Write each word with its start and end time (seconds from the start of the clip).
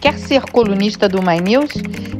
Quer 0.00 0.18
ser 0.18 0.42
colunista 0.50 1.06
do 1.08 1.20
My 1.22 1.38
News? 1.38 1.72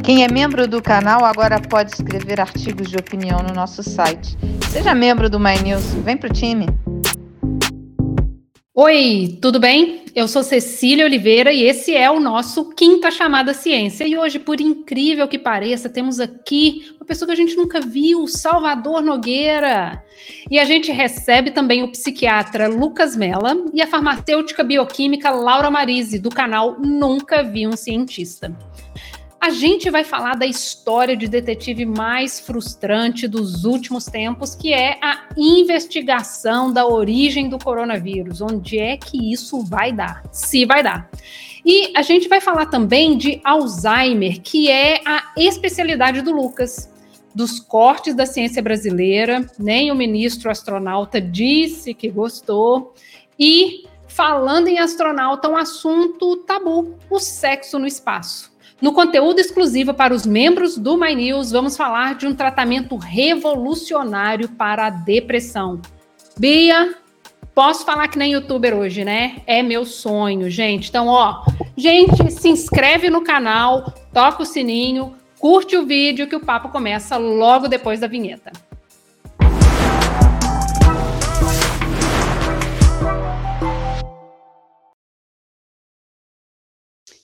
Quem 0.05 0.23
é 0.23 0.29
membro 0.31 0.69
do 0.69 0.83
canal 0.83 1.25
agora 1.25 1.59
pode 1.59 1.93
escrever 1.93 2.39
artigos 2.39 2.91
de 2.91 2.97
opinião 2.97 3.39
no 3.39 3.55
nosso 3.55 3.83
site. 3.83 4.37
Seja 4.71 4.95
membro 4.95 5.31
do 5.31 5.41
My 5.41 5.59
News, 5.63 5.95
vem 6.05 6.17
pro 6.17 6.31
time. 6.31 6.67
Oi, 8.83 9.37
tudo 9.43 9.61
bem? 9.61 10.07
Eu 10.15 10.27
sou 10.27 10.43
Cecília 10.43 11.05
Oliveira 11.05 11.53
e 11.53 11.65
esse 11.65 11.95
é 11.95 12.11
o 12.11 12.19
nosso 12.19 12.71
Quinta 12.71 13.11
Chamada 13.11 13.53
Ciência. 13.53 14.07
E 14.07 14.17
hoje, 14.17 14.39
por 14.39 14.59
incrível 14.59 15.29
que 15.29 15.39
pareça, 15.39 15.91
temos 15.91 16.19
aqui 16.19 16.91
uma 16.97 17.05
pessoa 17.05 17.27
que 17.27 17.33
a 17.33 17.37
gente 17.37 17.55
nunca 17.57 17.79
viu, 17.79 18.27
Salvador 18.27 19.03
Nogueira. 19.03 20.03
E 20.51 20.59
a 20.59 20.65
gente 20.65 20.91
recebe 20.91 21.51
também 21.51 21.83
o 21.83 21.93
psiquiatra 21.93 22.69
Lucas 22.69 23.15
Mella 23.15 23.55
e 23.75 23.83
a 23.83 23.87
farmacêutica 23.87 24.65
bioquímica 24.65 25.29
Laura 25.29 25.71
Marise, 25.71 26.19
do 26.19 26.31
canal 26.31 26.81
Nunca 26.81 27.43
Vi 27.43 27.67
um 27.67 27.77
Cientista. 27.77 28.57
A 29.41 29.49
gente 29.49 29.89
vai 29.89 30.05
falar 30.05 30.37
da 30.37 30.45
história 30.45 31.17
de 31.17 31.27
detetive 31.27 31.87
mais 31.87 32.39
frustrante 32.39 33.27
dos 33.27 33.65
últimos 33.65 34.05
tempos, 34.05 34.55
que 34.55 34.71
é 34.71 34.99
a 35.01 35.29
investigação 35.35 36.71
da 36.71 36.87
origem 36.87 37.49
do 37.49 37.59
coronavírus. 37.59 38.43
Onde 38.43 38.79
é 38.79 38.99
que 38.99 39.33
isso 39.33 39.63
vai 39.63 39.93
dar? 39.93 40.23
Se 40.31 40.67
vai 40.67 40.83
dar. 40.83 41.09
E 41.65 41.91
a 41.97 42.03
gente 42.03 42.29
vai 42.29 42.39
falar 42.39 42.67
também 42.67 43.17
de 43.17 43.41
Alzheimer, 43.43 44.43
que 44.43 44.71
é 44.71 45.01
a 45.07 45.33
especialidade 45.39 46.21
do 46.21 46.33
Lucas. 46.33 46.91
Dos 47.35 47.61
cortes 47.61 48.15
da 48.15 48.27
ciência 48.27 48.63
brasileira, 48.63 49.49
nem 49.59 49.91
o 49.91 49.95
ministro 49.95 50.51
astronauta 50.51 51.19
disse 51.19 51.95
que 51.95 52.11
gostou. 52.11 52.93
E 53.39 53.85
falando 54.07 54.69
em 54.69 54.79
astronauta, 54.79 55.49
um 55.49 55.57
assunto 55.57 56.37
tabu: 56.39 56.95
o 57.09 57.19
sexo 57.19 57.79
no 57.79 57.87
espaço. 57.87 58.50
No 58.81 58.95
conteúdo 58.95 59.39
exclusivo 59.39 59.93
para 59.93 60.15
os 60.15 60.25
membros 60.25 60.79
do 60.79 60.97
My 60.97 61.15
News, 61.15 61.51
vamos 61.51 61.77
falar 61.77 62.15
de 62.15 62.27
um 62.27 62.35
tratamento 62.35 62.97
revolucionário 62.97 64.49
para 64.49 64.87
a 64.87 64.91
depressão. 64.91 65.83
Bia, 66.39 66.95
posso 67.55 67.85
falar 67.85 68.09
que 68.09 68.19
nem 68.19 68.33
youtuber 68.33 68.75
hoje, 68.75 69.05
né? 69.05 69.43
É 69.47 69.63
meu 69.63 69.85
sonho, 69.85 70.49
gente. 70.49 70.89
Então, 70.89 71.09
ó, 71.09 71.45
gente, 71.77 72.31
se 72.31 72.49
inscreve 72.49 73.11
no 73.11 73.23
canal, 73.23 73.93
toca 74.15 74.43
o 74.43 74.47
sininho, 74.47 75.15
curte 75.39 75.77
o 75.77 75.85
vídeo 75.85 76.27
que 76.27 76.37
o 76.37 76.41
papo 76.41 76.71
começa 76.71 77.19
logo 77.19 77.69
depois 77.69 78.01
da 78.01 78.07
vinheta. 78.07 78.51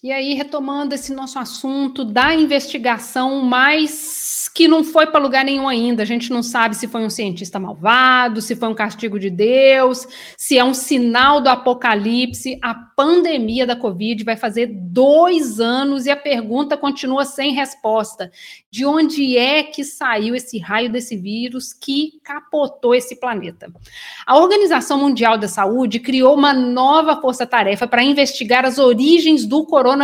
E 0.03 0.13
aí, 0.13 0.35
retomando 0.35 0.95
esse 0.95 1.13
nosso 1.13 1.39
assunto 1.39 2.05
da 2.05 2.35
investigação 2.35 3.41
mais 3.43 4.37
que 4.57 4.67
não 4.67 4.83
foi 4.83 5.07
para 5.07 5.21
lugar 5.21 5.45
nenhum 5.45 5.69
ainda. 5.69 6.03
A 6.03 6.07
gente 6.07 6.31
não 6.31 6.43
sabe 6.43 6.75
se 6.75 6.89
foi 6.89 7.03
um 7.03 7.11
cientista 7.11 7.59
malvado, 7.59 8.41
se 8.41 8.57
foi 8.57 8.69
um 8.71 8.75
castigo 8.75 9.21
de 9.21 9.29
Deus, 9.29 10.09
se 10.35 10.57
é 10.57 10.65
um 10.65 10.73
sinal 10.73 11.43
do 11.43 11.51
apocalipse. 11.51 12.59
A 12.63 12.75
pandemia 12.75 13.67
da 13.67 13.77
Covid 13.77 14.25
vai 14.25 14.35
fazer 14.35 14.67
dois 14.67 15.61
anos 15.61 16.07
e 16.07 16.11
a 16.11 16.17
pergunta 16.17 16.75
continua 16.75 17.27
sem 17.27 17.53
resposta: 17.53 18.33
de 18.71 18.87
onde 18.87 19.37
é 19.37 19.63
que 19.63 19.85
saiu 19.85 20.35
esse 20.35 20.59
raio 20.59 20.91
desse 20.91 21.19
vírus 21.19 21.75
que 21.75 22.13
capotou 22.25 22.95
esse 22.95 23.21
planeta? 23.21 23.71
A 24.27 24.39
Organização 24.39 24.99
Mundial 24.99 25.37
da 25.37 25.49
Saúde 25.49 26.01
criou 26.01 26.35
uma 26.35 26.55
nova 26.55 27.21
força-tarefa 27.21 27.87
para 27.87 28.03
investigar 28.03 28.65
as 28.65 28.79
origens 28.79 29.45
do 29.45 29.67
coronavírus. 29.67 29.96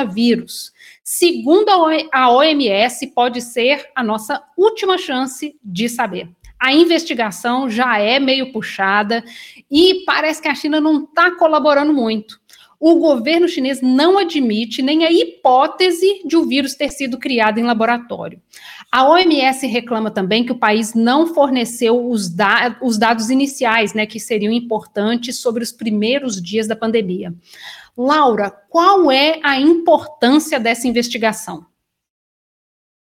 Segundo 1.03 1.69
a 2.13 2.31
OMS, 2.31 3.07
pode 3.09 3.41
ser 3.41 3.89
a 3.95 4.03
nossa 4.03 4.43
última 4.57 4.97
chance 4.97 5.55
de 5.63 5.89
saber. 5.89 6.29
A 6.59 6.73
investigação 6.73 7.69
já 7.69 7.99
é 7.99 8.21
meio 8.21 8.53
puxada 8.53 9.25
e 9.71 10.05
parece 10.07 10.41
que 10.41 10.49
a 10.49 10.55
China 10.55 10.81
não 10.81 11.03
está 11.05 11.33
colaborando 11.33 11.93
muito. 11.93 12.41
O 12.85 12.97
governo 12.97 13.47
chinês 13.47 13.81
não 13.81 14.19
admite 14.19 14.83
nem 14.83 15.05
a 15.05 15.13
hipótese 15.13 16.21
de 16.25 16.37
o 16.37 16.45
vírus 16.45 16.75
ter 16.75 16.91
sido 16.91 17.17
criado 17.17 17.59
em 17.59 17.63
laboratório. 17.63 18.41
A 18.91 19.09
OMS 19.09 19.65
reclama 19.69 20.11
também 20.11 20.45
que 20.45 20.51
o 20.51 20.59
país 20.59 20.93
não 20.93 21.33
forneceu 21.33 22.09
os, 22.09 22.29
da 22.29 22.77
os 22.83 22.99
dados 22.99 23.31
iniciais, 23.31 23.95
né, 23.95 24.05
que 24.05 24.19
seriam 24.19 24.53
importantes 24.53 25.39
sobre 25.39 25.63
os 25.63 25.71
primeiros 25.71 26.43
dias 26.43 26.67
da 26.67 26.75
pandemia. 26.75 27.33
Laura, 27.97 28.51
qual 28.51 29.11
é 29.11 29.41
a 29.43 29.61
importância 29.61 30.59
dessa 30.59 30.89
investigação? 30.89 31.67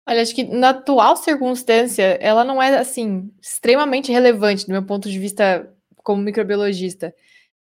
Olha, 0.08 0.22
acho 0.22 0.34
que 0.34 0.44
na 0.44 0.70
atual 0.70 1.16
circunstância, 1.18 2.18
ela 2.20 2.44
não 2.44 2.62
é, 2.62 2.78
assim, 2.78 3.32
extremamente 3.40 4.12
relevante 4.12 4.66
do 4.66 4.72
meu 4.72 4.84
ponto 4.84 5.10
de 5.10 5.20
vista 5.20 5.72
como 5.98 6.24
microbiologista. 6.24 7.14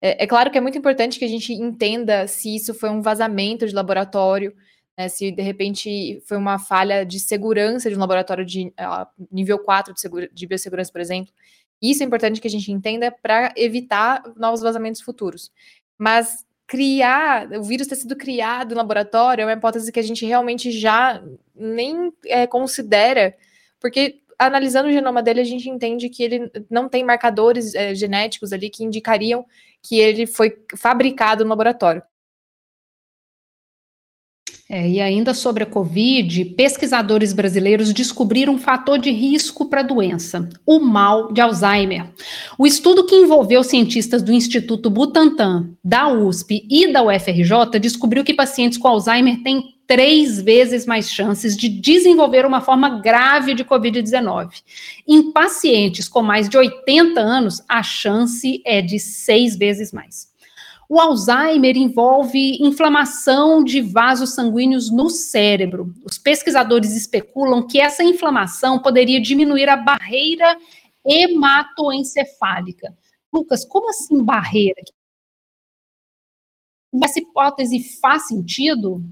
É, 0.02 0.24
é 0.24 0.26
claro 0.26 0.50
que 0.50 0.58
é 0.58 0.60
muito 0.60 0.76
importante 0.76 1.18
que 1.18 1.24
a 1.24 1.28
gente 1.28 1.54
entenda 1.54 2.26
se 2.26 2.54
isso 2.54 2.74
foi 2.74 2.90
um 2.90 3.00
vazamento 3.00 3.66
de 3.66 3.74
laboratório, 3.74 4.54
né, 4.98 5.08
se 5.08 5.30
de 5.30 5.42
repente 5.42 6.22
foi 6.26 6.36
uma 6.36 6.58
falha 6.58 7.04
de 7.04 7.18
segurança 7.18 7.88
de 7.88 7.96
um 7.96 8.00
laboratório 8.00 8.44
de 8.44 8.66
uh, 8.68 9.24
nível 9.32 9.58
4 9.58 9.94
de, 9.94 10.30
de 10.30 10.46
biossegurança, 10.46 10.92
por 10.92 11.00
exemplo. 11.00 11.32
Isso 11.80 12.02
é 12.02 12.06
importante 12.06 12.40
que 12.40 12.46
a 12.46 12.50
gente 12.50 12.70
entenda 12.70 13.10
para 13.10 13.52
evitar 13.56 14.22
novos 14.36 14.60
vazamentos 14.60 15.00
futuros. 15.00 15.50
Mas 15.98 16.43
criar, 16.66 17.50
o 17.52 17.62
vírus 17.62 17.86
ter 17.86 17.96
sido 17.96 18.16
criado 18.16 18.72
em 18.72 18.76
laboratório 18.76 19.42
é 19.42 19.46
uma 19.46 19.52
hipótese 19.52 19.92
que 19.92 20.00
a 20.00 20.02
gente 20.02 20.24
realmente 20.24 20.70
já 20.70 21.22
nem 21.54 22.12
é, 22.26 22.46
considera, 22.46 23.36
porque 23.80 24.20
analisando 24.38 24.88
o 24.88 24.92
genoma 24.92 25.22
dele, 25.22 25.40
a 25.40 25.44
gente 25.44 25.68
entende 25.68 26.08
que 26.08 26.22
ele 26.22 26.50
não 26.70 26.88
tem 26.88 27.04
marcadores 27.04 27.74
é, 27.74 27.94
genéticos 27.94 28.52
ali 28.52 28.70
que 28.70 28.84
indicariam 28.84 29.44
que 29.82 29.98
ele 29.98 30.26
foi 30.26 30.56
fabricado 30.76 31.44
no 31.44 31.50
laboratório. 31.50 32.02
É, 34.76 34.88
e 34.88 35.00
ainda 35.00 35.32
sobre 35.32 35.62
a 35.62 35.66
Covid, 35.66 36.46
pesquisadores 36.56 37.32
brasileiros 37.32 37.92
descobriram 37.92 38.54
um 38.54 38.58
fator 38.58 38.98
de 38.98 39.08
risco 39.12 39.66
para 39.66 39.82
a 39.82 39.84
doença, 39.84 40.48
o 40.66 40.80
mal 40.80 41.32
de 41.32 41.40
Alzheimer. 41.40 42.10
O 42.58 42.66
estudo 42.66 43.06
que 43.06 43.14
envolveu 43.14 43.62
cientistas 43.62 44.20
do 44.20 44.32
Instituto 44.32 44.90
Butantan, 44.90 45.70
da 45.84 46.08
USP 46.08 46.66
e 46.68 46.92
da 46.92 47.04
UFRJ 47.04 47.78
descobriu 47.80 48.24
que 48.24 48.34
pacientes 48.34 48.76
com 48.76 48.88
Alzheimer 48.88 49.44
têm 49.44 49.76
três 49.86 50.42
vezes 50.42 50.86
mais 50.86 51.08
chances 51.08 51.56
de 51.56 51.68
desenvolver 51.68 52.44
uma 52.44 52.60
forma 52.60 52.98
grave 52.98 53.54
de 53.54 53.64
Covid-19. 53.64 54.48
Em 55.06 55.30
pacientes 55.30 56.08
com 56.08 56.20
mais 56.20 56.48
de 56.48 56.56
80 56.56 57.20
anos, 57.20 57.62
a 57.68 57.80
chance 57.80 58.60
é 58.66 58.82
de 58.82 58.98
seis 58.98 59.56
vezes 59.56 59.92
mais. 59.92 60.33
O 60.88 61.00
Alzheimer 61.00 61.76
envolve 61.76 62.58
inflamação 62.60 63.64
de 63.64 63.80
vasos 63.80 64.34
sanguíneos 64.34 64.90
no 64.90 65.08
cérebro. 65.08 65.94
Os 66.04 66.18
pesquisadores 66.18 66.94
especulam 66.94 67.66
que 67.66 67.80
essa 67.80 68.04
inflamação 68.04 68.78
poderia 68.80 69.20
diminuir 69.20 69.68
a 69.68 69.76
barreira 69.76 70.58
hematoencefálica. 71.04 72.96
Lucas, 73.32 73.64
como 73.64 73.88
assim 73.90 74.22
barreira? 74.22 74.82
Essa 77.02 77.18
hipótese 77.18 77.98
faz 78.00 78.28
sentido? 78.28 79.02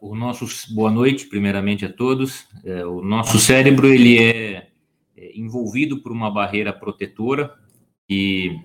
O 0.00 0.14
nosso 0.14 0.46
boa 0.74 0.90
noite, 0.90 1.26
primeiramente 1.26 1.84
a 1.84 1.92
todos. 1.92 2.46
É, 2.64 2.86
o 2.86 3.02
nosso 3.02 3.38
cérebro 3.38 3.86
ele 3.92 4.18
é, 4.22 4.70
é 5.16 5.38
envolvido 5.38 6.00
por 6.00 6.10
uma 6.10 6.30
barreira 6.30 6.72
protetora 6.72 7.54
que 8.08 8.58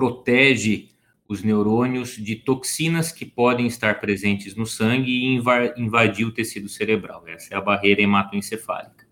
protege 0.00 0.88
os 1.28 1.42
neurônios 1.42 2.16
de 2.16 2.36
toxinas 2.36 3.12
que 3.12 3.26
podem 3.26 3.66
estar 3.66 4.00
presentes 4.00 4.56
no 4.56 4.64
sangue 4.64 5.10
e 5.10 5.42
invadir 5.76 6.26
o 6.26 6.32
tecido 6.32 6.70
cerebral. 6.70 7.22
Essa 7.28 7.54
é 7.54 7.58
a 7.58 7.60
barreira 7.60 8.00
hematoencefálica. 8.00 9.06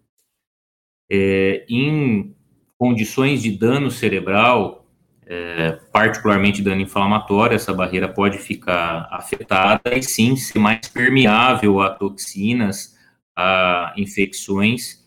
É, 1.11 1.67
em 1.69 2.35
condições 2.79 3.43
de 3.43 3.51
dano 3.51 3.91
cerebral, 3.91 4.91
é, 5.27 5.73
particularmente 5.93 6.63
dano 6.63 6.81
inflamatório, 6.81 7.55
essa 7.55 7.75
barreira 7.75 8.09
pode 8.09 8.39
ficar 8.39 9.09
afetada 9.13 9.95
e 9.95 10.03
sim 10.03 10.37
ser 10.37 10.59
mais 10.59 10.89
permeável 10.89 11.83
a 11.83 11.91
toxinas, 11.91 12.97
a 13.37 13.93
infecções. 13.95 15.05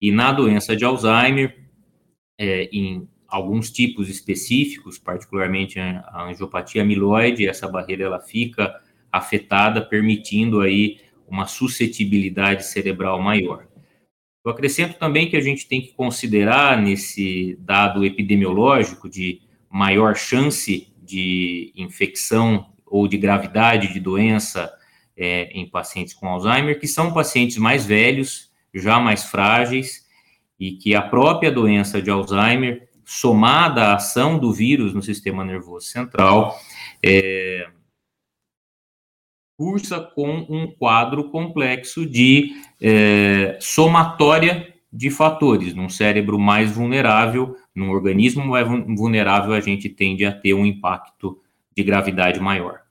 E 0.00 0.10
na 0.10 0.32
doença 0.32 0.74
de 0.74 0.86
Alzheimer, 0.86 1.54
é, 2.38 2.70
em 2.72 3.06
alguns 3.28 3.70
tipos 3.70 4.08
específicos, 4.08 4.98
particularmente 4.98 5.78
a 5.78 6.24
angiopatia 6.28 6.82
amiloide, 6.82 7.46
essa 7.46 7.68
barreira 7.68 8.04
ela 8.04 8.18
fica 8.18 8.74
afetada, 9.12 9.82
permitindo 9.82 10.60
aí 10.60 11.00
uma 11.28 11.46
suscetibilidade 11.46 12.64
cerebral 12.64 13.20
maior. 13.20 13.66
Eu 14.44 14.50
acrescento 14.50 14.98
também 14.98 15.28
que 15.28 15.36
a 15.36 15.40
gente 15.40 15.68
tem 15.68 15.82
que 15.82 15.92
considerar 15.92 16.80
nesse 16.80 17.56
dado 17.60 18.04
epidemiológico 18.04 19.08
de 19.08 19.42
maior 19.68 20.16
chance 20.16 20.90
de 21.02 21.70
infecção 21.76 22.72
ou 22.86 23.06
de 23.06 23.18
gravidade 23.18 23.92
de 23.92 24.00
doença 24.00 24.72
é, 25.14 25.50
em 25.52 25.68
pacientes 25.68 26.14
com 26.14 26.28
Alzheimer, 26.28 26.80
que 26.80 26.86
são 26.86 27.12
pacientes 27.12 27.58
mais 27.58 27.84
velhos, 27.84 28.50
já 28.72 28.98
mais 28.98 29.24
frágeis, 29.24 30.06
e 30.58 30.72
que 30.72 30.94
a 30.94 31.02
própria 31.02 31.52
doença 31.52 32.00
de 32.00 32.08
Alzheimer, 32.08 32.87
somada 33.08 33.84
à 33.84 33.94
ação 33.94 34.38
do 34.38 34.52
vírus 34.52 34.92
no 34.92 35.00
sistema 35.00 35.42
nervoso 35.42 35.86
central, 35.86 36.60
é, 37.02 37.66
cursa 39.56 39.98
com 39.98 40.46
um 40.46 40.70
quadro 40.70 41.30
complexo 41.30 42.04
de 42.04 42.50
é, 42.78 43.56
somatória 43.62 44.74
de 44.92 45.08
fatores. 45.08 45.72
Num 45.72 45.88
cérebro 45.88 46.38
mais 46.38 46.70
vulnerável, 46.70 47.56
num 47.74 47.90
organismo 47.90 48.44
mais 48.44 48.68
vulnerável, 48.68 49.54
a 49.54 49.60
gente 49.60 49.88
tende 49.88 50.26
a 50.26 50.32
ter 50.32 50.52
um 50.52 50.66
impacto 50.66 51.40
de 51.74 51.82
gravidade 51.82 52.38
maior. 52.38 52.82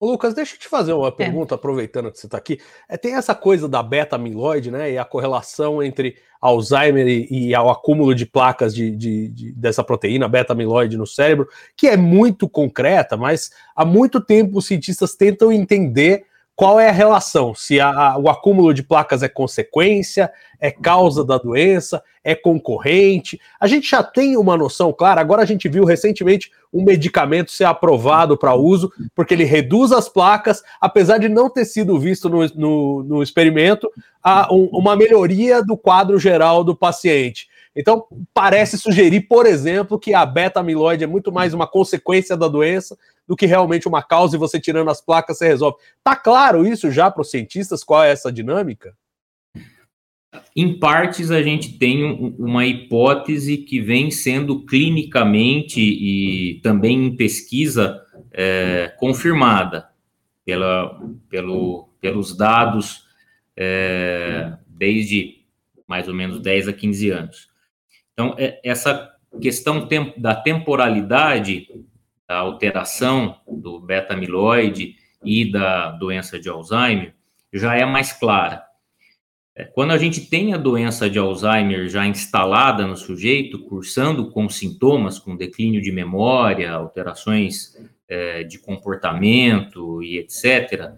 Lucas, 0.00 0.32
deixa 0.32 0.54
eu 0.54 0.58
te 0.58 0.68
fazer 0.68 0.92
uma 0.92 1.08
é. 1.08 1.10
pergunta, 1.10 1.54
é. 1.54 1.56
aproveitando 1.56 2.10
que 2.10 2.18
você 2.18 2.26
está 2.26 2.38
aqui. 2.38 2.60
É, 2.88 2.96
tem 2.96 3.14
essa 3.14 3.34
coisa 3.34 3.68
da 3.68 3.82
beta-amiloide, 3.82 4.70
né? 4.70 4.92
E 4.92 4.98
a 4.98 5.04
correlação 5.04 5.82
entre 5.82 6.16
Alzheimer 6.40 7.06
e, 7.08 7.26
e 7.30 7.56
o 7.56 7.68
acúmulo 7.68 8.14
de 8.14 8.24
placas 8.24 8.72
de, 8.74 8.94
de, 8.94 9.28
de 9.28 9.52
dessa 9.52 9.82
proteína 9.82 10.28
beta-amiloide 10.28 10.96
no 10.96 11.06
cérebro, 11.06 11.48
que 11.76 11.88
é 11.88 11.96
muito 11.96 12.48
concreta, 12.48 13.16
mas 13.16 13.50
há 13.74 13.84
muito 13.84 14.20
tempo 14.20 14.58
os 14.58 14.66
cientistas 14.66 15.16
tentam 15.16 15.50
entender 15.50 16.27
qual 16.58 16.80
é 16.80 16.88
a 16.88 16.92
relação, 16.92 17.54
se 17.54 17.78
a, 17.78 18.18
o 18.18 18.28
acúmulo 18.28 18.74
de 18.74 18.82
placas 18.82 19.22
é 19.22 19.28
consequência, 19.28 20.28
é 20.58 20.72
causa 20.72 21.24
da 21.24 21.38
doença, 21.38 22.02
é 22.24 22.34
concorrente. 22.34 23.40
A 23.60 23.68
gente 23.68 23.88
já 23.88 24.02
tem 24.02 24.36
uma 24.36 24.56
noção 24.56 24.92
clara. 24.92 25.20
Agora 25.20 25.40
a 25.40 25.44
gente 25.44 25.68
viu 25.68 25.84
recentemente 25.84 26.50
um 26.74 26.82
medicamento 26.82 27.52
ser 27.52 27.62
aprovado 27.62 28.36
para 28.36 28.56
uso, 28.56 28.90
porque 29.14 29.34
ele 29.34 29.44
reduz 29.44 29.92
as 29.92 30.08
placas, 30.08 30.60
apesar 30.80 31.18
de 31.18 31.28
não 31.28 31.48
ter 31.48 31.64
sido 31.64 31.96
visto 31.96 32.28
no, 32.28 32.44
no, 32.56 33.04
no 33.04 33.22
experimento, 33.22 33.88
a, 34.20 34.52
um, 34.52 34.68
uma 34.72 34.96
melhoria 34.96 35.62
do 35.62 35.76
quadro 35.76 36.18
geral 36.18 36.64
do 36.64 36.74
paciente. 36.74 37.46
Então, 37.78 38.06
parece 38.34 38.76
sugerir, 38.76 39.20
por 39.28 39.46
exemplo, 39.46 40.00
que 40.00 40.12
a 40.12 40.26
beta-amiloide 40.26 41.04
é 41.04 41.06
muito 41.06 41.30
mais 41.30 41.54
uma 41.54 41.64
consequência 41.64 42.36
da 42.36 42.48
doença 42.48 42.98
do 43.26 43.36
que 43.36 43.46
realmente 43.46 43.86
uma 43.86 44.02
causa 44.02 44.34
e 44.34 44.38
você 44.38 44.58
tirando 44.58 44.90
as 44.90 45.00
placas 45.00 45.38
você 45.38 45.46
resolve. 45.46 45.78
Tá 46.02 46.16
claro 46.16 46.66
isso 46.66 46.90
já 46.90 47.08
para 47.08 47.22
os 47.22 47.30
cientistas 47.30 47.84
qual 47.84 48.02
é 48.02 48.10
essa 48.10 48.32
dinâmica? 48.32 48.96
Em 50.56 50.76
partes, 50.76 51.30
a 51.30 51.40
gente 51.40 51.78
tem 51.78 52.34
uma 52.36 52.66
hipótese 52.66 53.58
que 53.58 53.80
vem 53.80 54.10
sendo 54.10 54.66
clinicamente 54.66 55.80
e 55.80 56.60
também 56.62 57.06
em 57.06 57.16
pesquisa 57.16 58.02
é, 58.32 58.92
confirmada 58.98 59.88
pela, 60.44 61.00
pelo, 61.28 61.88
pelos 62.00 62.36
dados 62.36 63.04
é, 63.56 64.54
desde 64.66 65.38
mais 65.86 66.08
ou 66.08 66.14
menos 66.14 66.40
10 66.40 66.68
a 66.68 66.72
15 66.72 67.10
anos. 67.10 67.47
Então, 68.18 68.34
é, 68.36 68.58
essa 68.64 69.12
questão 69.40 69.88
da 70.16 70.34
temporalidade, 70.34 71.68
da 72.26 72.38
alteração 72.38 73.36
do 73.46 73.78
beta-amiloide 73.78 74.96
e 75.24 75.48
da 75.48 75.92
doença 75.92 76.36
de 76.36 76.48
Alzheimer 76.48 77.14
já 77.52 77.76
é 77.76 77.86
mais 77.86 78.12
clara. 78.12 78.64
É, 79.54 79.62
quando 79.62 79.92
a 79.92 79.98
gente 79.98 80.22
tem 80.22 80.52
a 80.52 80.56
doença 80.56 81.08
de 81.08 81.16
Alzheimer 81.16 81.88
já 81.88 82.04
instalada 82.08 82.84
no 82.88 82.96
sujeito, 82.96 83.60
cursando 83.60 84.32
com 84.32 84.48
sintomas, 84.48 85.20
com 85.20 85.36
declínio 85.36 85.80
de 85.80 85.92
memória, 85.92 86.72
alterações 86.72 87.76
é, 88.08 88.42
de 88.42 88.58
comportamento 88.58 90.02
e 90.02 90.18
etc., 90.18 90.90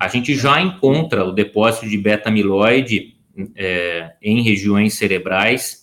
a 0.00 0.08
gente 0.08 0.34
já 0.34 0.58
encontra 0.62 1.22
o 1.22 1.32
depósito 1.32 1.86
de 1.86 1.98
beta-amiloide 1.98 3.14
é, 3.54 4.14
em 4.22 4.40
regiões 4.40 4.94
cerebrais 4.94 5.81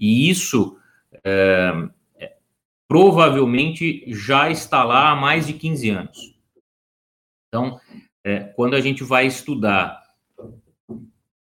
e 0.00 0.30
isso 0.30 0.78
é, 1.22 1.90
provavelmente 2.88 4.02
já 4.08 4.50
está 4.50 4.82
lá 4.82 5.10
há 5.10 5.16
mais 5.16 5.46
de 5.46 5.52
15 5.52 5.90
anos. 5.90 6.34
Então, 7.46 7.78
é, 8.24 8.40
quando 8.40 8.74
a 8.74 8.80
gente 8.80 9.04
vai 9.04 9.26
estudar 9.26 10.00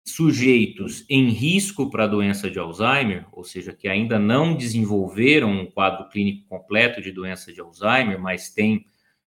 sujeitos 0.06 1.04
em 1.10 1.28
risco 1.30 1.90
para 1.90 2.04
a 2.04 2.08
doença 2.08 2.48
de 2.48 2.58
Alzheimer, 2.58 3.26
ou 3.32 3.42
seja, 3.42 3.72
que 3.72 3.88
ainda 3.88 4.18
não 4.18 4.54
desenvolveram 4.54 5.50
um 5.50 5.66
quadro 5.66 6.08
clínico 6.08 6.48
completo 6.48 7.02
de 7.02 7.10
doença 7.10 7.52
de 7.52 7.60
Alzheimer, 7.60 8.18
mas 8.20 8.50
tem 8.50 8.86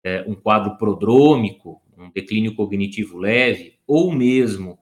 é, 0.04 0.24
um 0.28 0.36
quadro 0.36 0.78
prodrômico, 0.78 1.82
um 1.98 2.12
declínio 2.12 2.54
cognitivo 2.54 3.18
leve, 3.18 3.80
ou 3.88 4.14
mesmo 4.14 4.78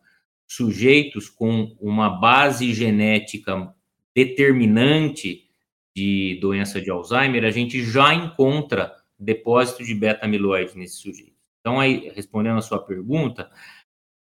sujeitos 0.48 1.30
com 1.30 1.76
uma 1.80 2.10
base 2.10 2.74
genética 2.74 3.74
determinante 4.16 5.44
de 5.96 6.38
doença 6.42 6.82
de 6.82 6.90
Alzheimer, 6.90 7.44
a 7.44 7.52
gente 7.52 7.84
já 7.84 8.14
encontra 8.14 8.94
depósito 9.18 9.84
de 9.84 9.94
beta-amiloide 9.94 10.78
nesse 10.78 10.98
sujeito. 10.98 11.36
Então, 11.60 11.80
aí, 11.80 12.12
respondendo 12.16 12.58
a 12.58 12.62
sua 12.62 12.80
pergunta, 12.80 13.50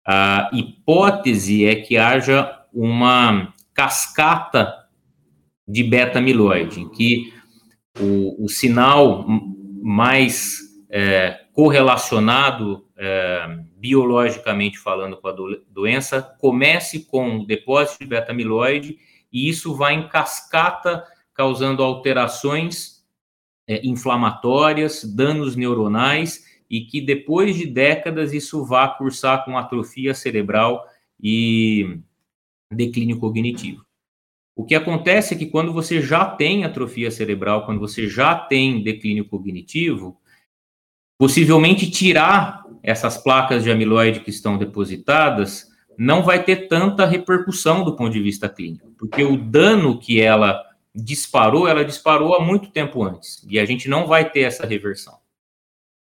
a 0.06 0.50
hipótese 0.54 1.66
é 1.66 1.76
que 1.76 1.98
haja 1.98 2.66
uma 2.74 3.54
cascata 3.74 4.86
de 5.68 5.84
beta-amiloide, 5.84 6.82
em 6.82 6.90
que 6.90 7.34
o, 8.00 8.46
o 8.46 8.50
sinal 8.50 9.26
mais 9.82 10.60
é, 10.90 11.42
correlacionado 11.54 12.86
é, 12.98 13.60
biologicamente 13.78 14.78
falando 14.80 15.18
com 15.18 15.28
a 15.28 15.32
do, 15.32 15.62
doença 15.70 16.22
comece 16.40 17.06
com 17.06 17.38
o 17.38 17.46
depósito 17.46 18.00
de 18.00 18.10
beta-amiloide 18.10 18.98
e 19.36 19.50
isso 19.50 19.76
vai 19.76 19.96
em 19.96 20.08
cascata, 20.08 21.06
causando 21.34 21.84
alterações 21.84 23.04
é, 23.68 23.86
inflamatórias, 23.86 25.04
danos 25.04 25.58
neuronais, 25.58 26.46
e 26.70 26.86
que 26.86 27.02
depois 27.02 27.58
de 27.58 27.66
décadas 27.66 28.32
isso 28.32 28.64
vá 28.64 28.88
cursar 28.88 29.44
com 29.44 29.58
atrofia 29.58 30.14
cerebral 30.14 30.88
e 31.22 32.00
declínio 32.72 33.20
cognitivo. 33.20 33.86
O 34.56 34.64
que 34.64 34.74
acontece 34.74 35.34
é 35.34 35.38
que 35.38 35.48
quando 35.48 35.74
você 35.74 36.02
já 36.02 36.24
tem 36.26 36.64
atrofia 36.64 37.12
cerebral, 37.12 37.66
quando 37.66 37.82
você 37.82 38.08
já 38.08 38.36
tem 38.36 38.82
declínio 38.82 39.26
cognitivo, 39.26 40.18
possivelmente 41.20 41.92
tirar 41.92 42.64
essas 42.82 43.18
placas 43.18 43.66
de 43.66 43.70
amiloide 43.70 44.22
que 44.22 44.30
estão 44.30 44.58
depositadas 44.58 45.75
não 45.98 46.24
vai 46.24 46.44
ter 46.44 46.68
tanta 46.68 47.06
repercussão 47.06 47.84
do 47.84 47.96
ponto 47.96 48.12
de 48.12 48.22
vista 48.22 48.50
clínico, 48.50 48.92
porque 48.98 49.24
o 49.24 49.38
dano 49.38 50.00
que 50.00 50.22
ela 50.22 50.64
disparou, 50.94 51.68
ela 51.68 51.84
disparou 51.84 52.36
há 52.36 52.40
muito 52.40 52.70
tempo 52.70 53.04
antes, 53.04 53.46
e 53.50 53.60
a 53.60 53.66
gente 53.66 53.90
não 53.90 54.08
vai 54.08 54.30
ter 54.30 54.42
essa 54.42 54.66
reversão. 54.66 55.18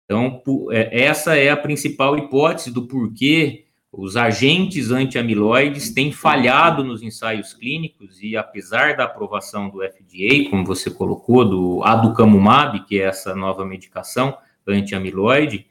Então, 0.04 0.42
é, 0.70 1.04
essa 1.04 1.36
é 1.36 1.50
a 1.50 1.56
principal 1.56 2.16
hipótese 2.16 2.72
do 2.72 2.86
porquê 2.86 3.66
os 3.90 4.16
agentes 4.16 4.90
anti-amiloides 4.90 5.92
têm 5.92 6.12
falhado 6.12 6.84
nos 6.84 7.02
ensaios 7.02 7.54
clínicos 7.54 8.22
e 8.22 8.36
apesar 8.36 8.96
da 8.96 9.04
aprovação 9.04 9.70
do 9.70 9.80
FDA, 9.80 10.48
como 10.50 10.64
você 10.64 10.90
colocou, 10.90 11.44
do 11.44 11.82
aducanumab, 11.82 12.84
que 12.84 13.00
é 13.00 13.04
essa 13.04 13.34
nova 13.34 13.64
medicação 13.64 14.36
anti-amiloide, 14.66 15.66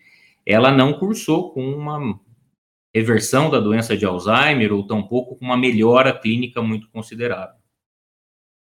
ela 0.45 0.71
não 0.71 0.93
cursou 0.93 1.51
com 1.51 1.69
uma 1.69 2.19
reversão 2.97 3.49
da 3.49 3.59
doença 3.59 3.95
de 3.95 4.05
Alzheimer 4.05 4.73
ou 4.73 4.85
tampouco 4.85 5.35
com 5.35 5.45
uma 5.45 5.57
melhora 5.57 6.17
clínica 6.17 6.61
muito 6.61 6.89
considerável. 6.89 7.55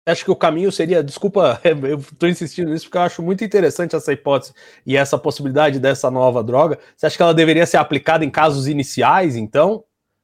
Acho 0.05 0.25
que 0.25 0.31
o 0.31 0.35
caminho 0.35 0.71
seria, 0.71 1.01
desculpa, 1.03 1.61
eu 1.63 1.97
estou 1.97 2.27
insistindo 2.27 2.71
nisso 2.71 2.85
porque 2.85 2.97
eu 2.97 3.03
acho 3.03 3.21
muito 3.21 3.43
interessante 3.43 3.95
essa 3.95 4.11
hipótese 4.11 4.53
e 4.85 4.97
essa 4.97 5.17
possibilidade 5.17 5.79
dessa 5.79 6.11
nova 6.11 6.43
droga. 6.43 6.79
Você 6.95 7.05
acha 7.05 7.15
que 7.15 7.23
ela 7.23 7.33
deveria 7.33 7.65
ser 7.65 7.77
aplicada 7.77 8.25
em 8.25 8.29
casos 8.29 8.67
iniciais, 8.67 9.35
então, 9.35 9.83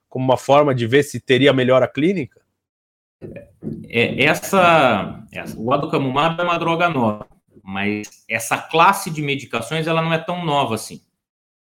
como 0.09 0.25
uma 0.25 0.37
forma 0.37 0.75
de 0.75 0.85
ver 0.85 1.03
se 1.03 1.19
teria 1.19 1.53
melhora 1.53 1.87
clínica? 1.87 2.41
É, 3.87 4.23
essa, 4.23 5.23
essa, 5.31 5.57
o 5.57 5.73
aducanumab 5.73 6.39
é 6.39 6.43
uma 6.43 6.57
droga 6.57 6.89
nova, 6.89 7.27
mas 7.63 8.23
essa 8.29 8.57
classe 8.57 9.09
de 9.09 9.21
medicações 9.21 9.87
ela 9.87 10.01
não 10.01 10.13
é 10.13 10.17
tão 10.17 10.45
nova 10.45 10.75
assim. 10.75 11.01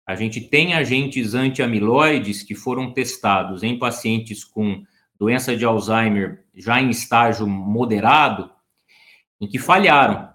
A 0.06 0.16
gente 0.16 0.42
tem 0.42 0.74
agentes 0.74 1.34
anti-amiloides 1.34 2.44
que 2.44 2.56
foram 2.56 2.92
testados 2.92 3.64
em 3.64 3.78
pacientes 3.78 4.44
com 4.44 4.84
doença 5.18 5.56
de 5.56 5.64
Alzheimer 5.64 6.44
já 6.56 6.82
em 6.82 6.90
estágio 6.90 7.48
moderado, 7.48 8.50
em 9.40 9.48
que 9.48 9.60
falharam, 9.60 10.30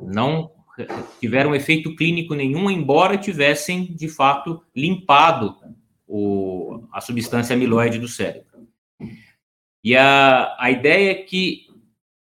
não 0.00 0.50
tiveram 1.20 1.54
efeito 1.54 1.96
clínico 1.96 2.34
nenhum, 2.34 2.70
embora 2.70 3.16
tivessem, 3.16 3.86
de 3.94 4.08
fato, 4.08 4.62
limpado 4.74 5.56
o, 6.06 6.84
a 6.92 7.00
substância 7.00 7.54
amiloide 7.54 7.98
do 7.98 8.06
cérebro. 8.06 8.68
E 9.82 9.96
a, 9.96 10.54
a 10.58 10.70
ideia 10.70 11.12
é 11.12 11.14
que 11.14 11.66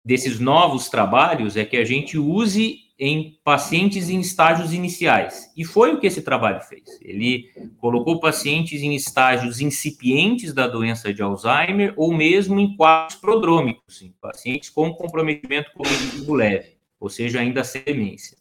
desses 0.03 0.39
novos 0.39 0.89
trabalhos 0.89 1.55
é 1.55 1.63
que 1.63 1.77
a 1.77 1.85
gente 1.85 2.17
use 2.17 2.79
em 3.05 3.37
pacientes 3.43 4.09
em 4.09 4.21
estágios 4.21 4.71
iniciais. 4.71 5.51
E 5.57 5.65
foi 5.65 5.93
o 5.93 5.99
que 5.99 6.07
esse 6.07 6.21
trabalho 6.21 6.61
fez. 6.61 6.83
Ele 7.01 7.49
colocou 7.77 8.17
pacientes 8.17 8.81
em 8.81 8.95
estágios 8.95 9.59
incipientes 9.59 10.53
da 10.53 10.67
doença 10.67 11.13
de 11.13 11.21
Alzheimer 11.21 11.93
ou 11.97 12.13
mesmo 12.13 12.61
em 12.61 12.77
quadros 12.77 13.19
prodrômicos, 13.19 14.01
em 14.01 14.15
pacientes 14.21 14.69
com 14.69 14.93
comprometimento 14.93 15.69
cognitivo 15.73 16.33
leve, 16.33 16.77
ou 16.97 17.09
seja, 17.09 17.41
ainda 17.41 17.61
sem 17.65 17.83
demência. 17.83 18.37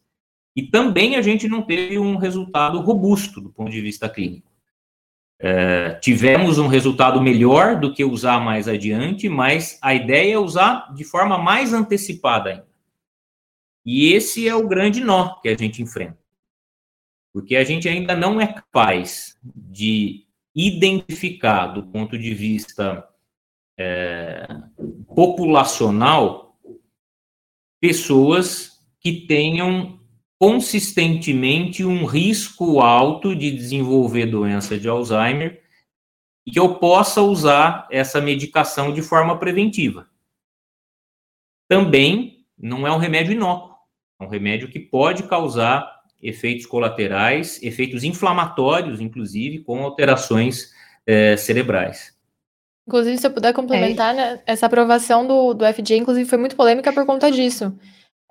E 0.55 0.63
também 0.63 1.17
a 1.17 1.23
gente 1.23 1.49
não 1.49 1.63
teve 1.63 1.99
um 1.99 2.17
resultado 2.17 2.79
robusto 2.79 3.41
do 3.41 3.51
ponto 3.51 3.73
de 3.73 3.81
vista 3.81 4.09
clínico. 4.09 4.49
É, 5.41 5.95
tivemos 5.95 6.59
um 6.59 6.69
resultado 6.69 7.21
melhor 7.21 7.81
do 7.81 7.93
que 7.93 8.05
usar 8.05 8.39
mais 8.39 8.69
adiante, 8.69 9.29
mas 9.29 9.77
a 9.83 9.93
ideia 9.93 10.35
é 10.35 10.39
usar 10.39 10.95
de 10.95 11.03
forma 11.03 11.37
mais 11.37 11.73
antecipada 11.73 12.51
ainda. 12.51 12.72
E 13.85 14.13
esse 14.13 14.49
é 14.49 14.55
o 14.55 14.67
grande 14.67 15.01
nó 15.01 15.41
que 15.41 15.49
a 15.49 15.57
gente 15.57 15.83
enfrenta. 15.83 16.19
Porque 17.33 17.57
a 17.57 17.65
gente 17.65 17.89
ainda 17.89 18.15
não 18.15 18.41
é 18.41 18.47
capaz 18.47 19.39
de 19.43 20.27
identificar, 20.55 21.69
do 21.69 21.83
ponto 21.85 22.19
de 22.19 22.35
vista 22.35 23.09
é, 23.79 24.47
populacional, 25.15 26.59
pessoas 27.81 28.81
que 29.01 29.27
tenham 29.27 30.01
consistentemente 30.39 31.85
um 31.85 32.05
risco 32.05 32.81
alto 32.81 33.35
de 33.35 33.51
desenvolver 33.51 34.27
doença 34.27 34.79
de 34.79 34.89
Alzheimer 34.89 35.63
e 36.45 36.51
que 36.51 36.59
eu 36.59 36.79
possa 36.79 37.23
usar 37.23 37.87
essa 37.91 38.21
medicação 38.21 38.93
de 38.93 39.03
forma 39.03 39.39
preventiva. 39.39 40.09
Também 41.69 42.45
não 42.59 42.87
é 42.87 42.93
um 42.93 42.99
remédio 42.99 43.33
inócuo, 43.33 43.72
um 44.23 44.29
remédio 44.29 44.69
que 44.69 44.81
pode 44.81 45.25
causar 45.25 46.03
efeitos 46.23 46.67
colaterais, 46.67 47.61
efeitos 47.63 48.05
inflamatórios, 48.05 49.01
inclusive, 49.01 49.61
com 49.61 49.83
alterações 49.83 50.73
é, 51.07 51.37
cerebrais. 51.37 52.17
Inclusive, 52.87 53.19
se 53.19 53.27
eu 53.27 53.33
puder 53.33 53.53
complementar, 53.53 54.15
é. 54.15 54.17
né, 54.17 54.41
essa 54.47 54.67
aprovação 54.67 55.27
do, 55.27 55.55
do 55.55 55.65
FDA, 55.65 55.97
inclusive, 55.97 56.29
foi 56.29 56.39
muito 56.39 56.57
polêmica 56.57 56.93
por 56.93 57.05
conta 57.07 57.31
disso 57.31 57.77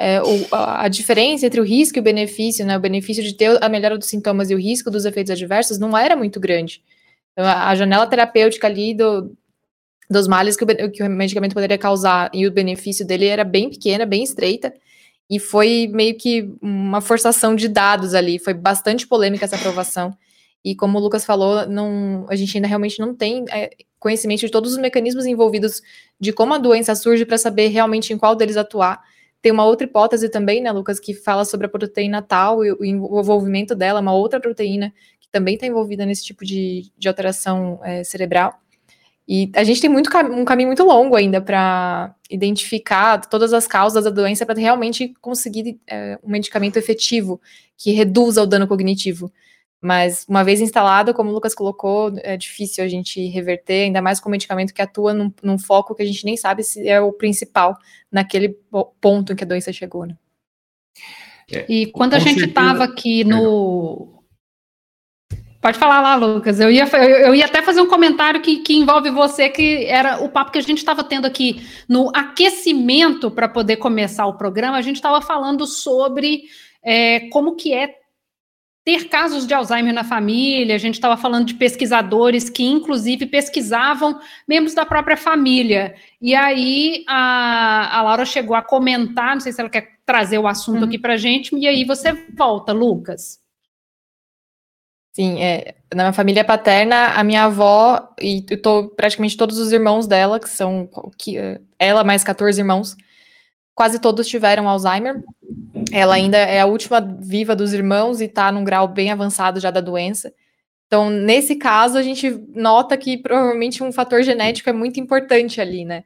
é, 0.01 0.19
o, 0.19 0.47
a, 0.51 0.85
a, 0.85 0.87
diferença 0.87 1.45
entre 1.45 1.61
o 1.61 1.63
risco 1.63 1.99
e 1.99 2.01
o 2.01 2.03
benefício, 2.03 2.65
né, 2.65 2.75
o 2.75 2.79
benefício 2.79 3.23
de 3.23 3.35
ter 3.35 3.63
a 3.63 3.69
melhora 3.69 3.99
dos 3.99 4.07
sintomas 4.07 4.49
e 4.49 4.55
o 4.55 4.57
risco 4.57 4.89
dos 4.89 5.05
efeitos 5.05 5.29
adversos 5.29 5.77
não 5.77 5.95
era 5.95 6.15
muito 6.15 6.39
grande. 6.39 6.81
Então, 7.31 7.45
a, 7.45 7.69
a 7.69 7.75
janela 7.75 8.07
terapêutica 8.07 8.65
ali 8.65 8.95
do, 8.95 9.31
dos 10.09 10.27
males 10.27 10.57
que 10.57 10.63
o, 10.63 10.91
que 10.91 11.03
o 11.03 11.09
medicamento 11.09 11.53
poderia 11.53 11.77
causar 11.77 12.31
e 12.33 12.47
o 12.47 12.51
benefício 12.51 13.05
dele 13.05 13.27
era 13.27 13.43
bem 13.43 13.69
pequena, 13.69 14.03
bem 14.03 14.23
estreita, 14.23 14.73
e 15.31 15.39
foi 15.39 15.89
meio 15.93 16.17
que 16.17 16.53
uma 16.61 16.99
forçação 16.99 17.55
de 17.55 17.69
dados 17.69 18.13
ali, 18.13 18.37
foi 18.37 18.53
bastante 18.53 19.07
polêmica 19.07 19.45
essa 19.45 19.55
aprovação. 19.55 20.11
E 20.61 20.75
como 20.75 20.99
o 20.99 21.01
Lucas 21.01 21.23
falou, 21.23 21.65
não, 21.65 22.25
a 22.29 22.35
gente 22.35 22.57
ainda 22.57 22.67
realmente 22.67 22.99
não 22.99 23.15
tem 23.15 23.45
é, 23.49 23.71
conhecimento 23.97 24.41
de 24.41 24.49
todos 24.49 24.73
os 24.73 24.77
mecanismos 24.77 25.25
envolvidos 25.25 25.81
de 26.19 26.33
como 26.33 26.53
a 26.53 26.57
doença 26.57 26.93
surge 26.95 27.25
para 27.25 27.37
saber 27.37 27.69
realmente 27.69 28.11
em 28.11 28.17
qual 28.17 28.35
deles 28.35 28.57
atuar. 28.57 29.01
Tem 29.41 29.53
uma 29.53 29.65
outra 29.65 29.87
hipótese 29.87 30.27
também, 30.27 30.61
né, 30.61 30.69
Lucas, 30.69 30.99
que 30.99 31.13
fala 31.13 31.45
sobre 31.45 31.65
a 31.65 31.69
proteína 31.69 32.21
tal 32.21 32.65
e 32.65 32.73
o 32.73 32.83
envolvimento 32.83 33.73
dela, 33.73 34.01
uma 34.01 34.13
outra 34.13 34.37
proteína 34.37 34.93
que 35.21 35.29
também 35.31 35.55
está 35.55 35.65
envolvida 35.65 36.05
nesse 36.05 36.25
tipo 36.25 36.43
de, 36.43 36.91
de 36.97 37.07
alteração 37.07 37.79
é, 37.85 38.03
cerebral. 38.03 38.59
E 39.27 39.51
a 39.55 39.63
gente 39.63 39.79
tem 39.79 39.89
muito, 39.89 40.09
um 40.31 40.43
caminho 40.43 40.67
muito 40.67 40.83
longo 40.83 41.15
ainda 41.15 41.39
para 41.39 42.13
identificar 42.29 43.19
todas 43.27 43.53
as 43.53 43.67
causas 43.67 44.03
da 44.03 44.09
doença 44.09 44.45
para 44.45 44.59
realmente 44.59 45.13
conseguir 45.21 45.79
é, 45.87 46.19
um 46.23 46.29
medicamento 46.29 46.77
efetivo 46.77 47.39
que 47.77 47.91
reduza 47.91 48.41
o 48.41 48.47
dano 48.47 48.67
cognitivo. 48.67 49.31
Mas 49.81 50.25
uma 50.29 50.43
vez 50.43 50.61
instalado, 50.61 51.13
como 51.13 51.31
o 51.31 51.33
Lucas 51.33 51.55
colocou, 51.55 52.13
é 52.17 52.37
difícil 52.37 52.83
a 52.83 52.87
gente 52.87 53.25
reverter, 53.27 53.85
ainda 53.85 54.01
mais 54.01 54.19
com 54.19 54.29
um 54.29 54.31
medicamento 54.31 54.73
que 54.73 54.81
atua 54.81 55.11
num, 55.11 55.33
num, 55.41 55.57
foco 55.57 55.95
que 55.95 56.03
a 56.03 56.05
gente 56.05 56.23
nem 56.23 56.37
sabe 56.37 56.63
se 56.63 56.87
é 56.87 57.01
o 57.01 57.11
principal 57.11 57.75
naquele 58.11 58.49
ponto 59.01 59.33
em 59.33 59.35
que 59.35 59.43
a 59.43 59.47
doença 59.47 59.73
chegou. 59.73 60.05
Né? 60.05 60.15
É, 61.51 61.65
e 61.67 61.87
quando 61.87 62.13
a 62.13 62.19
gente 62.19 62.45
estava 62.45 62.83
aqui 62.83 63.23
no. 63.23 64.20
Pode 65.61 65.77
falar 65.77 66.01
lá, 66.01 66.15
Lucas. 66.15 66.59
Eu 66.59 66.71
ia, 66.71 66.85
eu 66.85 67.35
ia 67.35 67.45
até 67.45 67.61
fazer 67.61 67.81
um 67.81 67.87
comentário 67.87 68.41
que, 68.41 68.57
que 68.57 68.73
envolve 68.73 69.11
você, 69.11 69.47
que 69.47 69.85
era 69.85 70.19
o 70.19 70.27
papo 70.27 70.51
que 70.51 70.57
a 70.57 70.61
gente 70.61 70.79
estava 70.79 71.03
tendo 71.03 71.27
aqui 71.27 71.61
no 71.87 72.09
aquecimento 72.15 73.29
para 73.29 73.47
poder 73.47 73.77
começar 73.77 74.25
o 74.25 74.37
programa. 74.37 74.77
A 74.77 74.81
gente 74.81 74.95
estava 74.95 75.21
falando 75.21 75.67
sobre 75.67 76.45
é, 76.83 77.29
como 77.29 77.55
que 77.55 77.73
é 77.73 77.95
ter 78.83 79.07
casos 79.07 79.45
de 79.45 79.53
Alzheimer 79.53 79.93
na 79.93 80.03
família, 80.03 80.73
a 80.73 80.79
gente 80.79 80.95
estava 80.95 81.15
falando 81.15 81.45
de 81.45 81.53
pesquisadores 81.53 82.49
que, 82.49 82.63
inclusive, 82.63 83.27
pesquisavam 83.27 84.19
membros 84.47 84.73
da 84.73 84.83
própria 84.83 85.15
família. 85.15 85.93
E 86.19 86.33
aí 86.33 87.03
a, 87.07 87.99
a 87.99 88.01
Laura 88.01 88.25
chegou 88.25 88.55
a 88.55 88.63
comentar, 88.63 89.35
não 89.35 89.39
sei 89.39 89.51
se 89.51 89.61
ela 89.61 89.69
quer 89.69 89.99
trazer 90.03 90.39
o 90.39 90.47
assunto 90.47 90.79
uhum. 90.79 90.87
aqui 90.87 90.97
para 90.97 91.13
a 91.13 91.17
gente, 91.17 91.55
e 91.55 91.67
aí 91.67 91.85
você 91.85 92.11
volta, 92.35 92.73
Lucas. 92.73 93.40
Sim, 95.13 95.41
é, 95.41 95.75
na 95.93 96.03
minha 96.03 96.13
família 96.13 96.43
paterna, 96.43 97.07
a 97.07 97.23
minha 97.23 97.43
avó 97.43 98.13
e 98.19 98.41
tô, 98.41 98.87
praticamente 98.89 99.35
todos 99.35 99.57
os 99.57 99.71
irmãos 99.71 100.07
dela, 100.07 100.39
que 100.39 100.49
são 100.49 100.89
que, 101.17 101.37
ela 101.77 102.03
mais 102.03 102.23
14 102.23 102.61
irmãos, 102.61 102.95
quase 103.75 103.99
todos 103.99 104.27
tiveram 104.27 104.69
Alzheimer. 104.69 105.21
Ela 105.91 106.15
ainda 106.15 106.37
é 106.37 106.61
a 106.61 106.65
última 106.65 107.01
viva 107.01 107.55
dos 107.55 107.73
irmãos 107.73 108.21
e 108.21 108.25
está 108.25 108.51
num 108.51 108.63
grau 108.63 108.87
bem 108.87 109.11
avançado 109.11 109.59
já 109.59 109.69
da 109.69 109.81
doença. 109.81 110.33
Então, 110.87 111.09
nesse 111.09 111.55
caso, 111.55 111.97
a 111.97 112.03
gente 112.03 112.29
nota 112.53 112.97
que 112.97 113.17
provavelmente 113.17 113.83
um 113.83 113.91
fator 113.91 114.23
genético 114.23 114.69
é 114.69 114.73
muito 114.73 114.99
importante 114.99 115.59
ali, 115.59 115.85
né? 115.85 116.03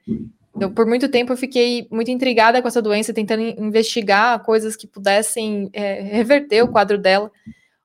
Então, 0.56 0.72
por 0.72 0.86
muito 0.86 1.10
tempo 1.10 1.34
eu 1.34 1.38
fiquei 1.38 1.88
muito 1.92 2.10
intrigada 2.10 2.62
com 2.62 2.68
essa 2.68 2.82
doença, 2.82 3.14
tentando 3.14 3.42
investigar 3.42 4.40
coisas 4.44 4.76
que 4.76 4.88
pudessem 4.88 5.70
é, 5.74 6.02
reverter 6.02 6.64
o 6.64 6.68
quadro 6.68 6.98
dela 6.98 7.32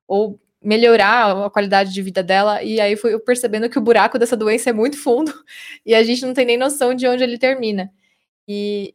ou 0.06 0.38
melhorar 0.62 1.46
a 1.46 1.50
qualidade 1.50 1.92
de 1.92 2.02
vida 2.02 2.22
dela. 2.22 2.62
E 2.62 2.80
aí 2.80 2.96
fui 2.96 3.18
percebendo 3.20 3.68
que 3.68 3.78
o 3.78 3.82
buraco 3.82 4.18
dessa 4.18 4.36
doença 4.36 4.70
é 4.70 4.72
muito 4.72 4.96
fundo 4.96 5.32
e 5.84 5.94
a 5.94 6.02
gente 6.02 6.24
não 6.24 6.34
tem 6.34 6.44
nem 6.44 6.56
noção 6.56 6.94
de 6.94 7.06
onde 7.06 7.22
ele 7.22 7.38
termina. 7.38 7.90
E 8.46 8.94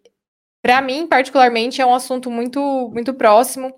para 0.62 0.82
mim, 0.82 1.08
particularmente, 1.08 1.82
é 1.82 1.86
um 1.86 1.94
assunto 1.94 2.30
muito, 2.30 2.90
muito 2.94 3.14
próximo 3.14 3.74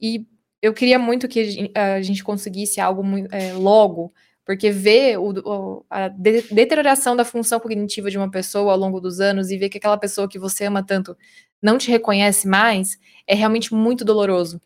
e 0.00 0.26
eu 0.60 0.72
queria 0.72 0.98
muito 0.98 1.26
que 1.28 1.70
a 1.74 2.00
gente 2.00 2.22
conseguisse 2.22 2.80
algo 2.80 3.02
é, 3.32 3.52
logo, 3.52 4.12
porque 4.44 4.70
ver 4.70 5.18
o, 5.18 5.84
a 5.90 6.08
deterioração 6.08 7.16
da 7.16 7.24
função 7.24 7.58
cognitiva 7.58 8.10
de 8.10 8.16
uma 8.16 8.30
pessoa 8.30 8.72
ao 8.72 8.78
longo 8.78 9.00
dos 9.00 9.20
anos 9.20 9.50
e 9.50 9.58
ver 9.58 9.68
que 9.68 9.78
aquela 9.78 9.98
pessoa 9.98 10.28
que 10.28 10.38
você 10.38 10.66
ama 10.66 10.84
tanto 10.84 11.16
não 11.60 11.78
te 11.78 11.90
reconhece 11.90 12.46
mais 12.46 12.96
é 13.26 13.34
realmente 13.34 13.74
muito 13.74 14.04
doloroso. 14.04 14.60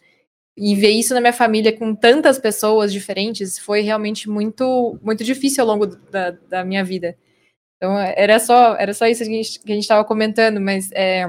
E 0.56 0.74
ver 0.74 0.90
isso 0.90 1.12
na 1.12 1.20
minha 1.20 1.32
família 1.32 1.76
com 1.76 1.94
tantas 1.94 2.38
pessoas 2.38 2.92
diferentes 2.92 3.58
foi 3.58 3.82
realmente 3.82 4.28
muito 4.28 4.98
muito 5.02 5.22
difícil 5.22 5.62
ao 5.62 5.68
longo 5.68 5.86
da, 5.86 6.30
da 6.30 6.64
minha 6.64 6.82
vida. 6.82 7.16
Então 7.76 7.98
era 7.98 8.38
só 8.38 8.74
era 8.76 8.94
só 8.94 9.06
isso 9.06 9.22
que 9.24 9.72
a 9.72 9.74
gente 9.74 9.82
estava 9.82 10.04
comentando, 10.04 10.60
mas 10.60 10.90
é, 10.92 11.26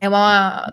é 0.00 0.08
uma 0.08 0.72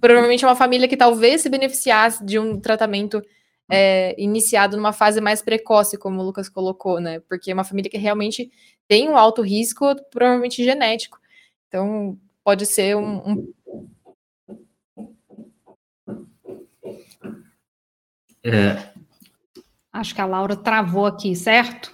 provavelmente 0.00 0.44
é 0.44 0.48
uma 0.48 0.56
família 0.56 0.88
que 0.88 0.96
talvez 0.96 1.40
se 1.40 1.48
beneficiasse 1.48 2.24
de 2.24 2.38
um 2.38 2.58
tratamento 2.60 3.22
é, 3.70 4.14
iniciado 4.20 4.76
numa 4.76 4.92
fase 4.92 5.20
mais 5.20 5.42
precoce, 5.42 5.96
como 5.96 6.20
o 6.20 6.24
Lucas 6.24 6.48
colocou, 6.48 7.00
né? 7.00 7.20
Porque 7.20 7.50
é 7.50 7.54
uma 7.54 7.64
família 7.64 7.90
que 7.90 7.98
realmente 7.98 8.50
tem 8.86 9.08
um 9.08 9.16
alto 9.16 9.42
risco, 9.42 9.94
provavelmente 10.10 10.62
genético. 10.62 11.18
Então, 11.68 12.18
pode 12.44 12.66
ser 12.66 12.96
um. 12.96 13.16
um... 13.28 13.54
É. 18.44 18.76
Acho 19.92 20.14
que 20.14 20.20
a 20.20 20.26
Laura 20.26 20.56
travou 20.56 21.06
aqui, 21.06 21.34
certo? 21.34 21.92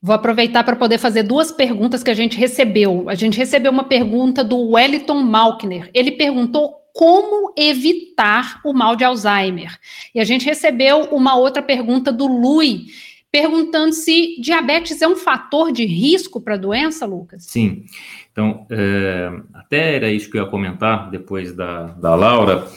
Vou 0.00 0.14
aproveitar 0.14 0.62
para 0.62 0.76
poder 0.76 0.98
fazer 0.98 1.24
duas 1.24 1.50
perguntas 1.50 2.04
que 2.04 2.10
a 2.10 2.14
gente 2.14 2.38
recebeu. 2.38 3.08
A 3.08 3.14
gente 3.14 3.36
recebeu 3.36 3.72
uma 3.72 3.84
pergunta 3.84 4.44
do 4.44 4.70
Wellington 4.70 5.22
Malkner. 5.22 5.90
Ele 5.92 6.12
perguntou 6.12 6.78
como 6.92 7.52
evitar 7.56 8.60
o 8.64 8.72
mal 8.72 8.94
de 8.94 9.04
Alzheimer. 9.04 9.76
E 10.14 10.20
a 10.20 10.24
gente 10.24 10.44
recebeu 10.44 11.02
uma 11.10 11.36
outra 11.36 11.62
pergunta 11.62 12.12
do 12.12 12.26
Lui, 12.26 12.86
perguntando 13.30 13.92
se 13.92 14.40
diabetes 14.40 15.02
é 15.02 15.08
um 15.08 15.16
fator 15.16 15.72
de 15.72 15.84
risco 15.84 16.40
para 16.40 16.54
a 16.54 16.58
doença, 16.58 17.06
Lucas? 17.06 17.44
Sim. 17.44 17.84
Então, 18.30 18.66
é, 18.70 19.30
até 19.54 19.96
era 19.96 20.10
isso 20.10 20.30
que 20.30 20.38
eu 20.38 20.44
ia 20.44 20.50
comentar 20.50 21.10
depois 21.10 21.52
da, 21.52 21.86
da 21.86 22.14
Laura. 22.14 22.68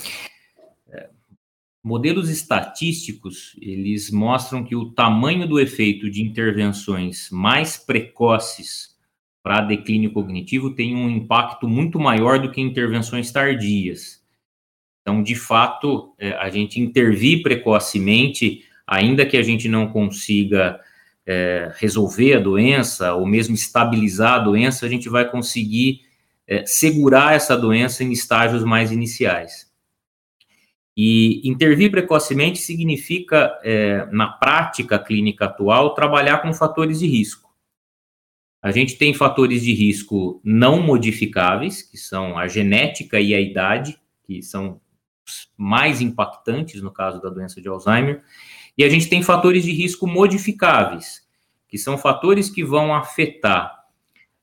Modelos 1.83 2.29
estatísticos, 2.29 3.55
eles 3.59 4.11
mostram 4.11 4.63
que 4.63 4.75
o 4.75 4.91
tamanho 4.91 5.47
do 5.47 5.59
efeito 5.59 6.11
de 6.11 6.21
intervenções 6.21 7.29
mais 7.31 7.75
precoces 7.75 8.95
para 9.41 9.61
declínio 9.61 10.13
cognitivo 10.13 10.75
tem 10.75 10.95
um 10.95 11.09
impacto 11.09 11.67
muito 11.67 11.99
maior 11.99 12.39
do 12.39 12.51
que 12.51 12.61
intervenções 12.61 13.31
tardias. 13.31 14.21
Então, 15.01 15.23
de 15.23 15.35
fato, 15.35 16.13
é, 16.19 16.33
a 16.33 16.51
gente 16.51 16.79
intervir 16.79 17.41
precocemente, 17.41 18.63
ainda 18.85 19.25
que 19.25 19.35
a 19.35 19.41
gente 19.41 19.67
não 19.67 19.87
consiga 19.87 20.79
é, 21.25 21.71
resolver 21.77 22.35
a 22.35 22.39
doença 22.39 23.15
ou 23.15 23.25
mesmo 23.25 23.55
estabilizar 23.55 24.33
a 24.33 24.39
doença, 24.39 24.85
a 24.85 24.89
gente 24.89 25.09
vai 25.09 25.27
conseguir 25.27 26.01
é, 26.47 26.63
segurar 26.65 27.33
essa 27.33 27.57
doença 27.57 28.03
em 28.03 28.11
estágios 28.11 28.63
mais 28.63 28.91
iniciais. 28.91 29.70
E 31.03 31.41
intervir 31.49 31.89
precocemente 31.89 32.59
significa, 32.59 33.59
é, 33.63 34.05
na 34.11 34.27
prática 34.27 34.99
clínica 34.99 35.45
atual, 35.45 35.95
trabalhar 35.95 36.43
com 36.43 36.53
fatores 36.53 36.99
de 36.99 37.07
risco. 37.07 37.49
A 38.61 38.69
gente 38.69 38.95
tem 38.99 39.11
fatores 39.11 39.63
de 39.63 39.73
risco 39.73 40.39
não 40.43 40.79
modificáveis, 40.79 41.81
que 41.81 41.97
são 41.97 42.37
a 42.37 42.47
genética 42.47 43.19
e 43.19 43.33
a 43.33 43.41
idade, 43.41 43.99
que 44.27 44.43
são 44.43 44.79
mais 45.57 46.01
impactantes 46.01 46.83
no 46.83 46.91
caso 46.91 47.19
da 47.19 47.31
doença 47.31 47.59
de 47.59 47.67
Alzheimer, 47.67 48.21
e 48.77 48.83
a 48.83 48.89
gente 48.89 49.09
tem 49.09 49.23
fatores 49.23 49.63
de 49.63 49.71
risco 49.71 50.05
modificáveis, 50.05 51.27
que 51.67 51.79
são 51.79 51.97
fatores 51.97 52.47
que 52.47 52.63
vão 52.63 52.93
afetar 52.93 53.85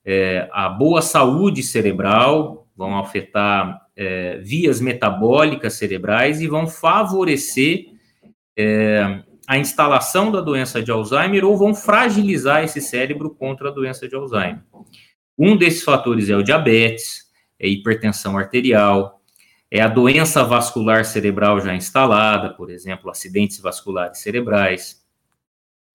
é, 0.05 0.49
a 0.53 0.69
boa 0.69 1.03
saúde 1.03 1.62
cerebral, 1.62 2.67
vão 2.77 2.99
afetar 2.99 3.88
é, 3.99 4.38
vias 4.38 4.81
metabólicas 4.81 5.75
cerebrais 5.75 6.40
e 6.40 6.47
vão 6.47 6.69
favorecer 6.69 7.87
é, 8.57 9.25
a 9.45 9.59
instalação 9.59 10.31
da 10.31 10.40
doença 10.40 10.81
de 10.81 10.93
Alzheimer 10.93 11.45
ou 11.45 11.57
vão 11.57 11.75
fragilizar 11.75 12.62
esse 12.62 12.81
cérebro 12.81 13.35
contra 13.35 13.71
a 13.71 13.73
doença 13.73 14.07
de 14.07 14.14
Alzheimer. 14.14 14.62
Um 15.37 15.57
desses 15.57 15.83
fatores 15.83 16.31
é 16.31 16.37
o 16.37 16.45
diabetes, 16.45 17.25
é 17.59 17.67
hipertensão 17.67 18.38
arterial, 18.38 19.21
é 19.69 19.81
a 19.81 19.88
doença 19.88 20.45
vascular 20.45 21.05
cerebral 21.05 21.61
já 21.61 21.75
instalada, 21.75 22.55
por 22.55 22.71
exemplo, 22.71 23.11
acidentes 23.11 23.59
vasculares 23.59 24.21
cerebrais, 24.21 25.05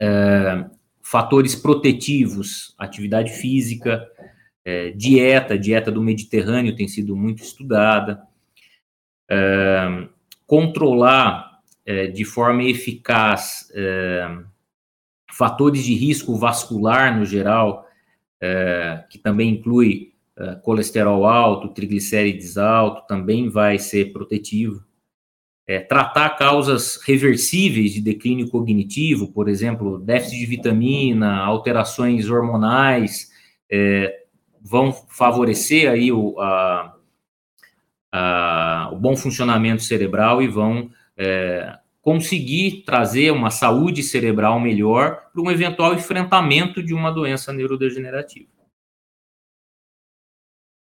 é, 0.01 0.65
fatores 1.01 1.55
protetivos, 1.55 2.75
atividade 2.77 3.31
física, 3.31 4.05
é, 4.65 4.91
dieta, 4.91 5.57
dieta 5.57 5.91
do 5.91 6.01
Mediterrâneo 6.01 6.75
tem 6.75 6.87
sido 6.87 7.15
muito 7.15 7.43
estudada, 7.43 8.21
é, 9.29 10.07
controlar 10.45 11.59
é, 11.85 12.07
de 12.07 12.23
forma 12.23 12.63
eficaz 12.63 13.71
é, 13.73 14.27
fatores 15.31 15.83
de 15.83 15.93
risco 15.93 16.35
vascular 16.35 17.17
no 17.17 17.25
geral, 17.25 17.87
é, 18.41 19.03
que 19.09 19.17
também 19.17 19.49
inclui 19.49 20.13
eh, 20.35 20.55
colesterol 20.63 21.25
alto, 21.27 21.69
triglicérides 21.69 22.57
alto, 22.57 23.05
também 23.07 23.49
vai 23.49 23.77
ser 23.77 24.11
protetivo. 24.11 24.83
É, 25.67 25.79
tratar 25.79 26.31
causas 26.31 26.97
reversíveis 27.05 27.93
de 27.93 28.01
declínio 28.01 28.49
cognitivo, 28.49 29.31
por 29.31 29.47
exemplo, 29.47 29.99
déficit 29.99 30.39
de 30.39 30.45
vitamina, 30.47 31.37
alterações 31.37 32.29
hormonais, 32.29 33.31
é, 33.71 34.22
vão 34.63 34.93
favorecer 34.93 35.91
aí 35.91 36.11
o, 36.11 36.39
a, 36.39 36.95
a, 38.11 38.89
o 38.93 38.95
bom 38.95 39.15
funcionamento 39.17 39.83
cerebral 39.83 40.41
e 40.41 40.47
vão 40.47 40.89
é, 41.17 41.77
conseguir 42.01 42.83
trazer 42.85 43.31
uma 43.31 43.49
saúde 43.49 44.01
cerebral 44.01 44.59
melhor 44.59 45.21
para 45.33 45.41
um 45.41 45.51
eventual 45.51 45.93
enfrentamento 45.93 46.81
de 46.81 46.93
uma 46.93 47.11
doença 47.11 47.51
neurodegenerativa. 47.51 48.53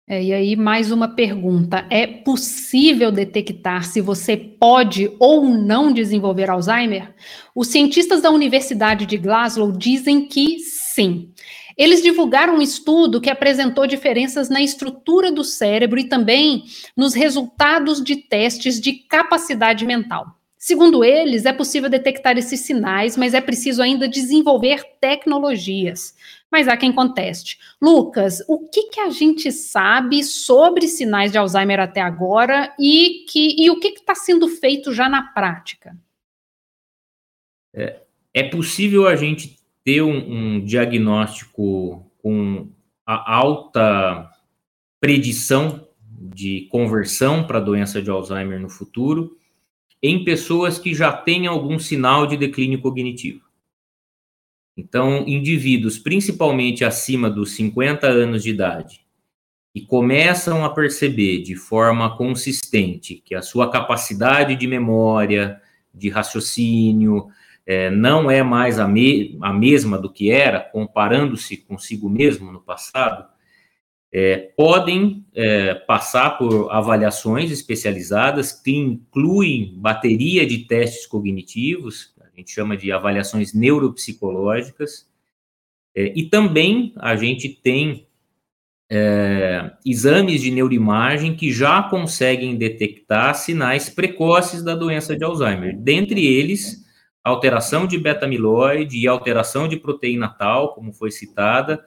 É, 0.05 0.21
e 0.21 0.33
aí, 0.33 0.55
mais 0.57 0.91
uma 0.91 1.07
pergunta: 1.07 1.87
é 1.89 2.05
possível 2.05 3.09
detectar 3.09 3.85
se 3.85 4.01
você 4.01 4.35
pode 4.35 5.09
ou 5.17 5.45
não 5.45 5.93
desenvolver 5.93 6.49
Alzheimer? 6.49 7.15
Os 7.55 7.69
cientistas 7.69 8.21
da 8.21 8.29
Universidade 8.29 9.05
de 9.05 9.17
Glasgow 9.17 9.71
dizem 9.71 10.27
que 10.27 10.59
sim. 10.59 11.31
Eles 11.77 12.01
divulgaram 12.01 12.57
um 12.57 12.61
estudo 12.61 13.21
que 13.21 13.29
apresentou 13.29 13.87
diferenças 13.87 14.49
na 14.49 14.61
estrutura 14.61 15.31
do 15.31 15.43
cérebro 15.43 15.99
e 15.99 16.07
também 16.07 16.63
nos 16.95 17.13
resultados 17.13 18.03
de 18.03 18.15
testes 18.15 18.79
de 18.79 18.93
capacidade 18.93 19.85
mental. 19.85 20.37
Segundo 20.65 21.03
eles, 21.03 21.45
é 21.45 21.51
possível 21.51 21.89
detectar 21.89 22.37
esses 22.37 22.61
sinais, 22.61 23.17
mas 23.17 23.33
é 23.33 23.41
preciso 23.41 23.81
ainda 23.81 24.07
desenvolver 24.07 24.81
tecnologias. 25.01 26.15
Mas 26.49 26.69
há 26.69 26.77
quem 26.77 26.93
conteste. 26.93 27.59
Lucas, 27.81 28.41
o 28.47 28.69
que, 28.69 28.83
que 28.83 29.01
a 29.01 29.09
gente 29.09 29.51
sabe 29.51 30.23
sobre 30.23 30.87
sinais 30.87 31.33
de 31.33 31.37
Alzheimer 31.37 31.81
até 31.81 31.99
agora 31.99 32.73
e, 32.79 33.25
que, 33.27 33.61
e 33.61 33.69
o 33.69 33.77
que 33.77 33.89
está 33.89 34.15
sendo 34.15 34.47
feito 34.47 34.93
já 34.93 35.09
na 35.09 35.21
prática? 35.21 35.97
É, 37.73 37.99
é 38.33 38.43
possível 38.43 39.05
a 39.05 39.17
gente 39.17 39.57
ter 39.83 40.01
um, 40.01 40.55
um 40.55 40.65
diagnóstico 40.65 42.09
com 42.21 42.69
a 43.05 43.35
alta 43.35 44.29
predição 44.99 45.87
de 46.09 46.67
conversão 46.71 47.45
para 47.45 47.59
doença 47.59 48.01
de 48.01 48.09
Alzheimer 48.09 48.59
no 48.59 48.69
futuro 48.69 49.37
em 50.01 50.23
pessoas 50.23 50.77
que 50.77 50.93
já 50.93 51.11
têm 51.11 51.47
algum 51.47 51.79
sinal 51.79 52.27
de 52.27 52.35
declínio 52.35 52.81
cognitivo. 52.81 53.41
Então, 54.75 55.27
indivíduos 55.27 55.97
principalmente 55.97 56.83
acima 56.83 57.29
dos 57.29 57.51
50 57.55 58.07
anos 58.07 58.43
de 58.43 58.49
idade 58.49 59.01
e 59.73 59.81
começam 59.81 60.65
a 60.65 60.69
perceber 60.69 61.41
de 61.41 61.55
forma 61.55 62.15
consistente 62.17 63.21
que 63.25 63.33
a 63.33 63.41
sua 63.41 63.69
capacidade 63.71 64.55
de 64.55 64.67
memória, 64.67 65.61
de 65.93 66.09
raciocínio, 66.09 67.27
é, 67.65 67.89
não 67.89 68.29
é 68.29 68.43
mais 68.43 68.79
a, 68.79 68.87
me 68.87 69.37
a 69.41 69.53
mesma 69.53 69.97
do 69.97 70.11
que 70.11 70.31
era, 70.31 70.59
comparando-se 70.59 71.57
consigo 71.57 72.09
mesmo 72.09 72.51
no 72.51 72.61
passado, 72.61 73.25
é, 74.11 74.37
podem 74.55 75.25
é, 75.33 75.73
passar 75.73 76.37
por 76.37 76.71
avaliações 76.71 77.49
especializadas 77.49 78.51
que 78.51 78.75
incluem 78.75 79.73
bateria 79.77 80.45
de 80.45 80.59
testes 80.59 81.07
cognitivos, 81.07 82.13
a 82.21 82.37
gente 82.37 82.51
chama 82.51 82.77
de 82.77 82.91
avaliações 82.91 83.53
neuropsicológicas, 83.53 85.09
é, 85.95 86.13
e 86.15 86.23
também 86.29 86.93
a 86.97 87.15
gente 87.15 87.49
tem 87.49 88.07
é, 88.89 89.71
exames 89.83 90.41
de 90.41 90.51
neuroimagem 90.51 91.35
que 91.35 91.51
já 91.51 91.81
conseguem 91.81 92.55
detectar 92.55 93.33
sinais 93.33 93.89
precoces 93.89 94.63
da 94.63 94.75
doença 94.75 95.15
de 95.15 95.23
Alzheimer, 95.23 95.75
dentre 95.75 96.23
eles 96.23 96.82
alteração 97.23 97.87
de 97.87 97.97
beta-amiloide 97.97 98.97
e 98.97 99.07
alteração 99.07 99.67
de 99.67 99.77
proteína 99.77 100.27
tal, 100.27 100.73
como 100.73 100.91
foi 100.91 101.09
citada, 101.09 101.83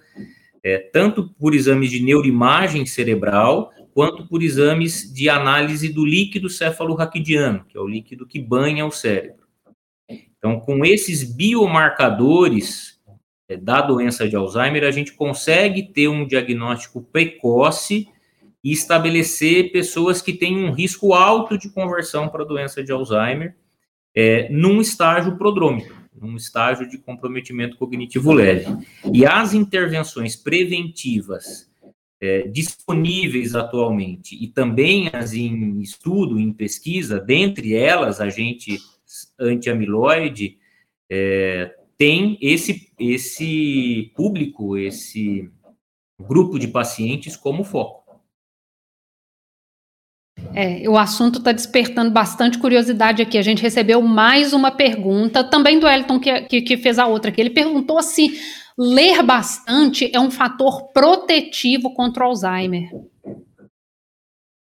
é, 0.63 0.79
tanto 0.79 1.29
por 1.35 1.55
exames 1.55 1.91
de 1.91 2.03
neuroimagem 2.03 2.87
cerebral, 2.87 3.71
quanto 3.93 4.27
por 4.27 4.43
exames 4.43 5.13
de 5.13 5.29
análise 5.29 5.89
do 5.91 6.05
líquido 6.05 6.49
cefalorraquidiano, 6.49 7.65
que 7.69 7.77
é 7.77 7.81
o 7.81 7.87
líquido 7.87 8.27
que 8.27 8.41
banha 8.41 8.87
o 8.87 8.91
cérebro. 8.91 9.47
Então, 10.09 10.61
com 10.61 10.85
esses 10.85 11.23
biomarcadores 11.23 13.01
é, 13.49 13.57
da 13.57 13.81
doença 13.81 14.29
de 14.29 14.37
Alzheimer, 14.37 14.85
a 14.85 14.91
gente 14.91 15.13
consegue 15.13 15.83
ter 15.83 16.09
um 16.09 16.27
diagnóstico 16.27 17.03
precoce 17.03 18.09
e 18.63 18.73
estabelecer 18.73 19.71
pessoas 19.71 20.21
que 20.21 20.33
têm 20.33 20.57
um 20.57 20.73
risco 20.73 21.15
alto 21.15 21.57
de 21.57 21.69
conversão 21.69 22.29
para 22.29 22.43
a 22.43 22.47
doença 22.47 22.83
de 22.83 22.91
Alzheimer 22.91 23.55
é, 24.17 24.49
num 24.51 24.81
estágio 24.81 25.37
prodrômico 25.37 25.95
num 26.19 26.37
estágio 26.37 26.89
de 26.89 26.99
comprometimento 26.99 27.77
cognitivo 27.77 28.33
leve. 28.33 28.67
E 29.13 29.27
as 29.27 29.53
intervenções 29.53 30.35
preventivas 30.35 31.71
é, 32.21 32.49
disponíveis 32.49 33.55
atualmente 33.55 34.35
e 34.43 34.49
também 34.49 35.11
as 35.13 35.35
em 35.35 35.81
estudo, 35.81 36.41
em 36.41 36.53
pesquisa, 36.53 37.21
dentre 37.21 37.75
elas 37.75 38.21
agente 38.21 38.79
anti-amiloide, 39.39 40.59
é, 41.11 41.75
tem 41.99 42.39
esse, 42.41 42.91
esse 42.99 44.13
público, 44.15 44.77
esse 44.77 45.51
grupo 46.19 46.59
de 46.59 46.69
pacientes 46.69 47.37
como 47.37 47.65
foco. 47.65 48.06
É, 50.59 50.89
o 50.89 50.97
assunto 50.97 51.39
está 51.39 51.53
despertando 51.53 52.11
bastante 52.11 52.59
curiosidade 52.59 53.21
aqui. 53.21 53.37
A 53.37 53.43
gente 53.43 53.61
recebeu 53.61 54.01
mais 54.01 54.55
uma 54.55 54.71
pergunta, 54.71 55.45
também 55.45 55.79
do 55.79 55.87
Elton, 55.87 56.19
que, 56.19 56.41
que, 56.43 56.63
que 56.63 56.77
fez 56.79 56.99
a 56.99 57.07
outra 57.07 57.31
aqui. 57.31 57.43
Ele 57.43 57.51
perguntou 57.51 58.03
se 58.03 58.41
ler 58.79 59.23
bastante 59.23 60.11
é 60.15 60.19
um 60.19 60.31
fator 60.31 60.93
protetivo 60.95 61.93
contra 61.93 62.25
o 62.25 62.29
Alzheimer. 62.29 62.89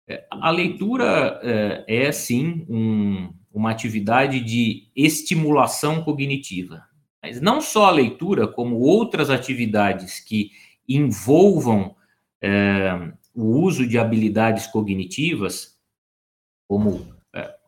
É, 0.09 0.25
a 0.31 0.51
leitura 0.53 1.41
é, 1.43 1.85
é 2.07 2.13
sim, 2.13 2.65
um, 2.69 3.33
uma 3.53 3.73
atividade 3.73 4.39
de 4.39 4.85
estimulação 4.95 6.05
cognitiva. 6.05 6.85
Mas 7.21 7.41
não 7.41 7.61
só 7.61 7.87
a 7.87 7.91
leitura, 7.91 8.47
como 8.47 8.79
outras 8.79 9.29
atividades 9.29 10.21
que 10.21 10.53
envolvam 10.89 11.97
é, 12.41 13.11
o 13.35 13.61
uso 13.61 13.87
de 13.89 13.99
habilidades 13.99 14.69
cognitivas, 14.69 15.70
como 16.71 17.05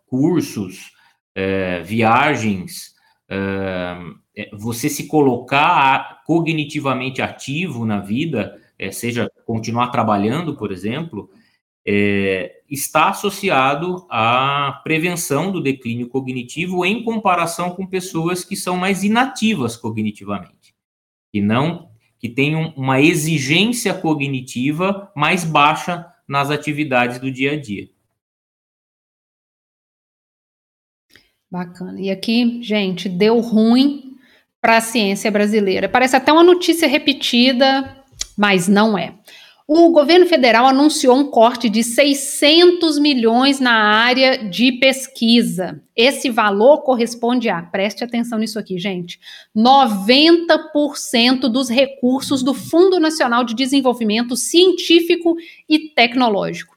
cursos, 0.07 0.93
é, 1.35 1.83
viagens, 1.83 2.95
é, 3.29 3.97
é, 4.37 4.51
você 4.57 4.89
se 4.89 5.09
colocar 5.09 6.23
cognitivamente 6.25 7.21
ativo 7.21 7.85
na 7.85 7.99
vida, 7.99 8.57
é, 8.79 8.93
seja 8.93 9.29
continuar 9.45 9.89
trabalhando, 9.89 10.57
por 10.57 10.71
exemplo, 10.71 11.29
é, 11.85 12.61
está 12.71 13.09
associado 13.09 14.07
à 14.09 14.81
prevenção 14.85 15.51
do 15.51 15.61
declínio 15.61 16.09
cognitivo 16.09 16.85
em 16.85 17.03
comparação 17.03 17.71
com 17.71 17.85
pessoas 17.85 18.45
que 18.45 18.55
são 18.55 18.77
mais 18.77 19.03
inativas 19.03 19.77
cognitivamente, 19.77 20.77
que 21.33 21.41
não 21.41 21.91
que 22.21 22.29
têm 22.29 22.55
uma 22.77 23.01
exigência 23.01 23.93
cognitiva 23.93 25.11
mais 25.17 25.43
baixa 25.43 26.07
nas 26.29 26.53
atividades 26.53 27.19
do 27.19 27.33
dia 27.33 27.55
a 27.55 27.61
dia. 27.61 27.92
Bacana. 31.53 32.01
E 32.01 32.11
aqui, 32.11 32.63
gente, 32.63 33.11
deu 33.11 33.39
ruim 33.41 34.17
para 34.59 34.79
a 34.79 34.81
ciência 34.81 35.31
brasileira. 35.31 35.87
Parece 35.87 36.17
até 36.17 36.33
uma 36.33 36.43
notícia 36.43 36.89
repetida, 36.89 37.95
mas 38.39 38.69
não 38.69 38.97
é. 38.97 39.13
O 39.69 39.91
governo 39.91 40.25
federal 40.25 40.67
anunciou 40.67 41.15
um 41.15 41.31
corte 41.31 41.69
de 41.69 41.85
600 41.85 42.99
milhões 42.99 43.61
na 43.61 43.75
área 43.75 44.49
de 44.49 44.73
pesquisa. 44.73 45.83
Esse 45.95 46.31
valor 46.31 46.85
corresponde 46.85 47.51
a, 47.51 47.61
preste 47.61 48.03
atenção 48.03 48.39
nisso 48.39 48.59
aqui, 48.59 48.79
gente, 48.79 49.21
90% 49.55 51.51
dos 51.51 51.69
recursos 51.69 52.43
do 52.43 52.55
Fundo 52.55 52.99
Nacional 52.99 53.45
de 53.45 53.55
Desenvolvimento 53.55 54.37
Científico 54.37 55.37
e 55.69 55.91
Tecnológico. 55.91 56.72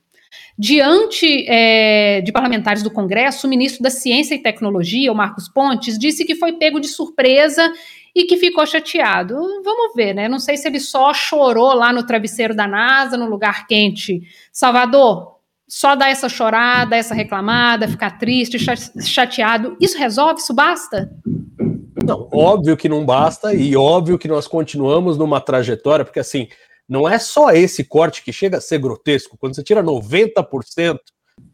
Diante 0.57 1.45
é, 1.49 2.21
de 2.21 2.31
parlamentares 2.31 2.81
do 2.81 2.89
Congresso, 2.89 3.45
o 3.45 3.49
ministro 3.49 3.83
da 3.83 3.89
Ciência 3.89 4.35
e 4.35 4.41
Tecnologia, 4.41 5.11
o 5.11 5.15
Marcos 5.15 5.49
Pontes, 5.49 5.99
disse 5.99 6.23
que 6.23 6.35
foi 6.35 6.53
pego 6.53 6.79
de 6.79 6.87
surpresa 6.87 7.71
e 8.15 8.23
que 8.23 8.37
ficou 8.37 8.65
chateado. 8.65 9.35
Vamos 9.63 9.93
ver, 9.93 10.13
né? 10.13 10.29
Não 10.29 10.39
sei 10.39 10.55
se 10.55 10.65
ele 10.65 10.79
só 10.79 11.13
chorou 11.13 11.73
lá 11.73 11.91
no 11.91 12.05
travesseiro 12.05 12.55
da 12.55 12.65
NASA, 12.65 13.17
no 13.17 13.29
lugar 13.29 13.67
quente. 13.67 14.21
Salvador, 14.53 15.35
só 15.67 15.93
dar 15.93 16.09
essa 16.09 16.29
chorada, 16.29 16.95
essa 16.95 17.13
reclamada, 17.13 17.87
ficar 17.87 18.17
triste, 18.17 18.57
chateado. 19.01 19.75
Isso 19.81 19.97
resolve? 19.97 20.39
Isso 20.39 20.53
basta? 20.53 21.11
Não, 22.05 22.29
óbvio 22.31 22.77
que 22.77 22.87
não 22.87 23.03
basta 23.03 23.53
e 23.53 23.75
óbvio 23.75 24.17
que 24.17 24.27
nós 24.27 24.47
continuamos 24.47 25.17
numa 25.17 25.41
trajetória, 25.41 26.05
porque 26.05 26.19
assim, 26.19 26.47
não 26.87 27.07
é 27.07 27.17
só 27.17 27.51
esse 27.51 27.83
corte 27.83 28.23
que 28.23 28.31
chega 28.31 28.57
a 28.57 28.61
ser 28.61 28.79
grotesco. 28.79 29.37
Quando 29.37 29.55
você 29.55 29.63
tira 29.63 29.83
90% 29.83 30.99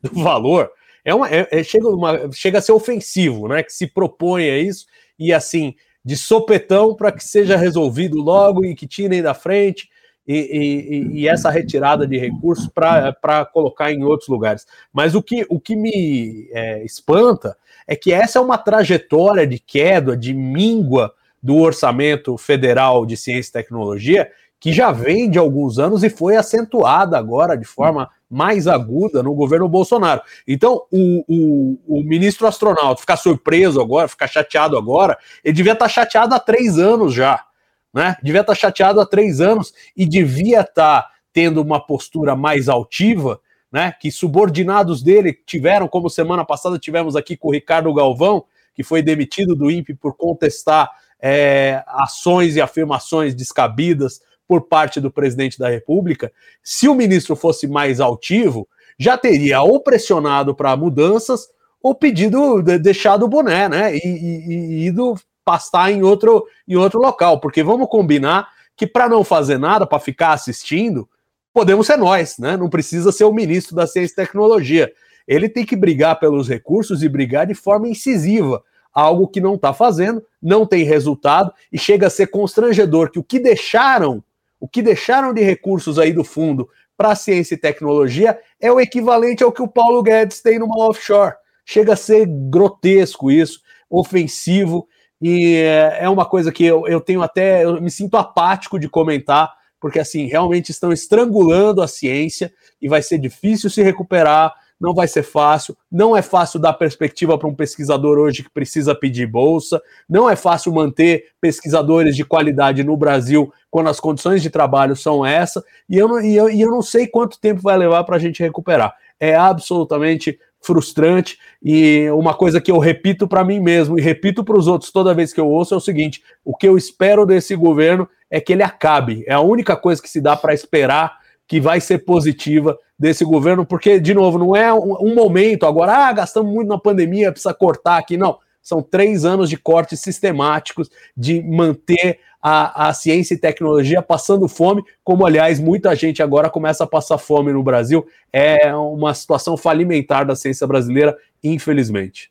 do 0.01 0.23
valor, 0.23 0.71
é 1.03 1.15
uma, 1.15 1.29
é, 1.29 1.47
é, 1.51 1.63
chega, 1.63 1.87
uma, 1.87 2.31
chega 2.31 2.59
a 2.59 2.61
ser 2.61 2.73
ofensivo, 2.73 3.47
né? 3.47 3.63
Que 3.63 3.73
se 3.73 3.87
propõe 3.87 4.49
a 4.49 4.57
isso 4.57 4.85
e 5.17 5.33
assim, 5.33 5.75
de 6.03 6.17
sopetão 6.17 6.95
para 6.95 7.11
que 7.11 7.23
seja 7.23 7.55
resolvido 7.55 8.17
logo 8.17 8.65
e 8.65 8.75
que 8.75 8.87
tirem 8.87 9.21
da 9.21 9.33
frente 9.33 9.89
e, 10.27 10.35
e, 10.35 11.21
e 11.21 11.27
essa 11.27 11.49
retirada 11.49 12.05
de 12.05 12.17
recursos 12.17 12.67
para 12.67 13.45
colocar 13.45 13.91
em 13.91 14.03
outros 14.03 14.29
lugares. 14.29 14.65
Mas 14.93 15.15
o 15.15 15.21
que, 15.21 15.45
o 15.49 15.59
que 15.59 15.75
me 15.75 16.49
é, 16.51 16.83
espanta 16.83 17.57
é 17.87 17.95
que 17.95 18.11
essa 18.11 18.39
é 18.39 18.41
uma 18.41 18.57
trajetória 18.57 19.45
de 19.45 19.59
queda, 19.59 20.15
de 20.15 20.33
míngua 20.33 21.13
do 21.41 21.57
orçamento 21.57 22.37
federal 22.37 23.05
de 23.05 23.17
ciência 23.17 23.49
e 23.49 23.53
tecnologia 23.53 24.31
que 24.61 24.71
já 24.71 24.91
vem 24.91 25.27
de 25.27 25.39
alguns 25.39 25.79
anos 25.79 26.03
e 26.03 26.09
foi 26.09 26.37
acentuada 26.37 27.17
agora 27.17 27.57
de 27.57 27.65
forma 27.65 28.07
mais 28.29 28.67
aguda 28.67 29.23
no 29.23 29.33
governo 29.33 29.67
Bolsonaro. 29.67 30.21
Então, 30.47 30.83
o, 30.91 31.25
o, 31.27 31.97
o 31.99 32.03
ministro 32.03 32.45
astronauta 32.45 33.01
ficar 33.01 33.17
surpreso 33.17 33.81
agora, 33.81 34.07
ficar 34.07 34.27
chateado 34.27 34.77
agora, 34.77 35.17
ele 35.43 35.55
devia 35.55 35.73
estar 35.73 35.89
chateado 35.89 36.35
há 36.35 36.39
três 36.39 36.77
anos 36.77 37.11
já, 37.11 37.43
né? 37.91 38.15
Devia 38.21 38.41
estar 38.41 38.53
chateado 38.53 39.01
há 39.01 39.05
três 39.05 39.41
anos 39.41 39.73
e 39.97 40.05
devia 40.05 40.61
estar 40.61 41.09
tendo 41.33 41.59
uma 41.59 41.83
postura 41.83 42.35
mais 42.35 42.69
altiva, 42.69 43.41
né? 43.71 43.91
Que 43.99 44.11
subordinados 44.11 45.01
dele 45.01 45.33
tiveram, 45.33 45.87
como 45.87 46.07
semana 46.07 46.45
passada 46.45 46.77
tivemos 46.77 47.15
aqui 47.15 47.35
com 47.35 47.47
o 47.47 47.51
Ricardo 47.51 47.91
Galvão, 47.91 48.45
que 48.75 48.83
foi 48.83 49.01
demitido 49.01 49.55
do 49.55 49.71
INPE 49.71 49.95
por 49.95 50.15
contestar 50.15 50.87
é, 51.19 51.83
ações 51.87 52.55
e 52.55 52.61
afirmações 52.61 53.33
descabidas 53.33 54.21
por 54.51 54.63
parte 54.63 54.99
do 54.99 55.09
presidente 55.09 55.57
da 55.57 55.69
República, 55.69 56.29
se 56.61 56.89
o 56.89 56.93
ministro 56.93 57.37
fosse 57.37 57.69
mais 57.69 58.01
altivo, 58.01 58.67
já 58.99 59.17
teria 59.17 59.61
ou 59.61 59.79
pressionado 59.79 60.53
para 60.53 60.75
mudanças 60.75 61.47
ou 61.81 61.95
pedido, 61.95 62.61
deixado 62.61 63.23
o 63.23 63.29
boné, 63.29 63.69
né? 63.69 63.95
E, 63.95 64.01
e, 64.03 64.49
e 64.49 64.87
ido 64.87 65.15
pastar 65.45 65.89
em 65.89 66.03
outro, 66.03 66.45
em 66.67 66.75
outro 66.75 66.99
local. 66.99 67.39
Porque 67.39 67.63
vamos 67.63 67.87
combinar 67.87 68.49
que 68.75 68.85
para 68.85 69.07
não 69.07 69.23
fazer 69.23 69.57
nada, 69.57 69.87
para 69.87 69.99
ficar 69.99 70.33
assistindo, 70.33 71.07
podemos 71.53 71.87
ser 71.87 71.95
nós, 71.95 72.37
né? 72.37 72.57
Não 72.57 72.69
precisa 72.69 73.09
ser 73.13 73.23
o 73.23 73.31
ministro 73.31 73.73
da 73.73 73.87
Ciência 73.87 74.11
e 74.11 74.15
Tecnologia. 74.17 74.91
Ele 75.25 75.47
tem 75.47 75.65
que 75.65 75.77
brigar 75.77 76.19
pelos 76.19 76.49
recursos 76.49 77.01
e 77.01 77.07
brigar 77.07 77.47
de 77.47 77.53
forma 77.53 77.87
incisiva, 77.87 78.61
algo 78.93 79.29
que 79.29 79.39
não 79.39 79.55
está 79.55 79.73
fazendo, 79.73 80.21
não 80.41 80.65
tem 80.65 80.83
resultado 80.83 81.53
e 81.71 81.79
chega 81.79 82.07
a 82.07 82.09
ser 82.09 82.27
constrangedor 82.27 83.09
que 83.09 83.17
o 83.17 83.23
que 83.23 83.39
deixaram 83.39 84.21
o 84.61 84.67
que 84.67 84.83
deixaram 84.83 85.33
de 85.33 85.41
recursos 85.41 85.97
aí 85.97 86.13
do 86.13 86.23
fundo 86.23 86.69
para 86.95 87.15
ciência 87.15 87.55
e 87.55 87.57
tecnologia 87.57 88.39
é 88.59 88.71
o 88.71 88.79
equivalente 88.79 89.43
ao 89.43 89.51
que 89.51 89.61
o 89.61 89.67
Paulo 89.67 90.03
Guedes 90.03 90.39
tem 90.39 90.59
numa 90.59 90.87
offshore. 90.87 91.33
Chega 91.65 91.93
a 91.93 91.97
ser 91.97 92.27
grotesco 92.27 93.31
isso, 93.31 93.59
ofensivo, 93.89 94.87
e 95.19 95.55
é, 95.55 96.03
é 96.05 96.09
uma 96.09 96.25
coisa 96.25 96.51
que 96.51 96.63
eu, 96.63 96.87
eu 96.87 97.01
tenho 97.01 97.23
até, 97.23 97.65
eu 97.65 97.81
me 97.81 97.89
sinto 97.89 98.17
apático 98.17 98.77
de 98.77 98.87
comentar, 98.87 99.51
porque 99.79 99.99
assim, 99.99 100.27
realmente 100.27 100.69
estão 100.69 100.91
estrangulando 100.91 101.81
a 101.81 101.87
ciência 101.87 102.53
e 102.79 102.87
vai 102.87 103.01
ser 103.01 103.17
difícil 103.17 103.67
se 103.67 103.81
recuperar 103.81 104.53
não 104.81 104.95
vai 104.95 105.07
ser 105.07 105.21
fácil, 105.21 105.77
não 105.91 106.17
é 106.17 106.23
fácil 106.23 106.59
dar 106.59 106.73
perspectiva 106.73 107.37
para 107.37 107.47
um 107.47 107.53
pesquisador 107.53 108.17
hoje 108.17 108.41
que 108.41 108.49
precisa 108.49 108.95
pedir 108.95 109.27
bolsa, 109.27 109.79
não 110.09 110.27
é 110.27 110.35
fácil 110.35 110.73
manter 110.73 111.27
pesquisadores 111.39 112.15
de 112.15 112.25
qualidade 112.25 112.83
no 112.83 112.97
Brasil 112.97 113.53
quando 113.69 113.89
as 113.89 113.99
condições 113.99 114.41
de 114.41 114.49
trabalho 114.49 114.95
são 114.95 115.23
essa, 115.23 115.63
e 115.87 115.97
eu 115.97 116.07
não, 116.07 116.19
e 116.19 116.35
eu, 116.35 116.49
e 116.49 116.59
eu 116.59 116.71
não 116.71 116.81
sei 116.81 117.05
quanto 117.05 117.39
tempo 117.39 117.61
vai 117.61 117.77
levar 117.77 118.03
para 118.03 118.15
a 118.15 118.19
gente 118.19 118.41
recuperar. 118.41 118.93
É 119.19 119.35
absolutamente 119.35 120.39
frustrante. 120.59 121.37
E 121.61 122.09
uma 122.11 122.33
coisa 122.33 122.59
que 122.61 122.71
eu 122.71 122.79
repito 122.79 123.27
para 123.27 123.43
mim 123.43 123.59
mesmo 123.59 123.97
e 123.97 124.01
repito 124.01 124.43
para 124.43 124.57
os 124.57 124.67
outros 124.67 124.91
toda 124.91 125.13
vez 125.13 125.31
que 125.31 125.39
eu 125.39 125.47
ouço 125.47 125.73
é 125.73 125.77
o 125.77 125.81
seguinte: 125.81 126.23
o 126.43 126.55
que 126.55 126.67
eu 126.67 126.77
espero 126.77 127.25
desse 127.25 127.55
governo 127.55 128.09
é 128.29 128.39
que 128.39 128.53
ele 128.53 128.63
acabe. 128.63 129.23
É 129.27 129.33
a 129.33 129.41
única 129.41 129.75
coisa 129.75 130.01
que 130.01 130.09
se 130.09 130.21
dá 130.21 130.35
para 130.35 130.53
esperar 130.53 131.20
que 131.51 131.59
vai 131.59 131.81
ser 131.81 132.05
positiva 132.05 132.79
desse 132.97 133.25
governo, 133.25 133.65
porque, 133.65 133.99
de 133.99 134.13
novo, 134.13 134.37
não 134.37 134.55
é 134.55 134.73
um, 134.73 135.13
momento 135.13 135.65
agora, 135.65 136.07
ah, 136.07 136.13
gastamos 136.13 136.49
muito 136.49 136.69
na 136.69 136.77
pandemia, 136.77 137.29
precisa 137.29 137.53
cortar 137.53 137.97
aqui. 137.97 138.15
Não. 138.15 138.39
São 138.61 138.81
três 138.81 139.25
anos 139.25 139.49
de 139.49 139.57
cortes 139.57 139.99
sistemáticos, 139.99 140.89
de 141.17 141.43
manter 141.43 142.19
a, 142.41 142.87
a 142.87 142.93
ciência 142.93 143.33
e 143.33 143.37
tecnologia 143.37 144.01
passando 144.01 144.47
fome, 144.47 144.81
como, 145.03 145.25
aliás, 145.25 145.59
muita 145.59 145.93
gente 145.93 146.23
agora 146.23 146.49
começa 146.49 146.85
a 146.85 146.87
passar 146.87 147.17
fome 147.17 147.51
no 147.51 147.61
Brasil. 147.61 148.07
É 148.31 148.73
uma 148.73 149.13
situação 149.13 149.57
falimentar 149.57 150.25
da 150.25 150.37
ciência 150.37 150.65
brasileira, 150.65 151.17
infelizmente. 151.43 152.30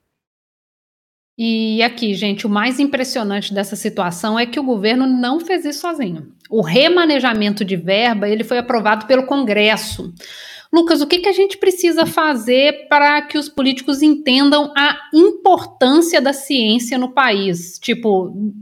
E 1.42 1.82
aqui, 1.82 2.12
gente, 2.12 2.46
o 2.46 2.50
mais 2.50 2.78
impressionante 2.78 3.54
dessa 3.54 3.74
situação 3.74 4.38
é 4.38 4.44
que 4.44 4.60
o 4.60 4.62
governo 4.62 5.06
não 5.06 5.40
fez 5.40 5.64
isso 5.64 5.80
sozinho. 5.80 6.34
O 6.50 6.60
remanejamento 6.60 7.64
de 7.64 7.76
verba 7.76 8.28
ele 8.28 8.44
foi 8.44 8.58
aprovado 8.58 9.06
pelo 9.06 9.24
Congresso. 9.24 10.12
Lucas, 10.70 11.00
o 11.00 11.06
que, 11.06 11.18
que 11.18 11.30
a 11.30 11.32
gente 11.32 11.56
precisa 11.56 12.04
fazer 12.04 12.88
para 12.90 13.22
que 13.22 13.38
os 13.38 13.48
políticos 13.48 14.02
entendam 14.02 14.70
a 14.76 14.98
importância 15.14 16.20
da 16.20 16.34
ciência 16.34 16.98
no 16.98 17.14
país? 17.14 17.78
Tipo, 17.78 18.52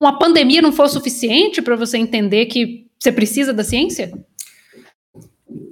uma 0.00 0.18
pandemia 0.18 0.62
não 0.62 0.72
foi 0.72 0.88
suficiente 0.88 1.60
para 1.60 1.76
você 1.76 1.98
entender 1.98 2.46
que 2.46 2.86
você 2.98 3.12
precisa 3.12 3.52
da 3.52 3.62
ciência? 3.62 4.10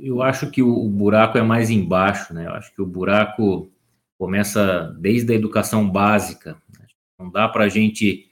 Eu 0.03 0.21
acho 0.21 0.51
que 0.51 0.63
o 0.63 0.87
buraco 0.87 1.39
é 1.39 1.43
mais 1.43 1.71
embaixo, 1.71 2.35
né? 2.35 2.45
Eu 2.47 2.53
acho 2.53 2.75
que 2.75 2.83
o 2.83 2.87
buraco 2.87 3.71
começa 4.19 4.95
desde 4.99 5.33
a 5.33 5.37
educação 5.37 5.89
básica. 5.89 6.57
Não 7.19 7.31
dá 7.31 7.49
para 7.49 7.65
a 7.65 7.69
gente 7.69 8.29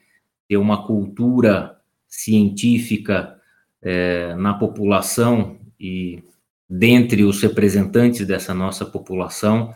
ter 0.48 0.56
uma 0.56 0.86
cultura 0.86 1.80
científica 2.06 3.40
é, 3.82 4.34
na 4.36 4.54
população 4.54 5.58
e 5.78 6.22
dentre 6.68 7.24
os 7.24 7.42
representantes 7.42 8.26
dessa 8.26 8.54
nossa 8.54 8.86
população 8.86 9.74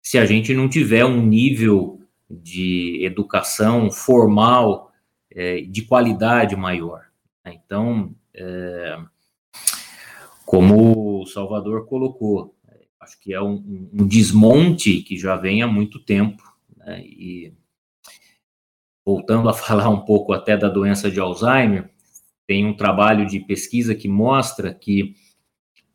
se 0.00 0.18
a 0.18 0.26
gente 0.26 0.54
não 0.54 0.68
tiver 0.68 1.04
um 1.04 1.24
nível 1.24 2.00
de 2.28 3.04
educação 3.04 3.90
formal 3.90 4.92
é, 5.30 5.60
de 5.60 5.82
qualidade 5.82 6.56
maior. 6.56 7.04
Então, 7.46 8.14
é, 8.34 8.98
como 10.44 11.22
o 11.22 11.26
Salvador 11.26 11.86
colocou, 11.86 12.54
acho 13.02 13.20
que 13.20 13.34
é 13.34 13.42
um, 13.42 13.88
um, 13.92 14.06
desmonte 14.06 15.02
que 15.02 15.18
já 15.18 15.36
vem 15.36 15.62
há 15.62 15.66
muito 15.66 15.98
tempo. 15.98 16.42
Né? 16.76 17.02
E 17.04 17.52
voltando 19.04 19.48
a 19.48 19.52
falar 19.54 19.88
um 19.88 20.00
pouco 20.00 20.32
até 20.32 20.56
da 20.56 20.68
doença 20.68 21.10
de 21.10 21.20
Alzheimer, 21.20 21.90
tem 22.46 22.64
um 22.64 22.76
trabalho 22.76 23.26
de 23.26 23.40
pesquisa 23.40 23.94
que 23.94 24.08
mostra 24.08 24.72
que 24.72 25.14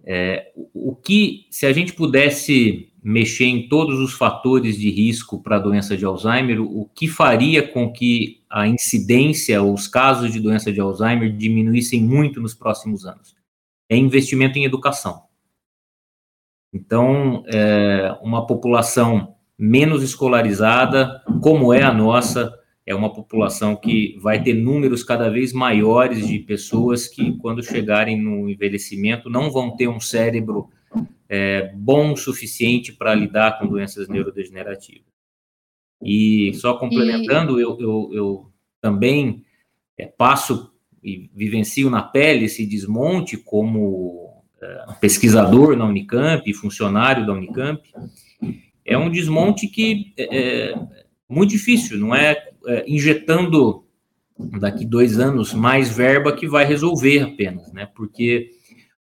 é, 0.10 0.54
o 0.74 0.96
que, 0.96 1.48
se 1.50 1.66
a 1.66 1.74
gente 1.74 1.92
pudesse 1.92 2.94
mexer 3.04 3.46
em 3.46 3.68
todos 3.68 4.00
os 4.00 4.14
fatores 4.14 4.78
de 4.78 4.90
risco 4.90 5.42
para 5.42 5.58
a 5.58 5.60
doença 5.60 5.98
de 5.98 6.06
Alzheimer, 6.06 6.62
o 6.62 6.86
que 6.96 7.10
faria 7.10 7.68
com 7.68 7.92
que 7.92 8.42
a 8.50 8.66
incidência, 8.68 9.62
os 9.62 9.86
casos 9.86 10.32
de 10.32 10.40
doença 10.40 10.72
de 10.72 10.80
Alzheimer 10.80 11.36
diminuíssem 11.36 12.02
muito 12.02 12.40
nos 12.40 12.54
próximos 12.54 13.06
anos? 13.06 13.36
É 13.90 13.98
investimento 13.98 14.58
em 14.58 14.64
educação. 14.64 15.27
Então, 16.74 17.44
é, 17.48 18.16
uma 18.22 18.46
população 18.46 19.36
menos 19.58 20.04
escolarizada, 20.04 21.24
como 21.42 21.74
é 21.74 21.82
a 21.82 21.94
nossa, 21.94 22.54
é 22.86 22.94
uma 22.94 23.12
população 23.12 23.76
que 23.76 24.18
vai 24.22 24.42
ter 24.42 24.54
números 24.54 25.04
cada 25.04 25.30
vez 25.30 25.52
maiores 25.52 26.28
de 26.28 26.40
pessoas 26.40 27.08
que, 27.08 27.38
quando 27.38 27.64
chegarem 27.64 28.22
no 28.22 28.50
envelhecimento, 28.50 29.30
não 29.30 29.52
vão 29.52 29.76
ter 29.76 29.88
um 29.88 30.00
cérebro 30.00 30.70
é, 31.28 31.74
bom 31.76 32.14
o 32.14 32.18
suficiente 32.18 32.94
para 32.94 33.14
lidar 33.14 33.60
com 33.60 33.68
doenças 33.68 34.08
neurodegenerativas. 34.08 35.08
E 36.02 36.54
só 36.56 36.76
complementando, 36.78 37.60
e... 37.60 37.64
Eu, 37.64 37.78
eu, 37.80 38.10
eu, 38.14 38.52
também 38.80 39.44
é, 39.98 40.06
passo 40.06 40.72
e 41.04 41.30
vivencio 41.34 41.90
na 41.90 42.02
pele 42.02 42.46
esse 42.46 42.66
desmonte 42.66 43.36
como 43.36 44.27
pesquisador 45.00 45.76
na 45.76 45.86
Unicamp, 45.86 46.52
funcionário 46.54 47.26
da 47.26 47.34
Unicamp. 47.34 47.82
É 48.86 48.98
um 48.98 49.10
desmonte 49.10 49.68
que 49.68 50.14
é, 50.18 50.72
é 50.72 50.76
muito 51.30 51.52
difícil, 51.52 51.98
não 51.98 52.16
é 52.16 52.48
é, 52.68 52.84
injetando 52.86 53.86
daqui 54.60 54.86
dois 54.86 55.18
anos 55.18 55.54
mais 55.54 55.90
verba 55.90 56.36
que 56.36 56.46
vai 56.46 56.66
resolver 56.66 57.22
apenas, 57.22 57.72
né? 57.72 57.86
Porque 57.96 58.52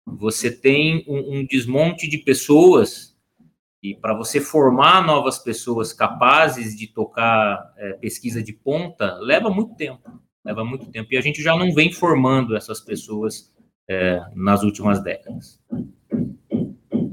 você 0.04 0.50
tem 0.50 1.06
um, 1.08 1.38
um 1.38 1.46
desmonte 1.46 2.10
de 2.10 2.18
pessoas 2.18 3.16
e 3.84 3.94
para 3.94 4.16
você 4.16 4.42
formar 4.42 5.06
novas 5.06 5.38
pessoas 5.38 5.94
capazes 5.94 6.76
de 6.76 6.88
tocar 6.88 7.72
é, 7.78 7.94
pesquisa 7.94 8.42
de 8.42 8.52
ponta 8.52 9.16
leva 9.20 9.50
muito 9.52 9.76
tempo, 9.76 10.20
leva 10.44 10.66
muito 10.66 10.88
tempo 10.88 11.10
e 11.12 11.18
a 11.18 11.22
gente 11.22 11.42
já 11.42 11.56
não 11.56 11.72
vem 11.72 11.92
formando 11.92 12.56
essas 12.56 12.80
pessoas 12.80 13.51
é, 13.92 14.22
nas 14.34 14.64
últimas 14.64 15.04
décadas. 15.04 15.60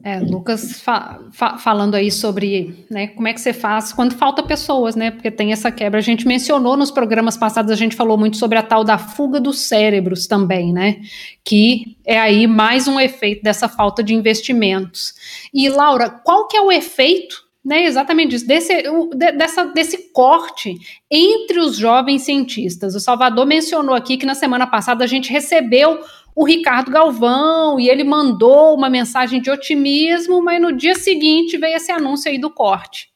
É, 0.04 0.20
Lucas 0.20 0.80
fa 0.80 1.20
fa 1.32 1.58
falando 1.58 1.94
aí 1.94 2.10
sobre 2.10 2.86
né, 2.88 3.08
como 3.08 3.28
é 3.28 3.32
que 3.34 3.40
você 3.40 3.52
faz 3.52 3.92
quando 3.92 4.14
falta 4.14 4.42
pessoas, 4.42 4.94
né? 4.94 5.10
Porque 5.10 5.30
tem 5.30 5.52
essa 5.52 5.70
quebra. 5.70 5.98
A 5.98 6.02
gente 6.02 6.26
mencionou 6.26 6.76
nos 6.76 6.90
programas 6.90 7.36
passados, 7.36 7.72
a 7.72 7.74
gente 7.74 7.96
falou 7.96 8.16
muito 8.16 8.36
sobre 8.36 8.58
a 8.58 8.62
tal 8.62 8.84
da 8.84 8.96
fuga 8.96 9.40
dos 9.40 9.58
cérebros 9.60 10.26
também, 10.26 10.72
né? 10.72 11.00
Que 11.44 11.96
é 12.06 12.18
aí 12.18 12.46
mais 12.46 12.86
um 12.86 12.98
efeito 12.98 13.42
dessa 13.42 13.68
falta 13.68 14.02
de 14.02 14.14
investimentos. 14.14 15.14
E, 15.52 15.68
Laura, 15.68 16.08
qual 16.08 16.46
que 16.46 16.56
é 16.56 16.62
o 16.62 16.72
efeito 16.72 17.48
né, 17.68 17.84
exatamente 17.84 18.34
isso, 18.34 18.46
desse, 18.46 18.82
de, 18.82 19.32
dessa, 19.32 19.66
desse 19.66 20.10
corte 20.12 20.74
entre 21.10 21.58
os 21.58 21.76
jovens 21.76 22.22
cientistas. 22.22 22.94
O 22.94 23.00
Salvador 23.00 23.44
mencionou 23.44 23.94
aqui 23.94 24.16
que 24.16 24.24
na 24.24 24.34
semana 24.34 24.66
passada 24.66 25.04
a 25.04 25.06
gente 25.06 25.30
recebeu 25.30 26.00
o 26.38 26.44
Ricardo 26.44 26.92
Galvão 26.92 27.80
e 27.80 27.88
ele 27.88 28.04
mandou 28.04 28.72
uma 28.72 28.88
mensagem 28.88 29.42
de 29.42 29.50
otimismo, 29.50 30.40
mas 30.40 30.62
no 30.62 30.70
dia 30.70 30.94
seguinte 30.94 31.58
veio 31.58 31.76
esse 31.76 31.90
anúncio 31.90 32.30
aí 32.30 32.38
do 32.38 32.48
corte. 32.48 33.08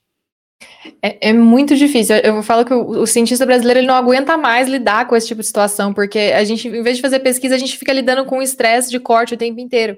É, 1.00 1.28
é 1.28 1.32
muito 1.32 1.76
difícil. 1.76 2.16
Eu 2.16 2.42
falo 2.42 2.64
que 2.64 2.74
o, 2.74 3.02
o, 3.02 3.06
cientista 3.06 3.46
brasileiro 3.46 3.78
ele 3.78 3.87
não 3.87 3.94
aguenta 3.94 4.37
mais 4.37 4.68
lidar 4.68 5.06
com 5.06 5.14
esse 5.14 5.28
tipo 5.28 5.40
de 5.40 5.46
situação, 5.46 5.94
porque 5.94 6.18
a 6.35 6.42
gente, 6.42 6.66
em 6.66 6.82
vez 6.82 6.96
de 6.96 7.00
fazer 7.00 7.20
pesquisa, 7.20 7.54
a 7.54 7.58
gente 7.58 7.78
fica 7.78 7.92
lidando 7.92 8.24
com 8.24 8.38
o 8.38 8.42
estresse 8.42 8.90
de 8.90 8.98
corte 8.98 9.35
o 9.35 9.38
tempo 9.38 9.61
inteiro. 9.61 9.96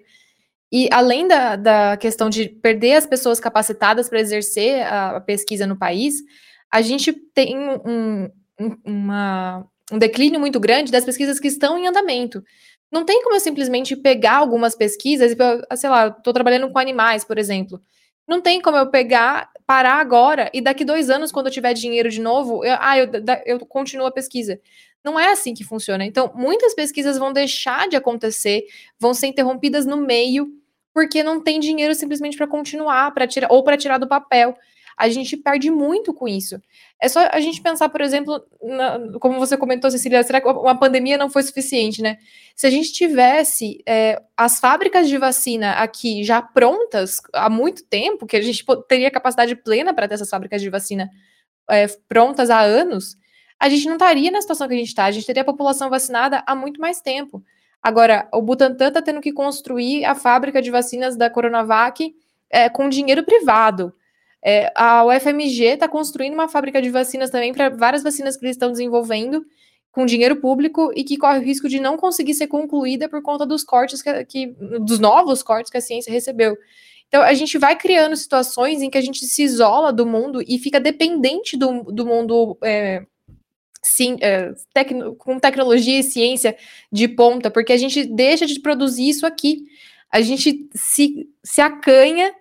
E 0.71 0.87
além 0.93 1.27
da, 1.27 1.57
da 1.57 1.97
questão 1.97 2.29
de 2.29 2.51
perder 2.51 2.93
as 2.97 3.07
pessoas 3.07 3.41
capacitadas 3.41 4.07
para 4.07 4.21
exercer 4.21 4.83
a, 4.83 5.17
a, 5.17 5.21
pesquisa 5.23 5.67
no 5.67 5.79
país, 5.79 6.17
a 6.71 6.83
gente 6.83 7.11
tem 7.33 7.57
um, 7.57 8.29
um, 8.61 8.77
uma, 8.85 9.67
um 9.91 9.99
declínio 9.99 10.39
muito 10.39 10.61
grande 10.61 10.93
das 10.93 11.07
pesquisas 11.07 11.41
que 11.41 11.49
estão 11.49 11.79
em 11.79 11.87
andamento. 11.87 12.45
Não 12.95 13.05
tem 13.05 13.25
como 13.25 13.35
eu 13.35 13.41
simplesmente 13.41 13.97
pegar 13.97 14.37
algumas 14.37 14.77
pesquisas 14.77 15.33
e, 15.33 15.77
sei 15.77 15.91
lá, 15.91 16.07
estou 16.07 16.33
trabalhando 16.33 16.71
com 16.71 16.79
animais, 16.79 17.25
por 17.25 17.39
exemplo. 17.39 17.83
Não 18.25 18.41
tem 18.41 18.61
como 18.61 18.77
eu 18.77 18.89
pegar, 18.89 19.51
parar 19.67 19.95
agora 19.95 20.49
e 20.55 20.61
daqui 20.61 20.85
dois 20.85 21.11
anos, 21.11 21.33
quando 21.33 21.47
eu 21.47 21.53
tiver 21.53 21.75
dinheiro 21.75 22.09
de 22.09 22.21
novo, 22.21 22.65
eu, 22.65 22.77
ah, 22.79 22.97
eu, 22.97 23.11
eu 23.45 23.59
continuo 23.67 24.07
a 24.07 24.13
pesquisa. 24.13 24.61
Não 25.03 25.19
é 25.19 25.33
assim 25.33 25.55
que 25.55 25.65
funciona. 25.65 26.05
Então, 26.05 26.31
muitas 26.37 26.73
pesquisas 26.73 27.19
vão 27.19 27.33
deixar 27.33 27.89
de 27.89 27.97
acontecer, 27.97 28.65
vão 28.97 29.13
ser 29.13 29.27
interrompidas 29.27 29.85
no 29.85 29.97
meio, 29.97 30.53
porque 30.95 31.21
não 31.25 31.43
tem 31.43 31.59
dinheiro 31.59 31.97
simplesmente 31.97 32.37
para 32.37 32.47
continuar, 32.47 33.13
para 33.13 33.27
tirar 33.27 33.49
ou 33.51 33.65
para 33.65 33.77
tirar 33.77 33.99
do 33.99 34.07
papel 34.07 34.57
a 34.97 35.09
gente 35.09 35.37
perde 35.37 35.71
muito 35.71 36.15
com 36.15 36.29
isso. 36.29 36.61
É 37.01 37.09
só 37.09 37.29
a 37.31 37.41
gente 37.41 37.61
pensar, 37.61 37.89
por 37.89 38.01
exemplo, 38.01 38.43
na, 38.63 39.19
como 39.19 39.39
você 39.39 39.57
comentou, 39.57 39.91
Cecília, 39.91 40.23
será 40.23 40.41
que 40.41 40.49
uma 40.49 40.79
pandemia 40.79 41.19
não 41.19 41.29
foi 41.29 41.43
suficiente, 41.43 42.01
né? 42.01 42.19
Se 42.55 42.67
a 42.67 42.71
gente 42.71 42.93
tivesse 42.93 43.83
é, 43.87 44.21
as 44.37 44.61
fábricas 44.61 45.09
de 45.09 45.19
vacina 45.19 45.73
aqui 45.73 46.23
já 46.25 46.41
prontas 46.41 47.21
há 47.33 47.51
muito 47.51 47.85
tempo, 47.85 48.27
que 48.27 48.37
a 48.37 48.43
gente 48.43 48.65
teria 48.89 49.11
capacidade 49.11 49.57
plena 49.57 49.93
para 49.93 50.09
ter 50.09 50.15
essas 50.15 50.31
fábricas 50.31 50.63
de 50.63 50.71
vacina 50.71 51.11
é, 51.71 51.87
prontas 52.09 52.51
há 52.51 52.61
anos, 52.61 53.17
a 53.59 53.69
gente 53.69 53.87
não 53.87 53.95
estaria 53.95 54.31
na 54.31 54.41
situação 54.41 54.69
que 54.69 54.75
a 54.75 54.77
gente 54.77 54.89
está, 54.89 55.05
a 55.05 55.11
gente 55.11 55.27
teria 55.27 55.43
a 55.43 55.47
população 55.47 55.89
vacinada 55.91 56.43
há 56.47 56.55
muito 56.55 56.81
mais 56.81 57.01
tempo. 57.01 57.43
Agora, 57.83 58.29
o 58.33 58.41
Butantan 58.41 58.89
está 58.89 59.03
tendo 59.03 59.21
que 59.21 59.33
construir 59.33 60.05
a 60.05 60.15
fábrica 60.15 60.63
de 60.63 60.71
vacinas 60.71 61.17
da 61.17 61.29
Coronavac 61.29 62.15
é, 62.49 62.69
com 62.69 62.89
dinheiro 62.89 63.23
privado. 63.25 63.93
É, 64.47 64.71
a 64.75 65.05
UFMG 65.07 65.65
está 65.65 65.89
construindo 65.89 66.35
uma 66.35 66.49
fábrica 66.49 66.83
de 66.83 66.91
vacinas 66.91 67.31
também 67.31 67.55
para 67.55 67.71
várias 67.71 68.03
vacinas 68.03 68.37
que 68.37 68.45
eles 68.45 68.57
estão 68.57 68.71
desenvolvendo 68.71 69.45
com 69.91 70.05
dinheiro 70.05 70.37
público 70.37 70.93
e 70.95 71.03
que 71.03 71.17
corre 71.17 71.39
o 71.39 71.43
risco 71.43 71.69
de 71.69 71.81
não 71.81 71.97
conseguir 71.97 72.35
ser 72.35 72.49
concluída 72.49 73.09
por 73.09 73.23
conta 73.23 73.47
dos 73.47 73.65
cortes 73.65 74.03
que, 74.03 74.25
que 74.27 74.47
dos 74.81 74.99
novos 74.99 75.43
cortes 75.43 75.71
que 75.71 75.79
a 75.79 75.81
ciência 75.81 76.13
recebeu. 76.13 76.59
Então 77.09 77.23
a 77.23 77.33
gente 77.33 77.57
vai 77.57 77.77
criando 77.77 78.17
situações 78.17 78.83
em 78.83 78.91
que 78.91 78.99
a 78.99 79.01
gente 79.01 79.25
se 79.25 79.43
isola 79.43 79.93
do 79.93 80.05
mundo 80.05 80.43
e 80.47 80.59
fica 80.59 80.81
dependente 80.81 81.57
do, 81.57 81.85
do 81.85 82.05
mundo 82.05 82.59
é, 82.63 83.07
sim, 83.83 84.17
é, 84.21 84.53
tecno, 84.75 85.15
com 85.15 85.39
tecnologia 85.39 86.01
e 86.01 86.03
ciência 86.03 86.57
de 86.91 87.07
ponta, 87.07 87.51
porque 87.51 87.73
a 87.73 87.77
gente 87.77 88.05
deixa 88.05 88.47
de 88.47 88.59
produzir 88.61 89.09
isso 89.09 89.25
aqui. 89.25 89.65
A 90.11 90.21
gente 90.21 90.69
se, 90.75 91.29
se 91.43 91.61
acanha 91.61 92.35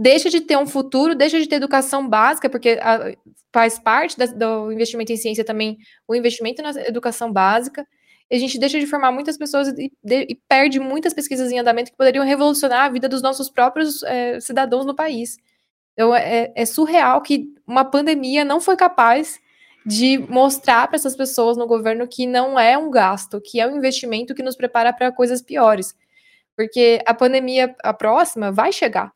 deixa 0.00 0.30
de 0.30 0.40
ter 0.40 0.56
um 0.56 0.66
futuro, 0.66 1.14
deixa 1.14 1.40
de 1.40 1.48
ter 1.48 1.56
educação 1.56 2.08
básica, 2.08 2.48
porque 2.48 2.78
a, 2.80 3.12
faz 3.52 3.78
parte 3.78 4.16
da, 4.16 4.26
do 4.26 4.72
investimento 4.72 5.12
em 5.12 5.16
ciência 5.16 5.44
também 5.44 5.78
o 6.06 6.14
investimento 6.14 6.62
na 6.62 6.70
educação 6.86 7.32
básica. 7.32 7.86
E 8.30 8.36
a 8.36 8.38
gente 8.38 8.58
deixa 8.58 8.78
de 8.78 8.86
formar 8.86 9.10
muitas 9.10 9.36
pessoas 9.36 9.68
e, 9.68 9.90
de, 10.04 10.26
e, 10.28 10.34
perde 10.48 10.78
muitas 10.78 11.14
pesquisas 11.14 11.50
em 11.50 11.58
andamento 11.58 11.90
que 11.90 11.96
poderiam 11.96 12.24
revolucionar 12.24 12.84
a 12.84 12.88
vida 12.88 13.08
dos 13.08 13.22
nossos 13.22 13.50
próprios 13.50 14.02
é, 14.04 14.38
cidadãos 14.38 14.86
no 14.86 14.94
país. 14.94 15.36
Então 15.94 16.14
é, 16.14 16.52
é 16.54 16.66
surreal 16.66 17.20
que 17.22 17.46
uma 17.66 17.84
pandemia 17.84 18.44
não 18.44 18.60
foi 18.60 18.76
capaz 18.76 19.40
de 19.84 20.18
mostrar 20.18 20.86
para 20.86 20.96
essas 20.96 21.16
pessoas 21.16 21.56
no 21.56 21.66
governo 21.66 22.06
que 22.06 22.26
não 22.26 22.58
é 22.58 22.76
um 22.76 22.90
gasto, 22.90 23.40
que 23.40 23.58
é 23.58 23.66
um 23.66 23.76
investimento 23.76 24.34
que 24.34 24.42
nos 24.42 24.56
prepara 24.56 24.92
para 24.92 25.10
coisas 25.10 25.42
piores. 25.42 25.94
Porque 26.54 27.00
a 27.06 27.14
pandemia, 27.14 27.74
a 27.82 27.94
próxima, 27.94 28.52
vai 28.52 28.72
chegar. 28.72 29.12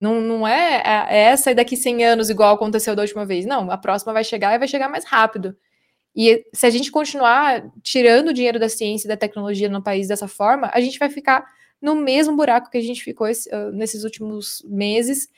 Não, 0.00 0.20
não 0.20 0.46
é, 0.46 0.82
é, 0.84 1.06
é 1.10 1.18
essa 1.28 1.50
e 1.50 1.54
daqui 1.54 1.76
100 1.76 2.04
anos, 2.04 2.30
igual 2.30 2.54
aconteceu 2.54 2.94
da 2.94 3.02
última 3.02 3.24
vez. 3.24 3.46
Não, 3.46 3.70
a 3.70 3.78
próxima 3.78 4.12
vai 4.12 4.24
chegar 4.24 4.54
e 4.54 4.58
vai 4.58 4.68
chegar 4.68 4.88
mais 4.88 5.04
rápido. 5.04 5.56
E 6.14 6.46
se 6.52 6.66
a 6.66 6.70
gente 6.70 6.90
continuar 6.90 7.62
tirando 7.82 8.28
o 8.28 8.32
dinheiro 8.32 8.58
da 8.58 8.68
ciência 8.68 9.06
e 9.06 9.08
da 9.08 9.16
tecnologia 9.16 9.68
no 9.68 9.82
país 9.82 10.08
dessa 10.08 10.26
forma, 10.26 10.70
a 10.72 10.80
gente 10.80 10.98
vai 10.98 11.10
ficar 11.10 11.46
no 11.80 11.94
mesmo 11.94 12.34
buraco 12.34 12.70
que 12.70 12.78
a 12.78 12.82
gente 12.82 13.02
ficou 13.02 13.28
esse, 13.28 13.54
uh, 13.54 13.70
nesses 13.72 14.02
últimos 14.02 14.62
meses, 14.66 15.28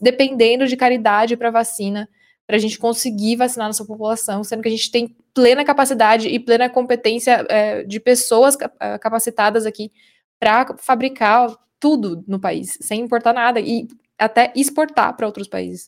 dependendo 0.00 0.66
de 0.66 0.76
caridade 0.76 1.36
para 1.36 1.50
vacina, 1.50 2.08
para 2.46 2.56
a 2.56 2.58
gente 2.58 2.78
conseguir 2.78 3.36
vacinar 3.36 3.68
nossa 3.68 3.84
população, 3.84 4.42
sendo 4.42 4.62
que 4.62 4.68
a 4.68 4.70
gente 4.70 4.90
tem 4.90 5.14
plena 5.34 5.64
capacidade 5.64 6.28
e 6.28 6.38
plena 6.40 6.68
competência 6.68 7.44
uh, 7.44 7.86
de 7.86 8.00
pessoas 8.00 8.54
uh, 8.54 8.98
capacitadas 9.00 9.66
aqui 9.66 9.92
para 10.40 10.74
fabricar 10.78 11.54
tudo 11.78 12.24
no 12.26 12.40
país, 12.40 12.78
sem 12.80 13.00
importar 13.02 13.32
nada. 13.32 13.60
E 13.60 13.86
até 14.18 14.52
exportar 14.54 15.16
para 15.16 15.26
outros 15.26 15.48
países. 15.48 15.86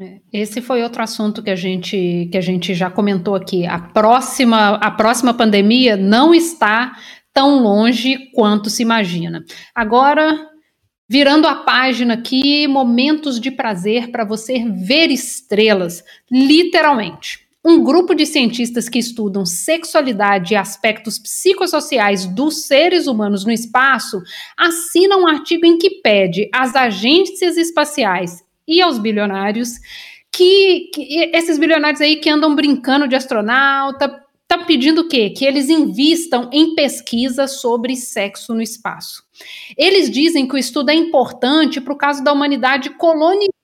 É, 0.00 0.20
esse 0.32 0.62
foi 0.62 0.82
outro 0.82 1.02
assunto 1.02 1.42
que 1.42 1.50
a 1.50 1.56
gente 1.56 2.28
que 2.32 2.38
a 2.38 2.40
gente 2.40 2.74
já 2.74 2.90
comentou 2.90 3.34
aqui. 3.34 3.66
A 3.66 3.78
próxima 3.78 4.76
a 4.76 4.90
próxima 4.90 5.34
pandemia 5.34 5.96
não 5.96 6.34
está 6.34 6.96
tão 7.32 7.62
longe 7.62 8.30
quanto 8.32 8.70
se 8.70 8.82
imagina. 8.82 9.44
Agora 9.74 10.50
Virando 11.12 11.48
a 11.48 11.56
página 11.56 12.14
aqui, 12.14 12.68
momentos 12.68 13.40
de 13.40 13.50
prazer 13.50 14.12
para 14.12 14.24
você 14.24 14.64
ver 14.64 15.10
estrelas, 15.10 16.04
literalmente. 16.30 17.49
Um 17.62 17.84
grupo 17.84 18.14
de 18.14 18.24
cientistas 18.24 18.88
que 18.88 18.98
estudam 18.98 19.44
sexualidade 19.44 20.54
e 20.54 20.56
aspectos 20.56 21.18
psicossociais 21.18 22.24
dos 22.24 22.64
seres 22.66 23.06
humanos 23.06 23.44
no 23.44 23.52
espaço 23.52 24.22
assina 24.56 25.18
um 25.18 25.26
artigo 25.26 25.66
em 25.66 25.76
que 25.76 26.00
pede 26.02 26.48
às 26.54 26.74
agências 26.74 27.58
espaciais 27.58 28.42
e 28.66 28.80
aos 28.80 28.98
bilionários 28.98 29.74
que, 30.32 30.90
que 30.94 31.30
esses 31.34 31.58
bilionários 31.58 32.00
aí 32.00 32.16
que 32.16 32.30
andam 32.30 32.54
brincando 32.54 33.06
de 33.06 33.16
astronauta, 33.16 34.24
tá 34.48 34.58
pedindo 34.64 35.02
o 35.02 35.08
quê? 35.08 35.28
Que 35.28 35.44
eles 35.44 35.68
invistam 35.68 36.48
em 36.52 36.74
pesquisa 36.74 37.46
sobre 37.46 37.94
sexo 37.94 38.54
no 38.54 38.62
espaço. 38.62 39.22
Eles 39.76 40.10
dizem 40.10 40.48
que 40.48 40.54
o 40.54 40.58
estudo 40.58 40.90
é 40.90 40.94
importante 40.94 41.80
para 41.80 41.92
o 41.92 41.98
caso 41.98 42.24
da 42.24 42.32
humanidade 42.32 42.90
colonizar 42.90 43.59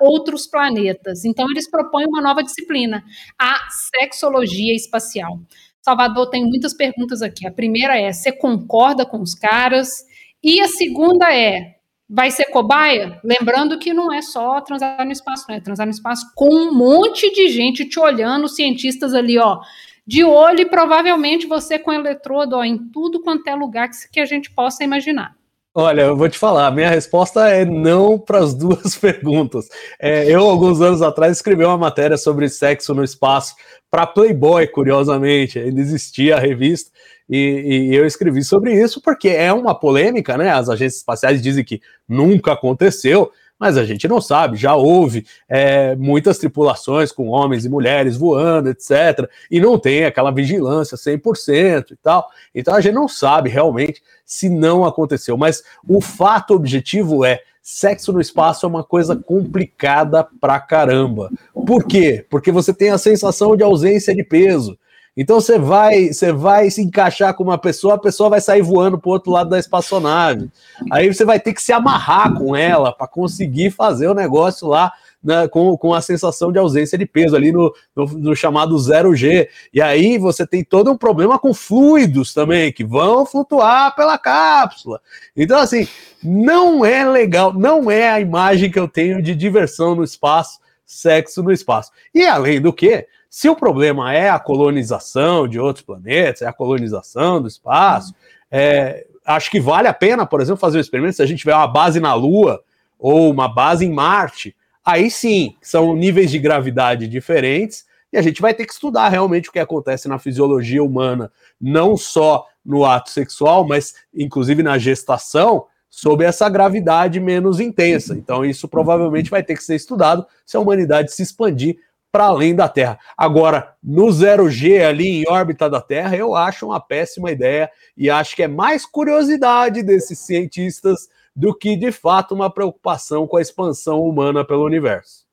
outros 0.00 0.46
planetas. 0.46 1.24
Então, 1.24 1.50
eles 1.50 1.70
propõem 1.70 2.06
uma 2.06 2.22
nova 2.22 2.42
disciplina, 2.42 3.02
a 3.38 3.56
sexologia 3.70 4.74
espacial. 4.74 5.40
Salvador 5.80 6.28
tem 6.30 6.44
muitas 6.44 6.74
perguntas 6.74 7.22
aqui. 7.22 7.46
A 7.46 7.52
primeira 7.52 7.96
é: 7.96 8.12
você 8.12 8.32
concorda 8.32 9.06
com 9.06 9.20
os 9.20 9.34
caras? 9.34 10.04
E 10.42 10.60
a 10.60 10.66
segunda 10.66 11.32
é: 11.32 11.76
vai 12.08 12.30
ser 12.30 12.46
cobaia? 12.46 13.20
Lembrando 13.22 13.78
que 13.78 13.92
não 13.92 14.12
é 14.12 14.20
só 14.20 14.60
transar 14.60 15.04
no 15.04 15.12
espaço, 15.12 15.44
né? 15.48 15.60
Transar 15.60 15.86
no 15.86 15.92
espaço 15.92 16.26
com 16.34 16.48
um 16.48 16.74
monte 16.74 17.32
de 17.32 17.48
gente 17.48 17.84
te 17.84 17.98
olhando, 18.00 18.48
cientistas 18.48 19.14
ali, 19.14 19.38
ó, 19.38 19.60
de 20.06 20.24
olho 20.24 20.60
e 20.60 20.66
provavelmente 20.66 21.46
você 21.46 21.78
com 21.78 21.92
eletrodo 21.92 22.56
ó, 22.56 22.64
em 22.64 22.78
tudo 22.90 23.22
quanto 23.22 23.46
é 23.48 23.54
lugar 23.54 23.88
que 24.12 24.20
a 24.20 24.24
gente 24.24 24.50
possa 24.50 24.84
imaginar. 24.84 25.36
Olha, 25.78 26.00
eu 26.04 26.16
vou 26.16 26.26
te 26.26 26.38
falar, 26.38 26.70
minha 26.70 26.88
resposta 26.88 27.50
é 27.50 27.62
não 27.62 28.18
para 28.18 28.38
as 28.38 28.54
duas 28.56 28.96
perguntas. 28.96 29.68
É, 30.00 30.24
eu, 30.24 30.40
alguns 30.40 30.80
anos 30.80 31.02
atrás, 31.02 31.36
escrevi 31.36 31.66
uma 31.66 31.76
matéria 31.76 32.16
sobre 32.16 32.48
sexo 32.48 32.94
no 32.94 33.04
espaço 33.04 33.54
para 33.90 34.06
Playboy, 34.06 34.66
curiosamente, 34.68 35.58
ainda 35.58 35.78
existia 35.78 36.36
a 36.36 36.40
revista, 36.40 36.90
e, 37.28 37.90
e, 37.90 37.94
eu 37.94 38.06
escrevi 38.06 38.42
sobre 38.42 38.72
isso 38.72 39.02
porque 39.02 39.28
é 39.28 39.52
uma 39.52 39.74
polêmica, 39.78 40.38
né? 40.38 40.48
As 40.48 40.70
agências 40.70 41.00
espaciais 41.00 41.42
dizem 41.42 41.62
que 41.62 41.82
nunca 42.08 42.54
aconteceu, 42.54 43.30
mas 43.58 43.76
a 43.76 43.84
gente 43.84 44.06
não 44.06 44.20
sabe. 44.20 44.56
Já 44.56 44.74
houve 44.74 45.26
é, 45.48 45.96
muitas 45.96 46.38
tripulações 46.38 47.10
com 47.10 47.28
homens 47.28 47.64
e 47.64 47.68
mulheres 47.68 48.16
voando, 48.16 48.68
etc. 48.68 49.28
E 49.50 49.60
não 49.60 49.78
tem 49.78 50.04
aquela 50.04 50.30
vigilância 50.30 50.96
100% 50.96 51.92
e 51.92 51.96
tal. 51.96 52.28
Então 52.54 52.74
a 52.74 52.80
gente 52.80 52.94
não 52.94 53.08
sabe 53.08 53.48
realmente 53.48 54.02
se 54.24 54.48
não 54.48 54.84
aconteceu. 54.84 55.36
Mas 55.36 55.62
o 55.88 56.00
fato 56.00 56.54
objetivo 56.54 57.24
é 57.24 57.40
sexo 57.62 58.12
no 58.12 58.20
espaço 58.20 58.64
é 58.64 58.68
uma 58.68 58.84
coisa 58.84 59.16
complicada 59.16 60.26
pra 60.40 60.60
caramba. 60.60 61.30
Por 61.52 61.84
quê? 61.84 62.24
Porque 62.30 62.52
você 62.52 62.72
tem 62.72 62.90
a 62.90 62.98
sensação 62.98 63.56
de 63.56 63.64
ausência 63.64 64.14
de 64.14 64.22
peso. 64.22 64.78
Então 65.16 65.40
você 65.40 65.58
vai, 65.58 66.08
você 66.12 66.30
vai 66.32 66.70
se 66.70 66.82
encaixar 66.82 67.34
com 67.34 67.42
uma 67.42 67.56
pessoa, 67.56 67.94
a 67.94 67.98
pessoa 67.98 68.28
vai 68.28 68.40
sair 68.40 68.62
voando 68.62 68.98
para 68.98 69.08
o 69.08 69.12
outro 69.12 69.32
lado 69.32 69.48
da 69.48 69.58
espaçonave. 69.58 70.50
Aí 70.90 71.12
você 71.12 71.24
vai 71.24 71.40
ter 71.40 71.54
que 71.54 71.62
se 71.62 71.72
amarrar 71.72 72.34
com 72.34 72.54
ela 72.54 72.92
para 72.92 73.08
conseguir 73.08 73.70
fazer 73.70 74.08
o 74.08 74.14
negócio 74.14 74.68
lá 74.68 74.92
né, 75.26 75.48
com, 75.48 75.76
com 75.76 75.92
a 75.92 76.00
sensação 76.00 76.52
de 76.52 76.58
ausência 76.58 76.96
de 76.96 77.04
peso 77.04 77.34
ali 77.34 77.50
no, 77.50 77.74
no, 77.96 78.04
no, 78.06 78.36
chamado 78.36 78.78
zero 78.78 79.14
G. 79.16 79.48
E 79.74 79.82
aí 79.82 80.18
você 80.18 80.46
tem 80.46 80.62
todo 80.62 80.92
um 80.92 80.96
problema 80.96 81.38
com 81.38 81.52
fluidos 81.52 82.32
também, 82.32 82.72
que 82.72 82.84
vão 82.84 83.26
flutuar 83.26 83.96
pela 83.96 84.16
cápsula. 84.18 85.00
Então, 85.36 85.58
assim, 85.58 85.88
não 86.22 86.84
é 86.84 87.04
legal, 87.04 87.52
não 87.52 87.90
é 87.90 88.08
a 88.08 88.20
imagem 88.20 88.70
que 88.70 88.78
eu 88.78 88.86
tenho 88.86 89.20
de 89.20 89.34
diversão 89.34 89.96
no 89.96 90.04
espaço, 90.04 90.60
sexo 90.84 91.42
no 91.42 91.50
espaço. 91.50 91.90
E 92.14 92.24
além 92.24 92.60
do 92.60 92.72
que, 92.72 93.06
se 93.36 93.50
o 93.50 93.54
problema 93.54 94.14
é 94.14 94.30
a 94.30 94.38
colonização 94.38 95.46
de 95.46 95.60
outros 95.60 95.84
planetas, 95.84 96.40
é 96.40 96.46
a 96.46 96.54
colonização 96.54 97.42
do 97.42 97.46
espaço, 97.46 98.14
é, 98.50 99.06
acho 99.26 99.50
que 99.50 99.60
vale 99.60 99.86
a 99.86 99.92
pena, 99.92 100.24
por 100.24 100.40
exemplo, 100.40 100.58
fazer 100.58 100.78
um 100.78 100.80
experimento 100.80 101.16
se 101.16 101.22
a 101.22 101.26
gente 101.26 101.40
tiver 101.40 101.54
uma 101.54 101.68
base 101.68 102.00
na 102.00 102.14
Lua 102.14 102.64
ou 102.98 103.30
uma 103.30 103.46
base 103.46 103.84
em 103.84 103.92
Marte. 103.92 104.56
Aí 104.82 105.10
sim, 105.10 105.54
são 105.60 105.94
níveis 105.94 106.30
de 106.30 106.38
gravidade 106.38 107.06
diferentes 107.06 107.84
e 108.10 108.16
a 108.16 108.22
gente 108.22 108.40
vai 108.40 108.54
ter 108.54 108.64
que 108.64 108.72
estudar 108.72 109.10
realmente 109.10 109.50
o 109.50 109.52
que 109.52 109.58
acontece 109.58 110.08
na 110.08 110.18
fisiologia 110.18 110.82
humana, 110.82 111.30
não 111.60 111.94
só 111.94 112.46
no 112.64 112.86
ato 112.86 113.10
sexual, 113.10 113.68
mas 113.68 113.96
inclusive 114.14 114.62
na 114.62 114.78
gestação, 114.78 115.66
sob 115.90 116.24
essa 116.24 116.48
gravidade 116.48 117.20
menos 117.20 117.60
intensa. 117.60 118.14
Então, 118.14 118.46
isso 118.46 118.66
provavelmente 118.66 119.30
vai 119.30 119.42
ter 119.42 119.56
que 119.56 119.62
ser 119.62 119.74
estudado 119.74 120.26
se 120.46 120.56
a 120.56 120.60
humanidade 120.60 121.12
se 121.12 121.22
expandir 121.22 121.76
para 122.16 122.24
além 122.24 122.54
da 122.54 122.66
Terra. 122.66 122.98
Agora, 123.14 123.76
no 123.84 124.10
zero 124.10 124.48
G 124.48 124.82
ali 124.82 125.06
em 125.06 125.28
órbita 125.28 125.68
da 125.68 125.82
Terra, 125.82 126.16
eu 126.16 126.34
acho 126.34 126.64
uma 126.64 126.80
péssima 126.80 127.30
ideia 127.30 127.70
e 127.94 128.08
acho 128.08 128.34
que 128.34 128.42
é 128.42 128.48
mais 128.48 128.86
curiosidade 128.86 129.82
desses 129.82 130.18
cientistas 130.20 131.10
do 131.34 131.54
que 131.54 131.76
de 131.76 131.92
fato 131.92 132.34
uma 132.34 132.48
preocupação 132.48 133.26
com 133.26 133.36
a 133.36 133.42
expansão 133.42 134.00
humana 134.00 134.46
pelo 134.46 134.64
universo. 134.64 135.26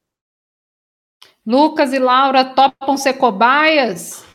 Lucas 1.46 1.93
e 1.93 2.00
Laura 2.00 2.43
topam 2.43 2.98
ser 2.98 3.13
cobaias? 3.13 4.26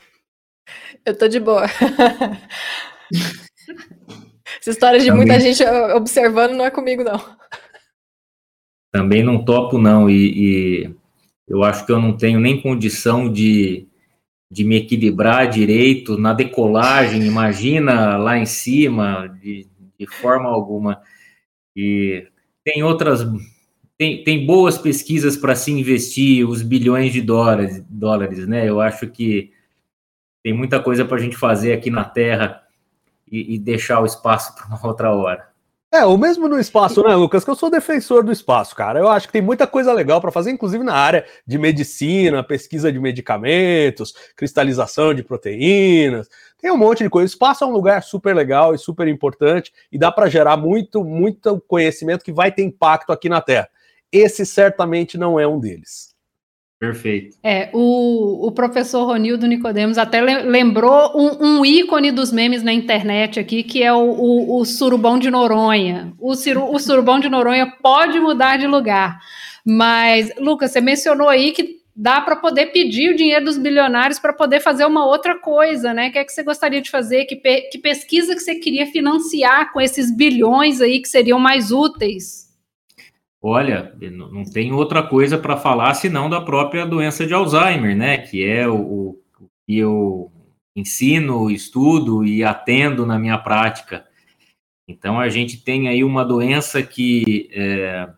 Eu 1.04 1.18
tô 1.18 1.28
de 1.28 1.40
boa. 1.40 1.66
Essa 4.58 4.70
história 4.70 4.98
de 4.98 5.08
Também. 5.08 5.26
muita 5.26 5.38
gente 5.38 5.62
observando 5.94 6.52
não 6.52 6.64
é 6.64 6.70
comigo, 6.70 7.04
não. 7.04 7.20
Também 8.90 9.22
não 9.22 9.44
topo, 9.44 9.76
não. 9.76 10.08
E, 10.08 10.86
e 10.86 10.97
eu 11.48 11.64
acho 11.64 11.86
que 11.86 11.92
eu 11.92 12.00
não 12.00 12.16
tenho 12.16 12.38
nem 12.38 12.60
condição 12.60 13.32
de, 13.32 13.88
de 14.50 14.64
me 14.64 14.76
equilibrar 14.76 15.48
direito 15.48 16.18
na 16.18 16.32
decolagem, 16.32 17.24
imagina 17.24 18.16
lá 18.16 18.36
em 18.36 18.46
cima, 18.46 19.28
de, 19.40 19.66
de 19.98 20.06
forma 20.06 20.48
alguma. 20.48 21.00
E 21.74 22.26
tem 22.64 22.82
outras. 22.82 23.26
Tem, 23.96 24.22
tem 24.22 24.46
boas 24.46 24.78
pesquisas 24.78 25.36
para 25.36 25.56
se 25.56 25.72
investir 25.72 26.48
os 26.48 26.62
bilhões 26.62 27.12
de 27.12 27.20
dólares, 27.20 27.82
dólares, 27.88 28.46
né? 28.46 28.68
Eu 28.68 28.80
acho 28.80 29.08
que 29.08 29.50
tem 30.44 30.52
muita 30.52 30.80
coisa 30.80 31.04
para 31.04 31.16
a 31.16 31.20
gente 31.20 31.36
fazer 31.36 31.72
aqui 31.72 31.90
na 31.90 32.04
Terra 32.04 32.62
e, 33.30 33.54
e 33.54 33.58
deixar 33.58 34.00
o 34.00 34.06
espaço 34.06 34.54
para 34.54 34.66
uma 34.66 34.86
outra 34.86 35.12
hora. 35.12 35.47
É, 35.90 36.04
o 36.04 36.18
mesmo 36.18 36.46
no 36.48 36.60
espaço, 36.60 37.02
né, 37.02 37.14
Lucas? 37.14 37.44
Que 37.44 37.50
eu 37.50 37.54
sou 37.54 37.70
defensor 37.70 38.22
do 38.22 38.30
espaço, 38.30 38.76
cara. 38.76 38.98
Eu 38.98 39.08
acho 39.08 39.26
que 39.26 39.32
tem 39.32 39.40
muita 39.40 39.66
coisa 39.66 39.90
legal 39.90 40.20
para 40.20 40.30
fazer, 40.30 40.50
inclusive 40.50 40.84
na 40.84 40.92
área 40.92 41.24
de 41.46 41.56
medicina, 41.56 42.44
pesquisa 42.44 42.92
de 42.92 43.00
medicamentos, 43.00 44.12
cristalização 44.36 45.14
de 45.14 45.22
proteínas. 45.22 46.28
Tem 46.60 46.70
um 46.70 46.76
monte 46.76 47.04
de 47.04 47.08
coisa. 47.08 47.24
O 47.24 47.32
espaço 47.32 47.64
é 47.64 47.66
um 47.66 47.72
lugar 47.72 48.02
super 48.02 48.36
legal 48.36 48.74
e 48.74 48.78
super 48.78 49.08
importante 49.08 49.72
e 49.90 49.98
dá 49.98 50.12
para 50.12 50.28
gerar 50.28 50.58
muito, 50.58 51.02
muito 51.02 51.58
conhecimento 51.66 52.22
que 52.22 52.32
vai 52.32 52.52
ter 52.52 52.64
impacto 52.64 53.10
aqui 53.10 53.30
na 53.30 53.40
Terra. 53.40 53.70
Esse 54.12 54.44
certamente 54.44 55.16
não 55.16 55.40
é 55.40 55.48
um 55.48 55.58
deles. 55.58 56.14
Perfeito. 56.78 57.36
É, 57.42 57.70
o, 57.72 58.46
o 58.46 58.52
professor 58.52 59.04
Ronildo 59.04 59.48
Nicodemos 59.48 59.98
até 59.98 60.20
lembrou 60.20 61.12
um, 61.16 61.58
um, 61.58 61.66
ícone 61.66 62.12
dos 62.12 62.30
memes 62.30 62.62
na 62.62 62.72
internet 62.72 63.40
aqui, 63.40 63.64
que 63.64 63.82
é 63.82 63.92
o, 63.92 63.98
o, 63.98 64.60
o 64.60 64.64
surubão 64.64 65.18
de 65.18 65.28
Noronha. 65.28 66.12
O, 66.20 66.36
ciru, 66.36 66.72
o 66.72 66.78
surubão 66.78 67.18
de 67.18 67.28
Noronha 67.28 67.66
pode 67.82 68.20
mudar 68.20 68.58
de 68.58 68.68
lugar. 68.68 69.18
Mas, 69.66 70.32
Lucas, 70.38 70.70
você 70.70 70.80
mencionou 70.80 71.28
aí 71.28 71.50
que 71.50 71.78
dá 71.96 72.20
para 72.20 72.36
poder 72.36 72.66
pedir 72.66 73.10
o 73.12 73.16
dinheiro 73.16 73.44
dos 73.44 73.58
bilionários 73.58 74.20
para 74.20 74.32
poder 74.32 74.60
fazer 74.60 74.86
uma 74.86 75.04
outra 75.04 75.36
coisa, 75.36 75.92
né? 75.92 76.08
O 76.08 76.12
que 76.12 76.18
é 76.18 76.24
que 76.24 76.32
você 76.32 76.44
gostaria 76.44 76.80
de 76.80 76.90
fazer? 76.90 77.24
Que, 77.24 77.34
pe 77.34 77.62
que 77.62 77.78
pesquisa 77.78 78.34
que 78.34 78.40
você 78.40 78.54
queria 78.54 78.86
financiar 78.86 79.72
com 79.72 79.80
esses 79.80 80.14
bilhões 80.14 80.80
aí 80.80 81.00
que 81.00 81.08
seriam 81.08 81.40
mais 81.40 81.72
úteis? 81.72 82.47
Olha, 83.48 83.94
não 84.00 84.44
tem 84.44 84.72
outra 84.72 85.02
coisa 85.02 85.38
para 85.38 85.56
falar 85.56 85.94
senão 85.94 86.28
da 86.28 86.40
própria 86.40 86.84
doença 86.84 87.26
de 87.26 87.32
Alzheimer, 87.32 87.96
né? 87.96 88.18
Que 88.18 88.44
é 88.44 88.68
o, 88.68 89.18
que 89.66 89.78
eu 89.78 90.30
ensino, 90.76 91.50
estudo 91.50 92.24
e 92.24 92.44
atendo 92.44 93.04
na 93.04 93.18
minha 93.18 93.38
prática. 93.38 94.06
Então, 94.86 95.18
a 95.18 95.28
gente 95.28 95.62
tem 95.62 95.88
aí 95.88 96.04
uma 96.04 96.24
doença 96.24 96.82
que 96.82 97.50
é, 97.52 98.08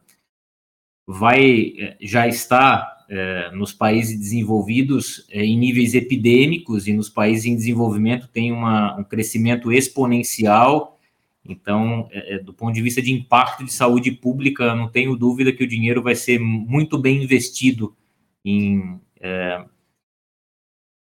vai, 1.07 1.75
é, 1.79 1.97
já 2.01 2.29
está 2.29 2.97
é, 3.09 3.51
nos 3.53 3.73
países 3.73 4.19
desenvolvidos 4.19 5.27
é, 5.31 5.45
em 5.45 5.59
níveis 5.59 5.95
epidêmicos 5.95 6.87
e 6.87 6.93
nos 6.93 7.09
países 7.09 7.47
em 7.47 7.57
desenvolvimento 7.57 8.29
tem 8.29 8.53
uma, 8.53 8.97
um 8.97 9.03
crescimento 9.03 9.73
exponencial 9.73 11.00
então, 11.45 12.09
é, 12.13 12.35
é, 12.35 12.39
do 12.39 12.53
ponto 12.53 12.75
de 12.75 12.83
vista 12.83 13.01
de 13.01 13.13
impacto 13.13 13.65
de 13.65 13.73
saúde 13.73 14.13
pública, 14.13 14.75
não 14.75 14.89
tenho 14.89 15.17
dúvida 15.17 15.53
que 15.53 15.65
o 15.65 15.69
dinheiro 15.69 16.03
vai 16.03 16.15
ser 16.15 16.39
muito 16.39 16.99
bem 16.99 17.23
investido 17.23 17.97
em 18.45 19.01
é, 19.21 19.65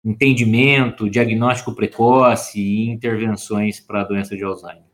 entendimento, 0.04 1.10
diagnóstico 1.10 1.76
precoce 1.76 2.60
e 2.60 2.90
intervenções 2.90 3.80
para 3.80 4.02
a 4.02 4.06
doença 4.06 4.36
de 4.36 4.44
Alzheimer. 4.44 4.90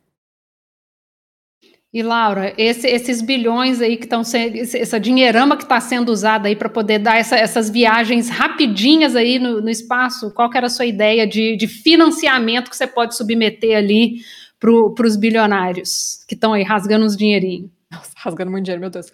E 1.94 2.04
Laura, 2.04 2.54
esse, 2.58 2.86
esses 2.88 3.22
bilhões 3.22 3.80
aí 3.80 3.96
que 3.96 4.04
estão 4.04 4.22
sendo, 4.22 4.58
essa 4.58 5.00
dinheirama 5.00 5.56
que 5.56 5.64
está 5.64 5.80
sendo 5.80 6.12
usada 6.12 6.50
aí 6.50 6.56
para 6.56 6.68
poder 6.68 7.00
dar 7.00 7.16
essa, 7.16 7.38
essas 7.38 7.70
viagens 7.70 8.28
rapidinhas 8.28 9.16
aí 9.16 9.40
no, 9.40 9.62
no, 9.62 9.70
espaço, 9.70 10.30
qual 10.34 10.50
que 10.50 10.58
era 10.58 10.68
a 10.68 10.70
sua 10.70 10.86
ideia 10.86 11.26
de, 11.26 11.56
de 11.56 11.68
financiamento 11.70 12.70
que 12.70 12.76
você 12.76 12.86
pode 12.86 13.16
submeter 13.16 13.78
ali 13.78 14.18
para 14.60 15.08
os 15.08 15.16
bilionários 15.16 16.24
que 16.28 16.36
estão 16.36 16.54
aí 16.54 16.64
rasgando 16.64 17.06
uns 17.06 17.16
dinheirinhos? 17.16 17.70
Nossa, 17.92 18.12
rasgando 18.18 18.52
muito 18.52 18.66
dinheiro, 18.66 18.82
meu 18.82 18.90
Deus. 18.90 19.12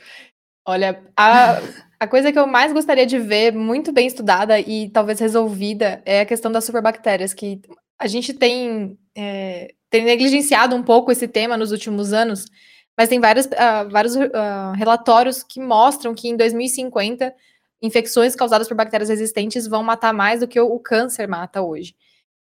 Olha, 0.66 1.02
a, 1.18 1.60
a 2.00 2.08
coisa 2.08 2.32
que 2.32 2.38
eu 2.38 2.48
mais 2.48 2.72
gostaria 2.72 3.06
de 3.06 3.18
ver 3.20 3.52
muito 3.54 3.92
bem 3.92 4.08
estudada 4.08 4.60
e 4.60 4.90
talvez 4.90 5.20
resolvida 5.20 6.02
é 6.06 6.22
a 6.22 6.26
questão 6.26 6.52
das 6.52 6.64
superbactérias, 6.64 7.34
que 7.34 7.62
a 8.00 8.08
gente 8.08 8.34
tem, 8.34 8.98
é, 9.16 9.74
tem 9.90 10.04
negligenciado 10.04 10.76
um 10.76 10.84
pouco 10.84 11.12
esse 11.12 11.28
tema 11.28 11.58
nos 11.58 11.72
últimos 11.72 12.14
anos, 12.14 12.46
mas 12.98 13.10
tem 13.10 13.20
vários, 13.20 13.46
uh, 13.48 13.90
vários 13.90 14.16
uh, 14.16 14.72
relatórios 14.76 15.44
que 15.44 15.60
mostram 15.60 16.14
que 16.14 16.28
em 16.28 16.38
2050 16.38 17.34
infecções 17.82 18.36
causadas 18.36 18.68
por 18.68 18.76
bactérias 18.76 19.10
resistentes 19.10 19.68
vão 19.68 19.84
matar 19.84 20.14
mais 20.14 20.42
do 20.42 20.48
que 20.48 20.60
o, 20.60 20.68
o 20.68 20.80
câncer 20.80 21.28
mata 21.28 21.62
hoje. 21.62 21.96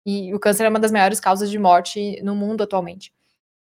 E 0.07 0.33
o 0.33 0.39
câncer 0.39 0.65
é 0.65 0.69
uma 0.69 0.79
das 0.79 0.93
maiores 0.93 1.19
causas 1.19 1.51
de 1.51 1.59
morte 1.59 2.23
no 2.23 2.37
mundo 2.37 2.63
atualmente. 2.63 3.13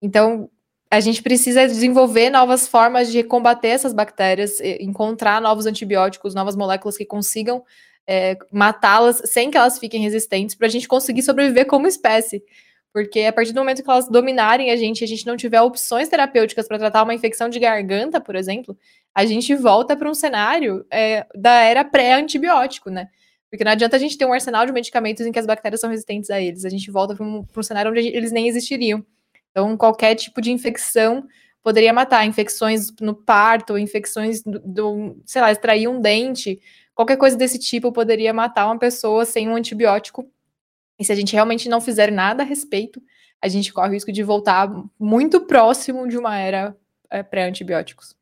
Então, 0.02 0.50
a 0.90 1.00
gente 1.00 1.22
precisa 1.22 1.66
desenvolver 1.66 2.28
novas 2.28 2.68
formas 2.68 3.10
de 3.10 3.24
combater 3.24 3.68
essas 3.68 3.94
bactérias, 3.94 4.60
encontrar 4.78 5.40
novos 5.40 5.64
antibióticos, 5.64 6.34
novas 6.34 6.54
moléculas 6.54 6.98
que 6.98 7.06
consigam 7.06 7.64
é, 8.06 8.36
matá-las 8.52 9.22
sem 9.24 9.50
que 9.50 9.56
elas 9.56 9.78
fiquem 9.78 10.02
resistentes, 10.02 10.54
para 10.54 10.66
a 10.66 10.70
gente 10.70 10.86
conseguir 10.86 11.22
sobreviver 11.22 11.66
como 11.66 11.86
espécie. 11.86 12.44
Porque 12.92 13.22
a 13.22 13.32
partir 13.32 13.52
do 13.52 13.58
momento 13.58 13.82
que 13.82 13.90
elas 13.90 14.08
dominarem 14.08 14.70
a 14.70 14.76
gente, 14.76 15.02
a 15.02 15.06
gente 15.06 15.26
não 15.26 15.36
tiver 15.36 15.60
opções 15.60 16.08
terapêuticas 16.08 16.68
para 16.68 16.78
tratar 16.78 17.02
uma 17.02 17.14
infecção 17.14 17.48
de 17.48 17.58
garganta, 17.58 18.20
por 18.20 18.36
exemplo, 18.36 18.78
a 19.12 19.24
gente 19.24 19.52
volta 19.54 19.96
para 19.96 20.08
um 20.08 20.14
cenário 20.14 20.86
é, 20.92 21.26
da 21.34 21.54
era 21.54 21.84
pré-antibiótico, 21.84 22.90
né? 22.90 23.08
Porque 23.54 23.62
não 23.62 23.70
adianta 23.70 23.94
a 23.94 24.00
gente 24.00 24.18
ter 24.18 24.24
um 24.24 24.32
arsenal 24.32 24.66
de 24.66 24.72
medicamentos 24.72 25.24
em 25.24 25.30
que 25.30 25.38
as 25.38 25.46
bactérias 25.46 25.80
são 25.80 25.88
resistentes 25.88 26.28
a 26.28 26.40
eles. 26.40 26.64
A 26.64 26.68
gente 26.68 26.90
volta 26.90 27.14
para 27.14 27.24
um, 27.24 27.46
um, 27.56 27.62
cenário 27.62 27.88
onde 27.88 28.00
eles 28.00 28.32
nem 28.32 28.48
existiriam. 28.48 29.06
Então, 29.52 29.76
qualquer 29.76 30.16
tipo 30.16 30.40
de 30.40 30.50
infecção 30.50 31.24
poderia 31.62 31.92
matar. 31.92 32.26
Infecções 32.26 32.90
no 33.00 33.14
parto, 33.14 33.78
infecções 33.78 34.42
do, 34.42 34.58
do 34.58 35.22
sei 35.24 35.40
lá, 35.40 35.52
extrair 35.52 35.86
um 35.86 36.00
dente, 36.00 36.60
qualquer 36.96 37.16
coisa 37.16 37.36
desse 37.36 37.56
tipo 37.56 37.92
poderia 37.92 38.34
matar 38.34 38.66
uma 38.66 38.76
pessoa 38.76 39.24
sem 39.24 39.48
um 39.48 39.54
antibiótico. 39.54 40.28
E 40.98 41.04
se 41.04 41.12
a 41.12 41.14
gente 41.14 41.32
realmente 41.32 41.68
não 41.68 41.80
fizer 41.80 42.10
nada 42.10 42.42
a 42.42 42.46
respeito, 42.46 43.00
a 43.40 43.46
gente 43.46 43.72
corre 43.72 43.90
o 43.90 43.92
risco 43.92 44.10
de 44.10 44.24
voltar 44.24 44.68
muito 44.98 45.42
próximo 45.42 46.08
de 46.08 46.18
uma 46.18 46.36
era 46.36 46.76
é, 47.08 47.22
pré-antibióticos. 47.22 48.16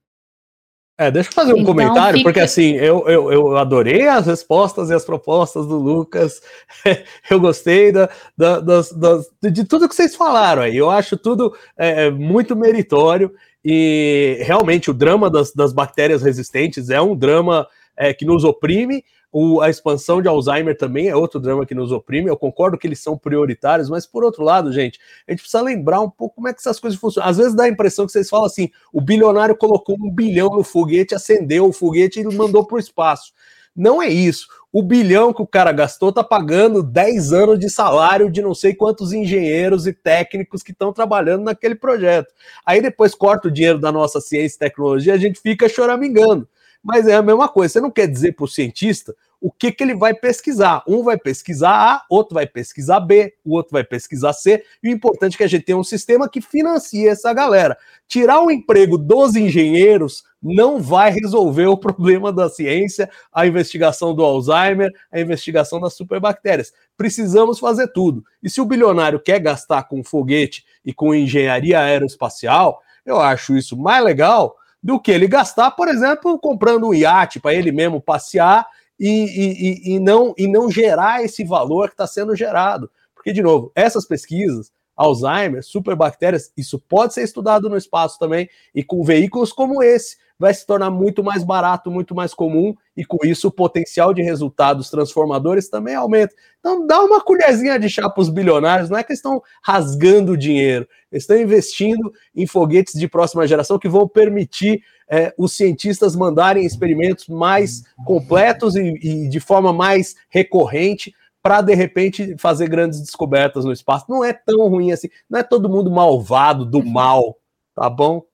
É, 1.03 1.11
deixa 1.11 1.30
eu 1.30 1.34
fazer 1.34 1.53
um 1.53 1.59
então, 1.59 1.66
comentário, 1.66 2.18
fica... 2.18 2.28
porque 2.28 2.40
assim, 2.40 2.72
eu, 2.72 3.09
eu, 3.09 3.32
eu 3.32 3.57
adorei 3.57 4.07
as 4.07 4.26
respostas 4.26 4.88
e 4.88 4.94
as 4.94 5.05
propostas 5.05 5.66
do 5.66 5.76
Lucas, 5.76 6.40
eu 7.28 7.40
gostei 7.40 7.90
da, 7.90 8.09
da, 8.36 8.61
das, 8.61 8.92
das, 8.92 9.28
de 9.42 9.64
tudo 9.64 9.88
que 9.88 9.94
vocês 9.94 10.14
falaram 10.14 10.62
aí, 10.62 10.76
eu 10.76 10.88
acho 10.88 11.16
tudo 11.16 11.55
é, 11.76 12.11
muito 12.11 12.55
meritório, 12.55 13.34
e 13.64 14.38
realmente 14.42 14.90
o 14.90 14.94
drama 14.94 15.28
das, 15.28 15.53
das 15.53 15.72
bactérias 15.72 16.22
resistentes 16.22 16.88
é 16.88 17.00
um 17.00 17.16
drama 17.16 17.66
é, 17.96 18.14
que 18.14 18.24
nos 18.24 18.44
oprime, 18.44 19.05
o, 19.32 19.62
a 19.62 19.70
expansão 19.70 20.20
de 20.20 20.28
Alzheimer 20.28 20.76
também 20.76 21.08
é 21.08 21.16
outro 21.16 21.40
drama 21.40 21.64
que 21.64 21.74
nos 21.74 21.90
oprime. 21.90 22.28
Eu 22.28 22.36
concordo 22.36 22.76
que 22.76 22.86
eles 22.86 23.00
são 23.00 23.16
prioritários, 23.16 23.88
mas 23.88 24.06
por 24.06 24.22
outro 24.22 24.44
lado, 24.44 24.70
gente, 24.70 25.00
a 25.26 25.32
gente 25.32 25.40
precisa 25.40 25.62
lembrar 25.62 26.02
um 26.02 26.10
pouco 26.10 26.34
como 26.34 26.48
é 26.48 26.52
que 26.52 26.60
essas 26.60 26.78
coisas 26.78 27.00
funcionam. 27.00 27.30
Às 27.30 27.38
vezes 27.38 27.54
dá 27.54 27.64
a 27.64 27.68
impressão 27.68 28.04
que 28.04 28.12
vocês 28.12 28.28
falam 28.28 28.44
assim: 28.44 28.70
o 28.92 29.00
bilionário 29.00 29.56
colocou 29.56 29.96
um 29.98 30.10
bilhão 30.10 30.50
no 30.50 30.62
foguete, 30.62 31.14
acendeu 31.14 31.66
o 31.66 31.72
foguete 31.72 32.20
e 32.20 32.24
mandou 32.24 32.66
para 32.66 32.76
o 32.76 32.80
espaço. 32.80 33.32
Não 33.74 34.02
é 34.02 34.08
isso. 34.08 34.48
O 34.70 34.82
bilhão 34.82 35.32
que 35.32 35.40
o 35.40 35.46
cara 35.46 35.72
gastou 35.72 36.12
tá 36.12 36.22
pagando 36.22 36.82
10 36.82 37.32
anos 37.32 37.58
de 37.58 37.70
salário 37.70 38.30
de 38.30 38.42
não 38.42 38.54
sei 38.54 38.74
quantos 38.74 39.14
engenheiros 39.14 39.86
e 39.86 39.94
técnicos 39.94 40.62
que 40.62 40.72
estão 40.72 40.92
trabalhando 40.92 41.44
naquele 41.44 41.74
projeto. 41.74 42.32
Aí 42.66 42.82
depois 42.82 43.14
corta 43.14 43.48
o 43.48 43.50
dinheiro 43.50 43.78
da 43.78 43.90
nossa 43.90 44.20
ciência 44.20 44.56
e 44.56 44.58
tecnologia, 44.58 45.14
a 45.14 45.18
gente 45.18 45.40
fica 45.40 45.70
choramingando 45.70 46.46
mas 46.82 47.06
é 47.06 47.14
a 47.14 47.22
mesma 47.22 47.48
coisa. 47.48 47.74
Você 47.74 47.80
não 47.80 47.90
quer 47.90 48.08
dizer 48.08 48.32
para 48.32 48.44
o 48.44 48.48
cientista 48.48 49.14
o 49.40 49.50
que, 49.50 49.72
que 49.72 49.82
ele 49.82 49.94
vai 49.94 50.14
pesquisar. 50.14 50.84
Um 50.86 51.02
vai 51.02 51.18
pesquisar 51.18 51.70
A, 51.70 52.04
outro 52.08 52.34
vai 52.34 52.46
pesquisar 52.46 53.00
B, 53.00 53.34
o 53.44 53.54
outro 53.54 53.72
vai 53.72 53.82
pesquisar 53.82 54.32
C. 54.32 54.64
E 54.82 54.88
o 54.88 54.92
importante 54.92 55.34
é 55.34 55.36
que 55.38 55.42
a 55.44 55.48
gente 55.48 55.64
tenha 55.64 55.78
um 55.78 55.84
sistema 55.84 56.28
que 56.28 56.40
financie 56.40 57.08
essa 57.08 57.32
galera. 57.32 57.76
Tirar 58.06 58.40
o 58.40 58.50
emprego 58.50 58.96
dos 58.96 59.34
engenheiros 59.34 60.22
não 60.40 60.80
vai 60.80 61.10
resolver 61.10 61.66
o 61.66 61.76
problema 61.78 62.32
da 62.32 62.48
ciência, 62.48 63.10
a 63.32 63.46
investigação 63.46 64.14
do 64.14 64.22
Alzheimer, 64.22 64.92
a 65.10 65.20
investigação 65.20 65.80
das 65.80 65.94
superbactérias. 65.94 66.72
Precisamos 66.96 67.58
fazer 67.58 67.88
tudo. 67.88 68.24
E 68.42 68.48
se 68.48 68.60
o 68.60 68.66
bilionário 68.66 69.20
quer 69.20 69.40
gastar 69.40 69.84
com 69.84 70.04
foguete 70.04 70.64
e 70.84 70.92
com 70.92 71.14
engenharia 71.14 71.80
aeroespacial, 71.80 72.80
eu 73.04 73.20
acho 73.20 73.56
isso 73.56 73.76
mais 73.76 74.04
legal 74.04 74.56
do 74.82 74.98
que 74.98 75.12
ele 75.12 75.28
gastar, 75.28 75.70
por 75.72 75.88
exemplo, 75.88 76.38
comprando 76.38 76.88
um 76.88 76.94
iate 76.94 77.38
para 77.38 77.54
ele 77.54 77.70
mesmo 77.70 78.00
passear 78.00 78.66
e, 78.98 79.08
e, 79.08 79.94
e, 79.94 80.00
não, 80.00 80.34
e 80.36 80.46
não 80.48 80.70
gerar 80.70 81.22
esse 81.22 81.44
valor 81.44 81.88
que 81.88 81.94
está 81.94 82.06
sendo 82.06 82.34
gerado. 82.34 82.90
Porque, 83.14 83.32
de 83.32 83.42
novo, 83.42 83.70
essas 83.74 84.04
pesquisas, 84.04 84.72
Alzheimer, 84.96 85.62
superbactérias, 85.62 86.52
isso 86.56 86.78
pode 86.78 87.14
ser 87.14 87.22
estudado 87.22 87.68
no 87.68 87.76
espaço 87.76 88.18
também, 88.18 88.48
e 88.74 88.82
com 88.82 89.04
veículos 89.04 89.52
como 89.52 89.82
esse, 89.82 90.16
vai 90.43 90.53
se 90.53 90.66
tornar 90.66 90.90
muito 90.90 91.22
mais 91.22 91.45
barato, 91.45 91.88
muito 91.88 92.16
mais 92.16 92.34
comum, 92.34 92.74
e 92.97 93.05
com 93.05 93.24
isso 93.24 93.47
o 93.47 93.53
potencial 93.53 94.12
de 94.12 94.22
resultados 94.22 94.90
transformadores 94.90 95.68
também 95.68 95.95
aumenta. 95.95 96.34
Então 96.59 96.84
dá 96.84 97.01
uma 97.01 97.20
colherzinha 97.20 97.78
de 97.78 97.88
chá 97.88 98.11
para 98.11 98.20
os 98.20 98.28
bilionários, 98.28 98.90
não 98.90 98.99
é 98.99 99.05
que 99.05 99.12
estão 99.12 99.40
rasgando 99.62 100.36
dinheiro, 100.36 100.88
eles 101.12 101.22
estão 101.22 101.36
investindo 101.36 102.12
em 102.34 102.45
foguetes 102.45 102.99
de 102.99 103.07
próxima 103.07 103.47
geração 103.47 103.78
que 103.78 103.88
vão 103.88 104.09
permitir 104.09 104.82
é, 105.09 105.32
os 105.38 105.53
cientistas 105.53 106.16
mandarem 106.16 106.66
experimentos 106.66 107.28
mais 107.28 107.84
completos 108.05 108.74
e, 108.74 108.99
e 109.01 109.28
de 109.28 109.38
forma 109.38 109.72
mais 109.72 110.16
recorrente 110.28 111.14
para 111.40 111.62
de 111.62 111.72
repente 111.72 112.34
fazer 112.36 112.68
grandes 112.68 113.01
descobertas 113.01 113.64
no 113.64 113.72
espaço. 113.72 114.07
Não 114.09 114.24
é 114.24 114.32
tão 114.32 114.68
ruim 114.68 114.90
assim, 114.90 115.09
não 115.30 115.38
é 115.38 115.45
todo 115.45 115.68
mundo 115.68 115.88
malvado 115.88 116.64
do 116.64 116.84
mal, 116.84 117.38
tá 117.76 117.88
bom? 117.88 118.24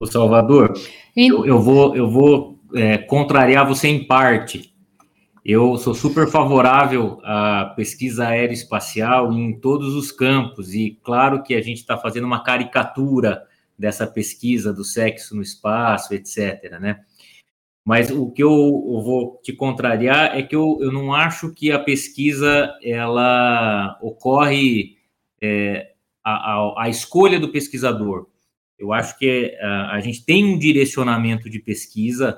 O 0.00 0.06
Salvador, 0.06 0.72
eu, 1.14 1.44
eu 1.44 1.60
vou, 1.60 1.94
eu 1.94 2.08
vou 2.08 2.58
é, 2.74 2.96
contrariar 2.96 3.68
você 3.68 3.86
em 3.86 4.06
parte. 4.06 4.74
Eu 5.44 5.76
sou 5.76 5.92
super 5.94 6.26
favorável 6.26 7.20
à 7.22 7.74
pesquisa 7.76 8.28
aeroespacial 8.28 9.30
em 9.30 9.60
todos 9.60 9.94
os 9.94 10.10
campos, 10.10 10.72
e 10.74 10.98
claro 11.02 11.42
que 11.42 11.54
a 11.54 11.60
gente 11.60 11.80
está 11.80 11.98
fazendo 11.98 12.24
uma 12.24 12.42
caricatura 12.42 13.42
dessa 13.78 14.06
pesquisa 14.06 14.72
do 14.72 14.84
sexo 14.84 15.36
no 15.36 15.42
espaço, 15.42 16.14
etc. 16.14 16.80
Né? 16.80 17.00
Mas 17.84 18.10
o 18.10 18.30
que 18.30 18.42
eu, 18.42 18.48
eu 18.50 19.02
vou 19.02 19.38
te 19.42 19.52
contrariar 19.52 20.34
é 20.34 20.42
que 20.42 20.56
eu, 20.56 20.78
eu 20.80 20.90
não 20.90 21.12
acho 21.12 21.52
que 21.52 21.70
a 21.70 21.78
pesquisa 21.78 22.74
ela 22.82 23.98
ocorre 24.00 24.96
é, 25.42 25.92
a, 26.24 26.54
a, 26.54 26.84
a 26.84 26.88
escolha 26.88 27.38
do 27.38 27.52
pesquisador. 27.52 28.29
Eu 28.80 28.92
acho 28.92 29.18
que 29.18 29.56
a, 29.60 29.66
é, 29.66 29.96
a 29.96 30.00
gente 30.00 30.24
tem 30.24 30.44
um 30.44 30.58
direcionamento 30.58 31.50
de 31.50 31.58
pesquisa 31.58 32.36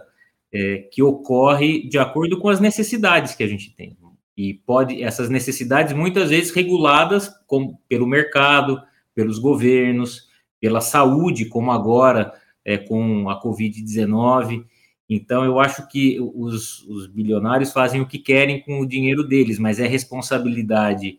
é, 0.52 0.88
que 0.92 1.02
ocorre 1.02 1.88
de 1.88 1.98
acordo 1.98 2.38
com 2.38 2.48
as 2.48 2.60
necessidades 2.60 3.34
que 3.34 3.44
a 3.44 3.46
gente 3.46 3.74
tem. 3.74 3.96
E 4.36 4.54
pode 4.54 5.02
essas 5.02 5.28
necessidades 5.28 5.94
muitas 5.94 6.30
vezes 6.30 6.50
reguladas 6.50 7.30
com, 7.46 7.76
pelo 7.88 8.06
mercado, 8.06 8.80
pelos 9.14 9.38
governos, 9.38 10.28
pela 10.60 10.80
saúde, 10.80 11.46
como 11.46 11.70
agora 11.70 12.32
é, 12.64 12.76
com 12.76 13.28
a 13.28 13.40
Covid-19. 13.40 14.64
Então, 15.08 15.44
eu 15.44 15.60
acho 15.60 15.86
que 15.88 16.18
os, 16.20 16.82
os, 16.88 17.06
bilionários 17.06 17.72
fazem 17.72 18.00
o 18.00 18.06
que 18.06 18.18
querem 18.18 18.62
com 18.62 18.80
o 18.80 18.86
dinheiro 18.86 19.22
deles, 19.22 19.58
mas 19.58 19.78
é 19.78 19.86
responsabilidade 19.86 21.18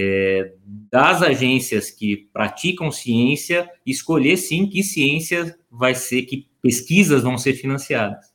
é, 0.00 0.54
das 0.90 1.22
agências 1.22 1.90
que 1.90 2.28
praticam 2.32 2.90
ciência 2.90 3.68
escolher 3.84 4.36
sim 4.36 4.66
que 4.66 4.82
ciência 4.82 5.58
vai 5.70 5.94
ser, 5.94 6.22
que 6.22 6.48
pesquisas 6.62 7.22
vão 7.22 7.36
ser 7.38 7.54
financiadas. 7.54 8.32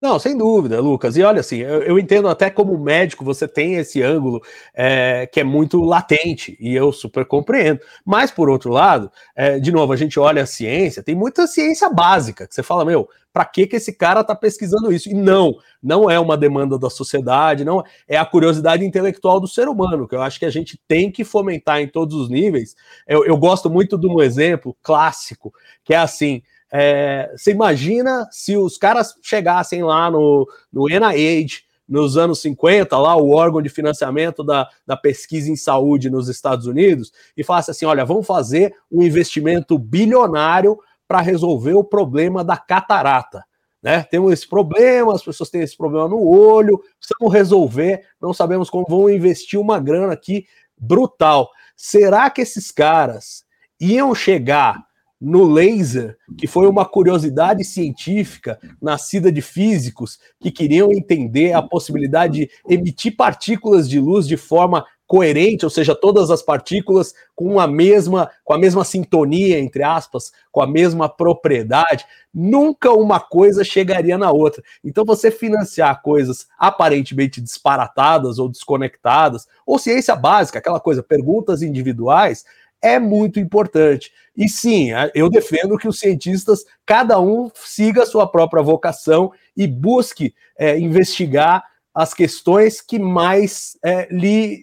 Não, 0.00 0.18
sem 0.18 0.36
dúvida, 0.36 0.78
Lucas. 0.78 1.16
E 1.16 1.22
olha, 1.22 1.40
assim, 1.40 1.56
eu, 1.56 1.82
eu 1.82 1.98
entendo 1.98 2.28
até 2.28 2.50
como 2.50 2.76
médico 2.78 3.24
você 3.24 3.48
tem 3.48 3.76
esse 3.76 4.02
ângulo 4.02 4.42
é, 4.74 5.26
que 5.26 5.40
é 5.40 5.44
muito 5.44 5.80
latente, 5.82 6.54
e 6.60 6.74
eu 6.74 6.92
super 6.92 7.24
compreendo. 7.24 7.80
Mas, 8.04 8.30
por 8.30 8.50
outro 8.50 8.70
lado, 8.70 9.10
é, 9.34 9.58
de 9.58 9.72
novo, 9.72 9.94
a 9.94 9.96
gente 9.96 10.20
olha 10.20 10.42
a 10.42 10.46
ciência, 10.46 11.02
tem 11.02 11.14
muita 11.14 11.46
ciência 11.46 11.88
básica, 11.88 12.46
que 12.46 12.54
você 12.54 12.62
fala, 12.62 12.84
meu, 12.84 13.08
para 13.32 13.46
que, 13.46 13.66
que 13.66 13.76
esse 13.76 13.92
cara 13.92 14.20
está 14.20 14.34
pesquisando 14.34 14.92
isso? 14.92 15.08
E 15.08 15.14
não, 15.14 15.54
não 15.82 16.10
é 16.10 16.20
uma 16.20 16.36
demanda 16.36 16.78
da 16.78 16.90
sociedade, 16.90 17.64
não 17.64 17.82
é 18.06 18.18
a 18.18 18.24
curiosidade 18.26 18.84
intelectual 18.84 19.40
do 19.40 19.48
ser 19.48 19.66
humano, 19.66 20.06
que 20.06 20.14
eu 20.14 20.20
acho 20.22 20.38
que 20.38 20.44
a 20.46 20.50
gente 20.50 20.78
tem 20.86 21.10
que 21.10 21.24
fomentar 21.24 21.80
em 21.80 21.88
todos 21.88 22.14
os 22.16 22.28
níveis. 22.28 22.74
Eu, 23.06 23.24
eu 23.24 23.36
gosto 23.38 23.70
muito 23.70 23.96
de 23.96 24.06
um 24.06 24.20
exemplo 24.20 24.76
clássico, 24.82 25.52
que 25.82 25.94
é 25.94 25.98
assim. 25.98 26.42
É, 26.72 27.32
você 27.36 27.52
imagina 27.52 28.28
se 28.30 28.56
os 28.56 28.76
caras 28.76 29.14
chegassem 29.22 29.82
lá 29.82 30.10
no, 30.10 30.48
no 30.72 30.88
NIH, 30.88 31.64
nos 31.88 32.16
anos 32.16 32.40
50, 32.40 32.98
lá 32.98 33.16
o 33.16 33.30
órgão 33.30 33.62
de 33.62 33.68
financiamento 33.68 34.42
da, 34.42 34.68
da 34.84 34.96
pesquisa 34.96 35.50
em 35.50 35.56
saúde 35.56 36.10
nos 36.10 36.28
Estados 36.28 36.66
Unidos, 36.66 37.12
e 37.36 37.44
falasse 37.44 37.70
assim: 37.70 37.84
olha, 37.84 38.04
vamos 38.04 38.26
fazer 38.26 38.74
um 38.90 39.02
investimento 39.02 39.78
bilionário 39.78 40.78
para 41.06 41.20
resolver 41.20 41.74
o 41.74 41.84
problema 41.84 42.42
da 42.42 42.56
catarata. 42.56 43.44
Né? 43.80 44.02
Temos 44.02 44.32
esse 44.32 44.48
problema, 44.48 45.14
as 45.14 45.22
pessoas 45.22 45.48
têm 45.48 45.60
esse 45.60 45.76
problema 45.76 46.08
no 46.08 46.26
olho, 46.26 46.82
precisamos 46.98 47.32
resolver, 47.32 48.04
não 48.20 48.32
sabemos 48.32 48.68
como 48.68 48.84
vão 48.88 49.08
investir 49.08 49.60
uma 49.60 49.78
grana 49.78 50.12
aqui 50.12 50.46
brutal. 50.76 51.48
Será 51.76 52.28
que 52.28 52.40
esses 52.40 52.72
caras 52.72 53.44
iam 53.78 54.12
chegar 54.14 54.84
no 55.20 55.44
laser, 55.44 56.16
que 56.36 56.46
foi 56.46 56.66
uma 56.66 56.84
curiosidade 56.84 57.64
científica 57.64 58.58
nascida 58.80 59.32
de 59.32 59.40
físicos 59.40 60.18
que 60.38 60.50
queriam 60.50 60.92
entender 60.92 61.52
a 61.52 61.62
possibilidade 61.62 62.40
de 62.40 62.50
emitir 62.68 63.16
partículas 63.16 63.88
de 63.88 63.98
luz 63.98 64.26
de 64.26 64.36
forma 64.36 64.84
coerente, 65.06 65.64
ou 65.64 65.70
seja, 65.70 65.94
todas 65.94 66.30
as 66.30 66.42
partículas 66.42 67.14
com 67.34 67.60
a 67.60 67.66
mesma 67.66 68.28
com 68.44 68.52
a 68.52 68.58
mesma 68.58 68.84
sintonia 68.84 69.58
entre 69.58 69.82
aspas, 69.82 70.32
com 70.50 70.60
a 70.60 70.66
mesma 70.66 71.08
propriedade, 71.08 72.04
nunca 72.34 72.92
uma 72.92 73.20
coisa 73.20 73.62
chegaria 73.62 74.18
na 74.18 74.30
outra. 74.30 74.62
Então 74.84 75.04
você 75.04 75.30
financiar 75.30 76.02
coisas 76.02 76.48
aparentemente 76.58 77.40
disparatadas 77.40 78.38
ou 78.38 78.48
desconectadas, 78.48 79.46
ou 79.64 79.78
ciência 79.78 80.16
básica, 80.16 80.58
aquela 80.58 80.80
coisa, 80.80 81.02
perguntas 81.02 81.62
individuais, 81.62 82.44
é 82.82 82.98
muito 82.98 83.40
importante. 83.40 84.10
E 84.36 84.48
sim, 84.48 84.90
eu 85.14 85.30
defendo 85.30 85.78
que 85.78 85.88
os 85.88 85.98
cientistas, 85.98 86.64
cada 86.84 87.20
um 87.20 87.50
siga 87.54 88.02
a 88.02 88.06
sua 88.06 88.26
própria 88.26 88.62
vocação 88.62 89.32
e 89.56 89.66
busque 89.66 90.34
é, 90.58 90.78
investigar 90.78 91.64
as 91.94 92.12
questões 92.12 92.82
que 92.82 92.98
mais 92.98 93.78
é, 93.82 94.06
lhe, 94.10 94.62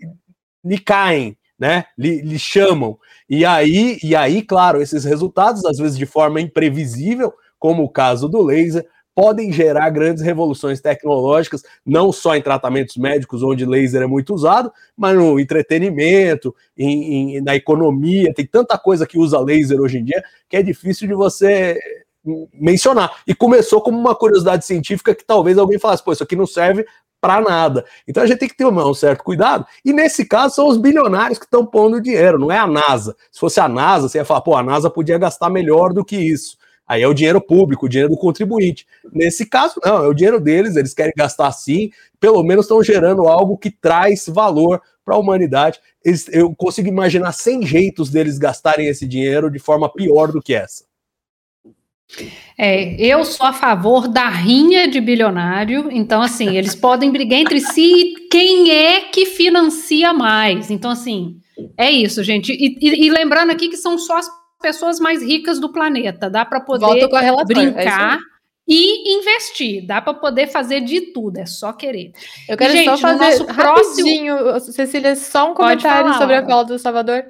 lhe 0.64 0.78
caem, 0.78 1.36
né? 1.58 1.86
Lhe, 1.98 2.22
lhe, 2.22 2.38
chamam. 2.38 2.98
E 3.28 3.44
aí, 3.44 3.98
e 4.04 4.16
aí, 4.16 4.44
claro, 4.44 4.82
esses 4.82 5.04
resultados, 5.04 5.66
às 5.66 5.78
vezes 5.78 5.98
de 5.98 6.06
forma 6.06 6.40
imprevisível, 6.40 7.34
como 7.58 7.84
o 7.84 7.90
caso 7.90 8.30
do 8.30 8.44
laser, 8.44 8.88
podem 9.16 9.52
gerar 9.52 9.90
grandes 9.90 10.24
revoluções 10.24 10.82
tecnológicas, 10.82 11.64
não 11.86 12.12
só 12.12 12.36
em 12.36 12.42
tratamentos 12.42 12.98
médicos, 12.98 13.44
onde 13.44 13.66
laser 13.66 14.02
é 14.02 14.08
muito 14.08 14.34
usado, 14.34 14.72
mas 14.98 15.16
no 15.16 15.40
entretenimento, 15.40 16.56
em, 16.78 17.38
em, 17.38 17.42
na 17.42 17.56
economia. 17.56 18.34
Tem 18.34 18.46
tanta 18.46 18.78
coisa 18.78 19.06
que 19.06 19.18
usa 19.18 19.40
laser 19.40 19.80
hoje 19.80 20.00
em 20.00 20.04
dia 20.04 20.24
que 20.50 20.58
é 20.58 20.64
difícil 20.64 21.08
de 21.08 21.14
você 21.14 21.80
mencionar. 22.54 23.22
E 23.28 23.36
começou 23.36 23.82
como 23.82 23.98
uma 23.98 24.16
curiosidade 24.16 24.66
científica 24.66 25.14
que 25.14 25.26
talvez 25.26 25.58
alguém 25.58 25.78
falasse, 25.78 26.04
pô, 26.04 26.14
isso 26.14 26.24
aqui 26.24 26.36
não 26.36 26.48
serve 26.48 26.86
para 27.20 27.40
nada. 27.40 27.86
Então 28.08 28.22
a 28.22 28.26
gente 28.26 28.40
tem 28.40 28.50
que 28.50 28.58
ter 28.58 28.66
um 28.66 28.94
certo 28.94 29.24
cuidado. 29.24 29.66
E 29.86 29.94
nesse 29.94 30.26
caso 30.26 30.56
são 30.56 30.68
os 30.68 30.78
bilionários 30.78 31.40
que 31.40 31.46
estão 31.46 31.66
pondo 31.66 32.02
dinheiro, 32.02 32.38
não 32.38 32.52
é 32.52 32.58
a 32.58 32.68
NASA. 32.68 33.16
Se 33.32 33.40
fosse 33.40 33.60
a 33.60 33.68
NASA, 33.70 34.10
você 34.10 34.18
ia 34.18 34.26
falar, 34.26 34.42
pô, 34.42 34.56
a 34.56 34.64
NASA 34.64 34.90
podia 34.90 35.18
gastar 35.18 35.50
melhor 35.50 35.94
do 35.94 36.04
que 36.04 36.18
isso. 36.18 36.58
Aí 36.88 37.02
é 37.02 37.08
o 37.08 37.14
dinheiro 37.14 37.40
público, 37.40 37.86
o 37.86 37.90
dinheiro 37.90 38.10
do 38.10 38.18
contribuinte. 38.18 38.86
Nesse 39.12 39.46
caso, 39.46 39.80
não, 39.84 40.04
é 40.04 40.08
o 40.08 40.14
dinheiro 40.14 40.40
deles, 40.40 40.76
eles 40.76 40.94
querem 40.94 41.14
gastar 41.16 41.48
assim, 41.48 41.90
pelo 42.20 42.44
menos 42.44 42.66
estão 42.66 42.84
gerando 42.84 43.28
algo 43.28 43.58
que 43.58 43.72
traz 43.72 44.26
valor 44.28 44.82
para 45.04 45.16
a 45.16 45.18
humanidade. 45.18 45.80
Eles, 46.04 46.28
eu 46.30 46.54
consigo 46.56 46.88
imaginar 46.88 47.32
100 47.32 47.66
jeitos 47.66 48.10
deles 48.10 48.38
gastarem 48.38 48.88
esse 48.88 49.08
dinheiro 49.08 49.50
de 49.50 49.60
forma 49.60 49.92
pior 49.92 50.32
do 50.32 50.42
que 50.42 50.54
essa. 50.54 50.86
É, 52.58 52.94
eu 53.02 53.24
sou 53.26 53.48
a 53.48 53.54
favor 53.54 54.08
da 54.08 54.30
rinha 54.30 54.88
de 54.88 55.02
bilionário, 55.02 55.90
então 55.92 56.22
assim, 56.22 56.56
eles 56.56 56.76
podem 56.76 57.12
brigar 57.12 57.40
entre 57.40 57.60
si 57.60 58.14
quem 58.30 58.70
é 58.72 59.02
que 59.02 59.26
financia 59.26 60.14
mais. 60.14 60.70
Então, 60.70 60.92
assim, 60.92 61.38
é 61.78 61.90
isso, 61.90 62.24
gente. 62.24 62.52
E, 62.52 62.78
e, 62.80 63.08
e 63.08 63.10
lembrando 63.10 63.52
aqui 63.52 63.70
que 63.70 63.78
são 63.78 63.98
só 63.98 64.18
as 64.18 64.30
pessoas 64.64 65.00
mais 65.00 65.22
ricas 65.22 65.60
do 65.60 65.70
planeta. 65.70 66.30
Dá 66.30 66.44
para 66.46 66.62
poder 66.62 67.04
é 67.04 67.46
brincar. 67.46 68.18
É 68.18 68.34
e 68.66 69.18
investir, 69.18 69.86
dá 69.86 70.02
para 70.02 70.14
poder 70.14 70.48
fazer 70.48 70.80
de 70.80 71.12
tudo, 71.12 71.38
é 71.38 71.46
só 71.46 71.74
querer. 71.74 72.14
Eu 72.48 72.56
quero 72.56 72.72
Gente, 72.72 72.86
só 72.86 72.98
fazer 72.98 73.26
nosso 73.26 73.46
próximo... 73.46 74.60
Cecília, 74.62 75.16
só 75.18 75.52
um 75.52 75.54
comentário 75.54 76.06
falar, 76.06 76.18
sobre 76.18 76.36
a 76.36 76.46
fala 76.46 76.64
do 76.64 76.80
Salvador. 76.80 77.26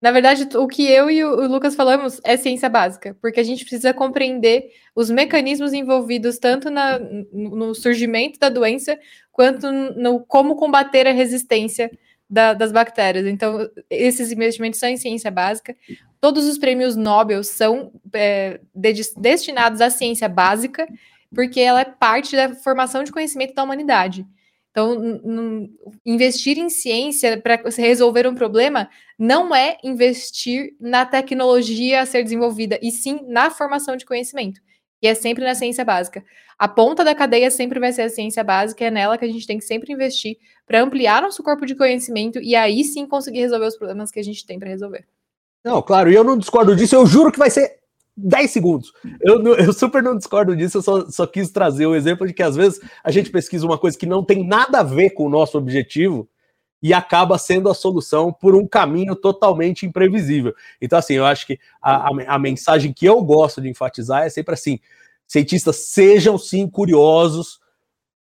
Na 0.00 0.10
verdade, 0.10 0.48
o 0.56 0.66
que 0.66 0.84
eu 0.84 1.08
e 1.08 1.24
o 1.24 1.46
Lucas 1.46 1.76
falamos 1.76 2.20
é 2.24 2.36
ciência 2.36 2.68
básica, 2.68 3.16
porque 3.22 3.38
a 3.38 3.44
gente 3.44 3.64
precisa 3.64 3.94
compreender 3.94 4.72
os 4.96 5.08
mecanismos 5.08 5.72
envolvidos 5.72 6.36
tanto 6.38 6.68
na, 6.68 6.98
no 6.98 7.76
surgimento 7.76 8.40
da 8.40 8.48
doença 8.48 8.98
quanto 9.30 9.70
no 9.70 10.18
como 10.18 10.56
combater 10.56 11.06
a 11.06 11.12
resistência 11.12 11.88
da, 12.28 12.54
das 12.54 12.72
bactérias. 12.72 13.26
Então, 13.26 13.70
esses 13.88 14.32
investimentos 14.32 14.80
são 14.80 14.88
em 14.88 14.96
ciência 14.96 15.30
básica. 15.30 15.76
Todos 16.22 16.46
os 16.46 16.56
prêmios 16.56 16.94
Nobel 16.94 17.42
são 17.42 17.90
é, 18.12 18.60
de, 18.72 18.92
destinados 19.16 19.80
à 19.80 19.90
ciência 19.90 20.28
básica, 20.28 20.86
porque 21.34 21.58
ela 21.58 21.80
é 21.80 21.84
parte 21.84 22.36
da 22.36 22.54
formação 22.54 23.02
de 23.02 23.10
conhecimento 23.10 23.54
da 23.54 23.64
humanidade. 23.64 24.24
Então, 24.70 25.18
investir 26.06 26.58
em 26.58 26.70
ciência 26.70 27.42
para 27.42 27.60
resolver 27.76 28.24
um 28.28 28.36
problema 28.36 28.88
não 29.18 29.52
é 29.52 29.78
investir 29.82 30.76
na 30.78 31.04
tecnologia 31.04 32.00
a 32.00 32.06
ser 32.06 32.22
desenvolvida, 32.22 32.78
e 32.80 32.92
sim 32.92 33.18
na 33.26 33.50
formação 33.50 33.96
de 33.96 34.06
conhecimento. 34.06 34.60
E 35.02 35.08
é 35.08 35.14
sempre 35.16 35.42
na 35.42 35.56
ciência 35.56 35.84
básica. 35.84 36.24
A 36.56 36.68
ponta 36.68 37.02
da 37.02 37.16
cadeia 37.16 37.50
sempre 37.50 37.80
vai 37.80 37.92
ser 37.92 38.02
a 38.02 38.08
ciência 38.08 38.44
básica, 38.44 38.84
é 38.84 38.92
nela 38.92 39.18
que 39.18 39.24
a 39.24 39.28
gente 39.28 39.44
tem 39.44 39.58
que 39.58 39.64
sempre 39.64 39.92
investir 39.92 40.38
para 40.68 40.80
ampliar 40.80 41.20
nosso 41.20 41.42
corpo 41.42 41.66
de 41.66 41.74
conhecimento 41.74 42.38
e 42.40 42.54
aí 42.54 42.84
sim 42.84 43.08
conseguir 43.08 43.40
resolver 43.40 43.66
os 43.66 43.76
problemas 43.76 44.12
que 44.12 44.20
a 44.20 44.24
gente 44.24 44.46
tem 44.46 44.56
para 44.60 44.68
resolver. 44.68 45.04
Não, 45.64 45.80
claro, 45.80 46.10
e 46.10 46.14
eu 46.14 46.24
não 46.24 46.36
discordo 46.36 46.74
disso, 46.74 46.94
eu 46.94 47.06
juro 47.06 47.30
que 47.30 47.38
vai 47.38 47.50
ser 47.50 47.78
10 48.16 48.50
segundos. 48.50 48.92
Eu, 49.20 49.42
eu 49.56 49.72
super 49.72 50.02
não 50.02 50.16
discordo 50.16 50.56
disso, 50.56 50.78
eu 50.78 50.82
só, 50.82 51.10
só 51.10 51.26
quis 51.26 51.50
trazer 51.50 51.86
o 51.86 51.94
exemplo 51.94 52.26
de 52.26 52.32
que 52.32 52.42
às 52.42 52.56
vezes 52.56 52.80
a 53.02 53.10
gente 53.10 53.30
pesquisa 53.30 53.64
uma 53.64 53.78
coisa 53.78 53.96
que 53.96 54.06
não 54.06 54.24
tem 54.24 54.46
nada 54.46 54.80
a 54.80 54.82
ver 54.82 55.10
com 55.10 55.24
o 55.24 55.30
nosso 55.30 55.56
objetivo 55.56 56.28
e 56.82 56.92
acaba 56.92 57.38
sendo 57.38 57.70
a 57.70 57.74
solução 57.74 58.32
por 58.32 58.56
um 58.56 58.66
caminho 58.66 59.14
totalmente 59.14 59.86
imprevisível. 59.86 60.52
Então, 60.80 60.98
assim, 60.98 61.14
eu 61.14 61.24
acho 61.24 61.46
que 61.46 61.58
a, 61.80 62.08
a, 62.08 62.34
a 62.34 62.38
mensagem 62.38 62.92
que 62.92 63.06
eu 63.06 63.22
gosto 63.22 63.60
de 63.60 63.68
enfatizar 63.68 64.24
é 64.24 64.28
sempre 64.28 64.54
assim: 64.54 64.80
cientistas 65.28 65.76
sejam 65.76 66.36
sim 66.36 66.68
curiosos 66.68 67.61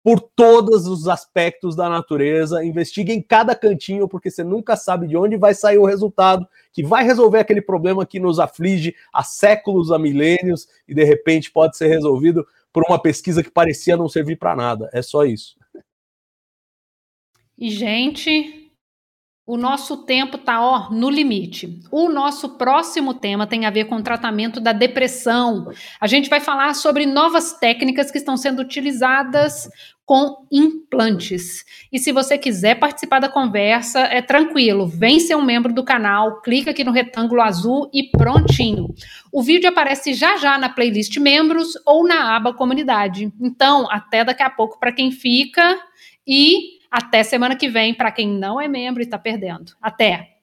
por 0.06 0.22
todos 0.22 0.86
os 0.86 1.08
aspectos 1.08 1.76
da 1.76 1.90
natureza, 1.90 2.64
investiguem 2.64 3.20
cada 3.20 3.56
cantinho, 3.56 4.08
porque 4.08 4.30
você 4.30 4.44
nunca 4.44 4.76
sabe 4.76 5.08
de 5.08 5.18
onde 5.18 5.36
vai 5.36 5.56
sair 5.56 5.80
o 5.80 5.86
resultado 5.86 6.48
que 6.72 6.84
vai 6.84 7.04
resolver 7.04 7.40
aquele 7.40 7.60
problema 7.60 8.06
que 8.06 8.20
nos 8.20 8.38
aflige 8.38 8.96
há 9.12 9.24
séculos, 9.24 9.92
há 9.92 9.98
milênios, 9.98 10.68
e 10.88 10.94
de 10.94 11.04
repente 11.04 11.52
pode 11.52 11.76
ser 11.76 11.88
resolvido 11.88 12.46
por 12.72 12.84
uma 12.88 13.02
pesquisa 13.02 13.42
que 13.42 13.50
parecia 13.50 13.98
não 13.98 14.08
servir 14.08 14.38
para 14.38 14.56
nada. 14.56 14.92
É 14.94 15.02
só 15.02 15.26
isso. 15.26 15.58
E, 17.58 17.72
gente, 17.72 18.65
o 19.48 19.58
nosso 19.58 19.98
tempo 20.06 20.38
está 20.38 20.60
ó, 20.60 20.90
no 20.90 21.08
limite. 21.08 21.80
O 21.92 22.10
nosso 22.10 22.58
próximo 22.58 23.14
tema 23.14 23.46
tem 23.46 23.66
a 23.66 23.70
ver 23.70 23.86
com 23.86 23.98
o 23.98 24.04
tratamento 24.04 24.60
da 24.60 24.74
depressão. 24.74 25.72
A 26.02 26.08
gente 26.08 26.30
vai 26.30 26.40
falar 26.40 26.74
sobre 26.74 27.06
novas 27.06 27.54
técnicas 27.54 28.10
que 28.10 28.18
estão 28.18 28.36
sendo 28.36 28.64
utilizadas 28.64 29.70
com 30.04 30.48
implantes. 30.52 31.64
E 31.92 32.00
se 32.00 32.12
você 32.12 32.38
quiser 32.38 32.76
participar 32.76 33.20
da 33.20 33.30
conversa, 33.30 34.02
é 34.02 34.22
tranquilo, 34.22 34.88
vem 34.88 35.20
ser 35.20 35.36
um 35.36 35.44
membro 35.44 35.74
do 35.74 35.84
canal, 35.84 36.42
clica 36.42 36.72
aqui 36.72 36.84
no 36.84 36.92
retângulo 36.92 37.42
azul 37.42 37.90
e 37.94 38.10
prontinho. 38.10 38.88
O 39.32 39.44
vídeo 39.44 39.70
aparece 39.70 40.14
já 40.14 40.38
já 40.38 40.58
na 40.58 40.70
playlist 40.70 41.18
membros 41.18 41.74
ou 41.86 42.08
na 42.08 42.36
aba 42.36 42.54
comunidade. 42.54 43.32
Então, 43.40 43.90
até 43.92 44.24
daqui 44.24 44.44
a 44.44 44.50
pouco 44.50 44.80
para 44.80 44.92
quem 44.92 45.12
fica 45.12 45.80
e 46.28 46.75
até 46.96 47.24
semana 47.24 47.58
que 47.58 47.68
vem 47.68 47.94
para 47.94 48.10
quem 48.10 48.26
não 48.26 48.60
é 48.60 48.70
membro 48.70 49.02
e 49.02 49.06
está 49.06 49.20
perdendo. 49.20 49.74
Até! 49.82 50.35